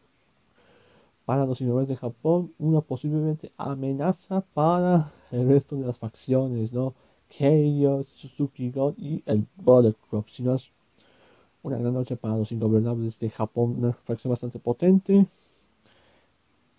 para 1.26 1.46
los 1.46 1.62
innovadores 1.62 1.90
de 1.90 1.96
Japón, 1.96 2.54
una 2.60 2.82
posiblemente 2.82 3.52
amenaza 3.58 4.42
para 4.54 5.12
el 5.32 5.48
resto 5.48 5.76
de 5.76 5.86
las 5.88 5.98
facciones, 5.98 6.72
¿no? 6.72 6.94
Chaos, 7.30 8.08
Suzuki 8.08 8.70
God 8.72 8.96
y 8.98 9.24
el 9.26 9.48
Bullet 9.58 9.96
Club, 10.10 10.26
si 10.30 10.44
no 10.44 10.54
es 10.56 10.72
una 11.64 11.78
gran 11.78 11.94
noche 11.94 12.16
para 12.16 12.38
los 12.38 12.52
ingobernables 12.52 13.18
de 13.20 13.30
Japón, 13.30 13.76
una 13.80 13.92
facción 13.94 14.30
bastante 14.30 14.60
potente. 14.60 15.26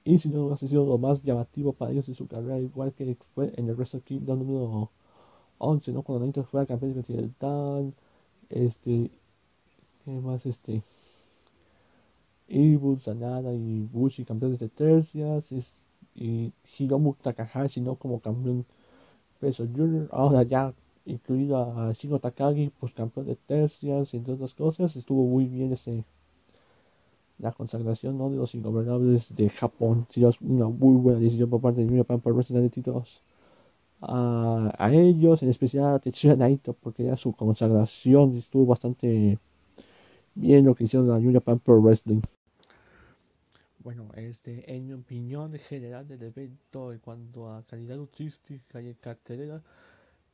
Y 0.04 0.18
si 0.18 0.28
no 0.28 0.46
hubiese 0.46 0.68
sido 0.68 0.86
lo 0.86 0.98
más 0.98 1.22
llamativo 1.24 1.72
para 1.72 1.90
ellos 1.90 2.08
en 2.08 2.14
su 2.14 2.28
carrera, 2.28 2.60
igual 2.60 2.92
que 2.92 3.16
fue 3.34 3.52
en 3.56 3.68
el 3.68 3.74
Wrestle 3.74 4.00
Kingdom 4.02 4.38
número 4.38 4.90
11, 5.58 5.92
¿no? 5.92 6.02
Cuando 6.02 6.24
Naito 6.24 6.44
fue 6.44 6.64
campeón 6.66 6.94
continental, 6.94 7.92
este, 8.48 9.10
¿qué 10.04 10.10
más? 10.12 10.46
Este, 10.46 10.82
Evil, 12.48 12.98
Sanada 13.00 13.52
y 13.52 13.82
Bushi, 13.92 14.24
campeones 14.24 14.58
de 14.58 14.68
tercias, 14.68 15.52
y 16.14 16.52
Hiromu 16.78 17.14
Takahashi, 17.14 17.80
¿no? 17.80 17.96
Como 17.96 18.20
campeón 18.20 18.64
peso 19.40 19.66
junior, 19.66 20.08
ahora 20.12 20.42
ya 20.42 20.72
incluido 21.04 21.56
a 21.58 21.92
Shingo 21.92 22.18
Takagi, 22.18 22.72
pues 22.80 22.92
campeón 22.92 23.26
de 23.26 23.36
tercias, 23.36 24.14
entre 24.14 24.34
otras 24.34 24.54
cosas, 24.54 24.96
estuvo 24.96 25.24
muy 25.26 25.46
bien 25.46 25.72
ese 25.72 26.04
la 27.38 27.52
consagración 27.52 28.16
¿no? 28.18 28.30
de 28.30 28.36
los 28.36 28.54
ingobernables 28.54 29.34
de 29.36 29.50
Japón. 29.50 30.06
Sí, 30.10 30.24
es 30.24 30.40
una 30.40 30.68
muy 30.68 30.96
buena 30.96 31.20
decisión 31.20 31.50
por 31.50 31.60
parte 31.60 31.82
de 31.84 31.86
New 31.86 31.98
Japan 31.98 32.20
por 32.20 32.34
presentar 32.34 32.68
títulos 32.70 33.22
a, 34.00 34.72
a 34.78 34.92
ellos, 34.94 35.42
en 35.42 35.50
especial 35.50 35.94
a 35.94 35.98
Tetsuya 35.98 36.36
Naito, 36.36 36.72
porque 36.74 37.04
ya 37.04 37.16
su 37.16 37.32
consagración 37.32 38.36
estuvo 38.36 38.66
bastante 38.66 39.38
bien 40.34 40.64
lo 40.64 40.74
que 40.74 40.84
hicieron 40.84 41.10
a 41.10 41.18
New 41.18 41.32
Japan 41.32 41.58
Pro 41.58 41.80
Wrestling. 41.80 42.20
Bueno, 43.86 44.10
este, 44.16 44.74
en 44.74 44.84
mi 44.84 44.94
opinión 44.94 45.52
general 45.60 46.08
del 46.08 46.20
evento 46.20 46.92
en 46.92 46.98
cuanto 46.98 47.48
a 47.48 47.64
calidad 47.64 47.94
luchística 47.94 48.82
y 48.82 48.92
cartelera, 48.96 49.62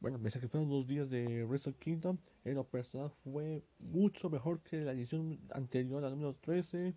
bueno, 0.00 0.18
pese 0.18 0.38
a 0.38 0.40
que 0.40 0.48
fueron 0.48 0.70
dos 0.70 0.86
días 0.86 1.10
de 1.10 1.44
Wrestle 1.44 1.74
Kingdom, 1.74 2.16
en 2.46 2.54
lo 2.54 2.64
personal 2.64 3.10
fue 3.22 3.62
mucho 3.78 4.30
mejor 4.30 4.60
que 4.62 4.80
la 4.80 4.92
edición 4.92 5.38
anterior, 5.50 6.00
la 6.00 6.08
número 6.08 6.34
13. 6.40 6.94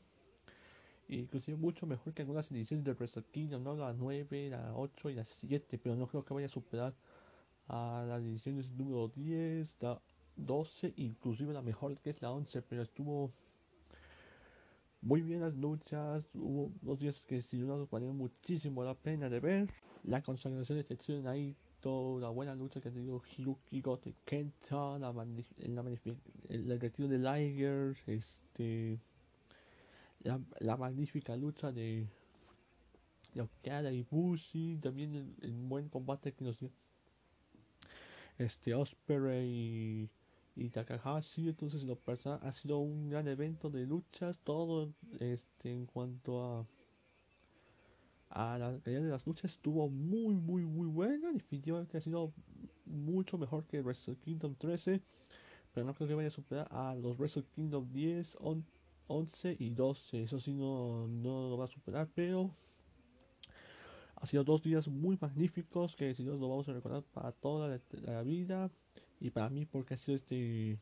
E 1.10 1.16
inclusive 1.18 1.58
mucho 1.58 1.86
mejor 1.86 2.14
que 2.14 2.22
algunas 2.22 2.50
ediciones 2.50 2.86
de 2.86 2.94
Wrestle 2.94 3.26
Kingdom, 3.34 3.62
¿no? 3.62 3.76
La 3.76 3.92
9, 3.92 4.52
la 4.52 4.74
8 4.78 5.10
y 5.10 5.16
la 5.16 5.26
7, 5.26 5.78
pero 5.78 5.98
no 5.98 6.08
creo 6.08 6.24
que 6.24 6.34
vaya 6.34 6.46
a 6.46 6.50
superar 6.50 6.96
a 7.68 8.06
las 8.08 8.24
ediciones 8.24 8.72
número 8.72 9.10
10, 9.10 9.76
la 9.82 10.02
12, 10.38 10.94
inclusive 10.96 11.52
la 11.52 11.62
mejor 11.62 12.00
que 12.00 12.12
es 12.12 12.22
la 12.22 12.32
11, 12.32 12.62
pero 12.62 12.82
estuvo 12.82 13.34
muy 15.06 15.22
bien 15.22 15.42
las 15.42 15.56
luchas, 15.56 16.28
hubo 16.34 16.72
dos 16.82 16.98
días 17.00 17.22
que 17.22 17.40
sin 17.40 17.62
duda 17.62 17.86
valieron 17.92 18.18
muchísimo 18.18 18.84
la 18.84 18.96
pena 18.96 19.30
de 19.30 19.40
ver. 19.40 19.70
La 20.04 20.24
consagración 20.24 20.80
de 20.80 20.84
Tetsuya 20.84 21.22
Naito, 21.22 22.20
la 22.20 22.30
buena 22.30 22.56
lucha 22.56 22.82
que 22.82 22.90
ha 22.90 22.92
tenido 22.92 23.22
Hiroki 23.38 23.82
Goto 23.82 24.10
y 24.10 24.16
Kenta, 24.26 24.98
la 24.98 25.14
la 25.14 25.24
el, 26.50 26.72
el 26.72 26.80
retiro 26.80 27.08
de 27.08 27.20
Liger, 27.20 27.96
este, 28.08 29.00
la, 30.24 30.42
la 30.60 30.76
magnífica 30.76 31.36
lucha 31.36 31.72
de, 31.72 32.08
de 33.36 33.42
Okada 33.42 33.92
y 33.92 34.02
Bushi, 34.02 34.80
también 34.82 35.14
el, 35.14 35.36
el 35.44 35.54
buen 35.54 35.88
combate 35.88 36.34
que 36.34 36.44
nos 36.44 36.60
dio 36.60 36.72
este 38.40 38.74
Osprey 38.74 39.48
y, 39.48 40.10
y 40.56 40.70
Takahashi. 40.70 41.50
Entonces, 41.50 41.84
en 41.84 41.90
lo 41.90 41.96
personal, 41.98 42.40
ha 42.44 42.52
sido 42.52 42.80
un 42.80 43.10
gran 43.10 43.28
evento 43.28 43.70
de 43.70 43.86
luchas. 43.86 44.40
Todo 44.40 44.94
este, 45.20 45.72
en 45.72 45.86
cuanto 45.86 46.44
a 46.44 46.66
a 48.30 48.58
la 48.58 48.80
calidad 48.80 49.02
de 49.04 49.10
las 49.10 49.26
luchas 49.26 49.52
estuvo 49.52 49.90
muy 49.90 50.36
muy 50.36 50.66
muy 50.66 50.88
buena 50.88 51.32
definitivamente 51.32 51.98
ha 51.98 52.02
sido 52.02 52.34
mucho 52.86 53.38
mejor 53.38 53.66
que 53.66 53.82
Wrestle 53.82 54.18
Kingdom 54.18 54.56
13 54.56 55.02
pero 55.74 55.86
no 55.86 55.94
creo 55.94 56.08
que 56.08 56.16
vaya 56.16 56.28
a 56.30 56.32
superar 56.32 56.68
a 56.72 56.96
los 56.96 57.18
Wrestle 57.18 57.44
Kingdom 57.56 57.92
10 57.92 58.38
on- 58.42 58.66
11 59.08 59.56
y 59.60 59.70
12 59.70 60.24
eso 60.24 60.40
sí 60.40 60.54
no, 60.54 61.08
no 61.08 61.50
lo 61.50 61.58
va 61.58 61.66
a 61.66 61.68
superar 61.68 62.10
pero 62.14 62.52
ha 64.16 64.26
sido 64.26 64.44
dos 64.44 64.62
días 64.64 64.88
muy 64.88 65.18
magníficos 65.20 65.96
que 65.96 66.14
si 66.16 66.24
Dios 66.24 66.40
lo 66.40 66.50
vamos 66.50 66.68
a 66.70 66.74
recordar 66.74 67.04
para 67.04 67.32
toda 67.32 67.80
la 68.04 68.24
vida 68.24 68.72
y 69.20 69.30
para 69.30 69.50
mí 69.50 69.66
porque 69.66 69.94
ha 69.94 69.98
sido 69.98 70.16
este 70.16 70.78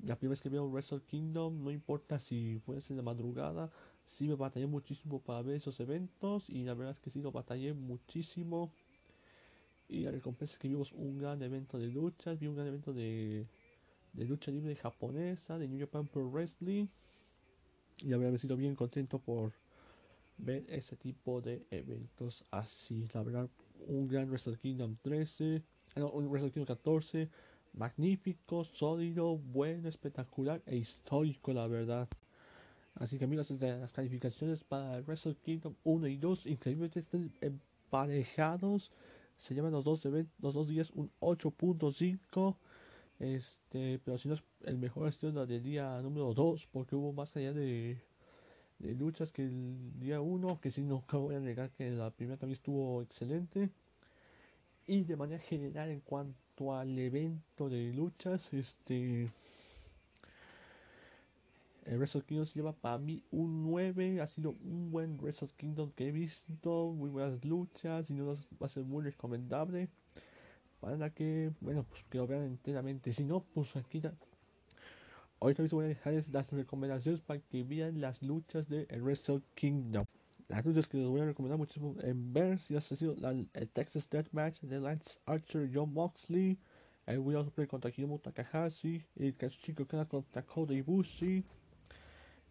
la 0.00 0.16
primera 0.16 0.32
vez 0.32 0.40
que 0.40 0.48
veo 0.48 0.68
Wrestle 0.68 1.02
Kingdom 1.02 1.62
no 1.62 1.70
importa 1.70 2.18
si 2.18 2.58
fue 2.64 2.78
en 2.88 2.96
la 2.96 3.02
madrugada 3.02 3.70
sí 4.04 4.28
me 4.28 4.34
batallé 4.34 4.66
muchísimo 4.66 5.20
para 5.20 5.42
ver 5.42 5.56
esos 5.56 5.78
eventos 5.80 6.48
y 6.48 6.64
la 6.64 6.74
verdad 6.74 6.92
es 6.92 6.98
que 6.98 7.10
sí 7.10 7.20
lo 7.20 7.32
batallé 7.32 7.72
muchísimo. 7.72 8.72
Y 9.88 10.00
la 10.00 10.10
recompensa 10.10 10.54
es 10.54 10.58
que 10.58 10.68
vimos 10.68 10.92
un 10.92 11.18
gran 11.18 11.42
evento 11.42 11.78
de 11.78 11.88
luchas 11.88 12.38
vi 12.38 12.46
un 12.46 12.54
gran 12.54 12.66
evento 12.66 12.92
de, 12.92 13.46
de 14.12 14.24
lucha 14.24 14.50
libre 14.50 14.74
japonesa 14.74 15.58
de 15.58 15.68
New 15.68 15.80
Japan 15.80 16.06
Pro 16.06 16.28
Wrestling 16.30 16.86
y 17.98 18.08
la 18.08 18.16
verdad 18.16 18.32
me 18.32 18.38
sido 18.38 18.56
bien 18.56 18.74
contento 18.74 19.18
por 19.18 19.52
ver 20.38 20.64
ese 20.68 20.96
tipo 20.96 21.40
de 21.40 21.66
eventos 21.70 22.44
así. 22.50 23.06
La 23.12 23.22
verdad 23.22 23.48
un 23.86 24.08
gran 24.08 24.28
Wrestle 24.28 24.56
Kingdom 24.56 24.96
13 25.02 25.56
ah, 25.56 25.62
no, 25.62 25.62
un 25.62 25.81
Wrestle 25.96 26.50
Kingdom 26.50 26.66
14 26.66 27.28
magnífico, 27.74 28.64
sólido, 28.64 29.38
bueno, 29.38 29.88
espectacular 29.88 30.60
e 30.66 30.76
histórico 30.76 31.52
la 31.54 31.66
verdad 31.66 32.08
Así 32.94 33.18
que 33.18 33.24
amigos, 33.24 33.50
las 33.50 33.92
calificaciones 33.92 34.64
para 34.64 35.00
Wrestle 35.00 35.34
Kingdom 35.34 35.74
1 35.84 36.06
y 36.08 36.16
2, 36.18 36.46
increíblemente 36.46 37.00
están 37.00 37.32
emparejados. 37.40 38.90
Se 39.38 39.54
llaman 39.54 39.72
los 39.72 39.84
dos 39.84 40.04
eventos, 40.04 40.34
los 40.40 40.54
dos 40.54 40.68
días 40.68 40.90
un 40.94 41.10
8.5. 41.20 42.56
Este, 43.18 43.98
pero 44.04 44.18
si 44.18 44.28
no 44.28 44.34
es 44.34 44.44
el 44.64 44.78
mejor 44.78 45.10
la 45.32 45.46
del 45.46 45.62
día 45.62 46.00
número 46.02 46.34
2, 46.34 46.68
porque 46.70 46.94
hubo 46.94 47.12
más 47.12 47.30
calidad 47.30 47.54
de, 47.54 47.98
de 48.78 48.94
luchas 48.94 49.32
que 49.32 49.44
el 49.44 49.98
día 49.98 50.20
1, 50.20 50.60
que 50.60 50.70
si 50.70 50.82
no 50.82 51.04
voy 51.12 51.36
a 51.36 51.40
negar 51.40 51.70
que 51.70 51.90
la 51.90 52.10
primera 52.10 52.36
también 52.36 52.54
estuvo 52.54 53.00
excelente. 53.00 53.70
Y 54.86 55.04
de 55.04 55.16
manera 55.16 55.40
general 55.40 55.90
en 55.90 56.00
cuanto 56.00 56.74
al 56.74 56.98
evento 56.98 57.68
de 57.68 57.92
luchas, 57.92 58.52
este 58.52 59.30
el 61.84 61.98
Wrestle 61.98 62.22
Kingdom 62.22 62.46
se 62.46 62.54
lleva 62.54 62.72
para 62.72 62.98
mí 62.98 63.24
un 63.30 63.64
9. 63.64 64.20
Ha 64.20 64.26
sido 64.26 64.50
un 64.50 64.90
buen 64.90 65.18
Wrestle 65.18 65.48
Kingdom 65.56 65.90
que 65.92 66.08
he 66.08 66.12
visto. 66.12 66.92
Muy 66.92 67.10
buenas 67.10 67.44
luchas. 67.44 68.08
Y 68.10 68.14
no 68.14 68.26
va 68.26 68.66
a 68.66 68.68
ser 68.68 68.84
muy 68.84 69.02
recomendable. 69.02 69.88
Para 70.80 71.10
que, 71.10 71.52
bueno, 71.60 71.84
pues 71.84 72.04
que 72.08 72.18
lo 72.18 72.26
vean 72.26 72.44
enteramente. 72.44 73.12
Si 73.12 73.24
no, 73.24 73.40
pues 73.40 73.76
aquí. 73.76 74.00
Da... 74.00 74.14
Ahorita 75.40 75.62
mismo 75.62 75.78
voy 75.78 75.86
a 75.86 75.88
dejarles 75.88 76.28
las 76.28 76.52
recomendaciones 76.52 77.20
para 77.20 77.40
que 77.40 77.64
vean 77.64 78.00
las 78.00 78.22
luchas 78.22 78.68
de 78.68 78.86
el 78.88 79.02
Wrestle 79.02 79.42
Kingdom. 79.54 80.04
Las 80.48 80.64
luchas 80.64 80.86
que 80.86 80.98
les 80.98 81.08
voy 81.08 81.20
a 81.20 81.24
recomendar 81.24 81.58
muchísimo 81.58 81.96
en 82.00 82.32
ver 82.32 82.60
si 82.60 82.76
ha 82.76 82.80
sido 82.80 83.14
la, 83.16 83.30
el 83.30 83.68
Texas 83.70 84.08
Deathmatch 84.10 84.60
de 84.60 84.80
Lance 84.80 85.18
Archer 85.26 85.70
John 85.72 85.92
Moxley. 85.92 86.58
El 87.06 87.18
Will 87.18 87.36
Ospreay 87.36 87.66
contra 87.66 87.90
Hiromu 87.90 88.18
Takahashi. 88.18 89.02
El 89.16 89.36
Kazuchika 89.36 89.82
Okada 89.82 90.06
contra 90.06 90.42
Kota 90.42 90.72
Ibushi 90.72 91.44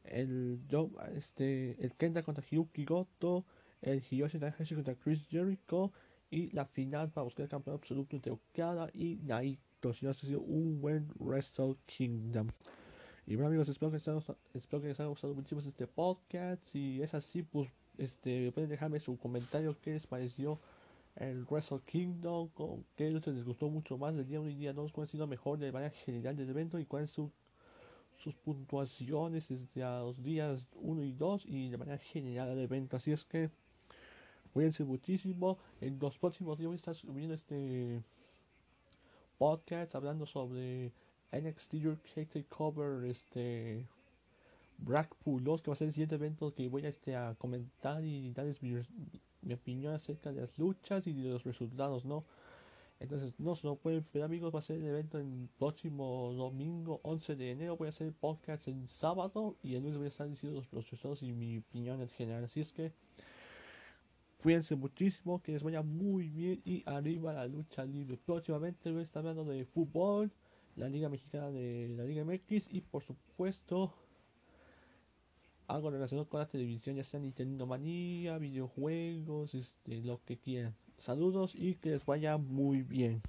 el 0.04 0.60
este 1.16 1.78
el 1.84 1.94
Kenta 1.96 2.24
contra 2.24 2.44
Hyuki 2.44 2.86
Goto, 2.86 3.46
el 3.82 4.02
Hiyoshi 4.02 4.40
Tanahashi 4.40 4.76
contra 4.76 4.96
Chris 4.96 5.28
Jericho 5.30 5.92
y 6.30 6.52
la 6.52 6.66
final 6.66 7.12
para 7.12 7.24
buscar 7.24 7.44
el 7.44 7.50
campeón 7.50 7.76
absoluto 7.76 8.16
entre 8.16 8.32
Okada 8.32 8.90
y 8.94 9.18
Naito. 9.24 9.94
Si 9.94 10.06
no 10.06 10.12
ha 10.12 10.14
sido 10.14 10.42
un 10.42 10.80
buen 10.80 11.12
Wrestle 11.20 11.76
Kingdom. 11.86 12.48
Y 13.26 13.36
bueno 13.36 13.48
amigos, 13.48 13.70
espero 13.70 13.92
que 13.92 13.98
les 13.98 14.08
haya, 14.08 14.20
espero 14.54 14.82
que 14.82 14.88
les 14.90 15.00
haya 15.00 15.10
gustado 15.10 15.34
muchísimo 15.34 15.62
este 15.62 15.88
podcast. 15.88 16.64
Si 16.64 17.02
es 17.02 17.14
así, 17.14 17.44
pues 17.44 17.72
este 18.02 18.52
pueden 18.52 18.70
dejarme 18.70 19.00
su 19.00 19.18
comentario 19.18 19.76
qué 19.82 19.92
les 19.92 20.08
pareció 20.08 20.60
el 21.16 21.46
Wrestle 21.46 21.82
Kingdom, 21.86 22.50
con 22.50 22.86
qué 22.96 23.10
lucha 23.10 23.32
les 23.32 23.44
gustó 23.46 23.70
mucho 23.70 23.98
más 23.98 24.16
del 24.16 24.28
día 24.28 24.40
1 24.40 24.50
y 24.50 24.56
día 24.56 24.74
2, 24.74 24.92
cuál 24.92 25.08
ha 25.08 25.10
sido 25.10 25.28
mejor 25.28 25.60
de 25.60 25.72
manera 25.72 25.92
general 25.92 26.36
del 26.36 26.50
evento 26.50 26.80
y 26.80 26.86
cuál 26.86 27.04
es 27.04 27.12
su 27.12 27.32
sus 28.22 28.36
puntuaciones 28.36 29.50
desde 29.50 29.84
a 29.84 30.00
los 30.00 30.22
días 30.22 30.68
1 30.76 31.04
y 31.04 31.12
2 31.12 31.46
y 31.48 31.70
de 31.70 31.78
manera 31.78 31.98
general 31.98 32.50
del 32.50 32.60
evento. 32.60 32.96
Así 32.96 33.12
es 33.12 33.26
que 33.26 33.50
cuídense 34.54 34.84
muchísimo. 34.84 35.58
En 35.80 35.98
los 36.00 36.20
próximos 36.20 36.58
días 36.58 36.68
voy 36.68 36.76
a 36.76 36.78
estar 36.78 36.94
subiendo 36.94 37.34
este 37.34 38.04
podcast 39.40 39.96
hablando 39.96 40.28
sobre 40.28 40.92
NXT 41.32 41.74
UK 41.86 42.30
Takeover, 42.30 43.06
este 43.06 43.88
Blackpool 44.82 45.44
2, 45.44 45.62
que 45.62 45.72
va 45.72 45.74
a 45.74 45.76
ser 45.76 45.88
el 45.88 45.94
siguiente 45.94 46.16
evento 46.16 46.54
que 46.54 46.68
voy 46.68 46.86
a, 46.86 46.90
este, 46.90 47.16
comentar 47.38 48.04
y 48.04 48.32
darles 48.32 48.62
mi, 48.62 48.76
opinión 49.54 49.94
acerca 49.94 50.32
de 50.32 50.42
las 50.42 50.58
luchas 50.58 51.08
y 51.08 51.14
de 51.14 51.30
los 51.30 51.44
resultados, 51.44 52.06
¿no? 52.06 52.26
Entonces, 53.00 53.34
no 53.40 53.56
se 53.56 53.66
lo 53.66 53.78
pueden 53.78 54.06
pero 54.12 54.26
amigos. 54.26 54.54
Va 54.54 54.60
a 54.60 54.62
ser 54.62 54.78
el 54.78 54.86
evento 54.86 55.18
el 55.18 55.50
próximo 55.58 56.34
domingo 56.34 57.00
11 57.04 57.36
de 57.36 57.52
enero. 57.52 57.76
Voy 57.76 57.88
a 57.88 57.90
hacer 57.90 58.14
podcast 58.14 58.68
el 58.68 58.88
sábado. 58.88 59.58
Y 59.64 59.74
el 59.74 59.82
lunes 59.82 59.98
voy 59.98 60.06
a 60.06 60.10
estar 60.10 60.30
diciendo 60.30 60.56
los 60.56 60.68
procesos 60.68 61.24
y 61.24 61.34
mi 61.34 61.58
opinión 61.58 62.00
en 62.00 62.10
general. 62.10 62.44
Así 62.44 62.60
es 62.60 62.72
que 62.72 62.92
cuídense 64.44 64.76
muchísimo. 64.76 65.42
Que 65.42 65.54
les 65.54 65.64
vaya 65.64 65.82
muy 65.82 66.30
bien. 66.30 66.62
Y 66.64 66.84
arriba 66.86 67.34
la 67.34 67.48
lucha 67.48 67.84
libre. 67.86 68.18
Próximamente 68.24 68.92
voy 68.92 69.00
a 69.00 69.04
estar 69.04 69.26
hablando 69.26 69.52
de 69.52 69.66
fútbol. 69.66 70.32
La 70.76 70.88
Liga 70.88 71.10
Mexicana 71.10 71.50
de 71.50 71.88
la 71.98 72.04
Liga 72.04 72.24
MX. 72.24 72.72
Y 72.72 72.82
por 72.82 73.02
supuesto. 73.02 73.92
Algo 75.72 75.90
relacionado 75.90 76.28
con 76.28 76.40
la 76.40 76.48
televisión. 76.48 76.96
Ya 76.98 77.04
sea 77.04 77.20
Nintendo 77.20 77.66
Manía, 77.66 78.38
videojuegos, 78.38 79.54
este, 79.56 80.02
lo 80.02 80.22
que 80.26 80.38
quieran. 80.38 80.76
Saludos 80.98 81.56
y 81.56 81.76
que 81.76 81.92
les 81.92 82.06
vaya 82.06 82.38
muy 82.38 82.84
bien. 82.84 83.22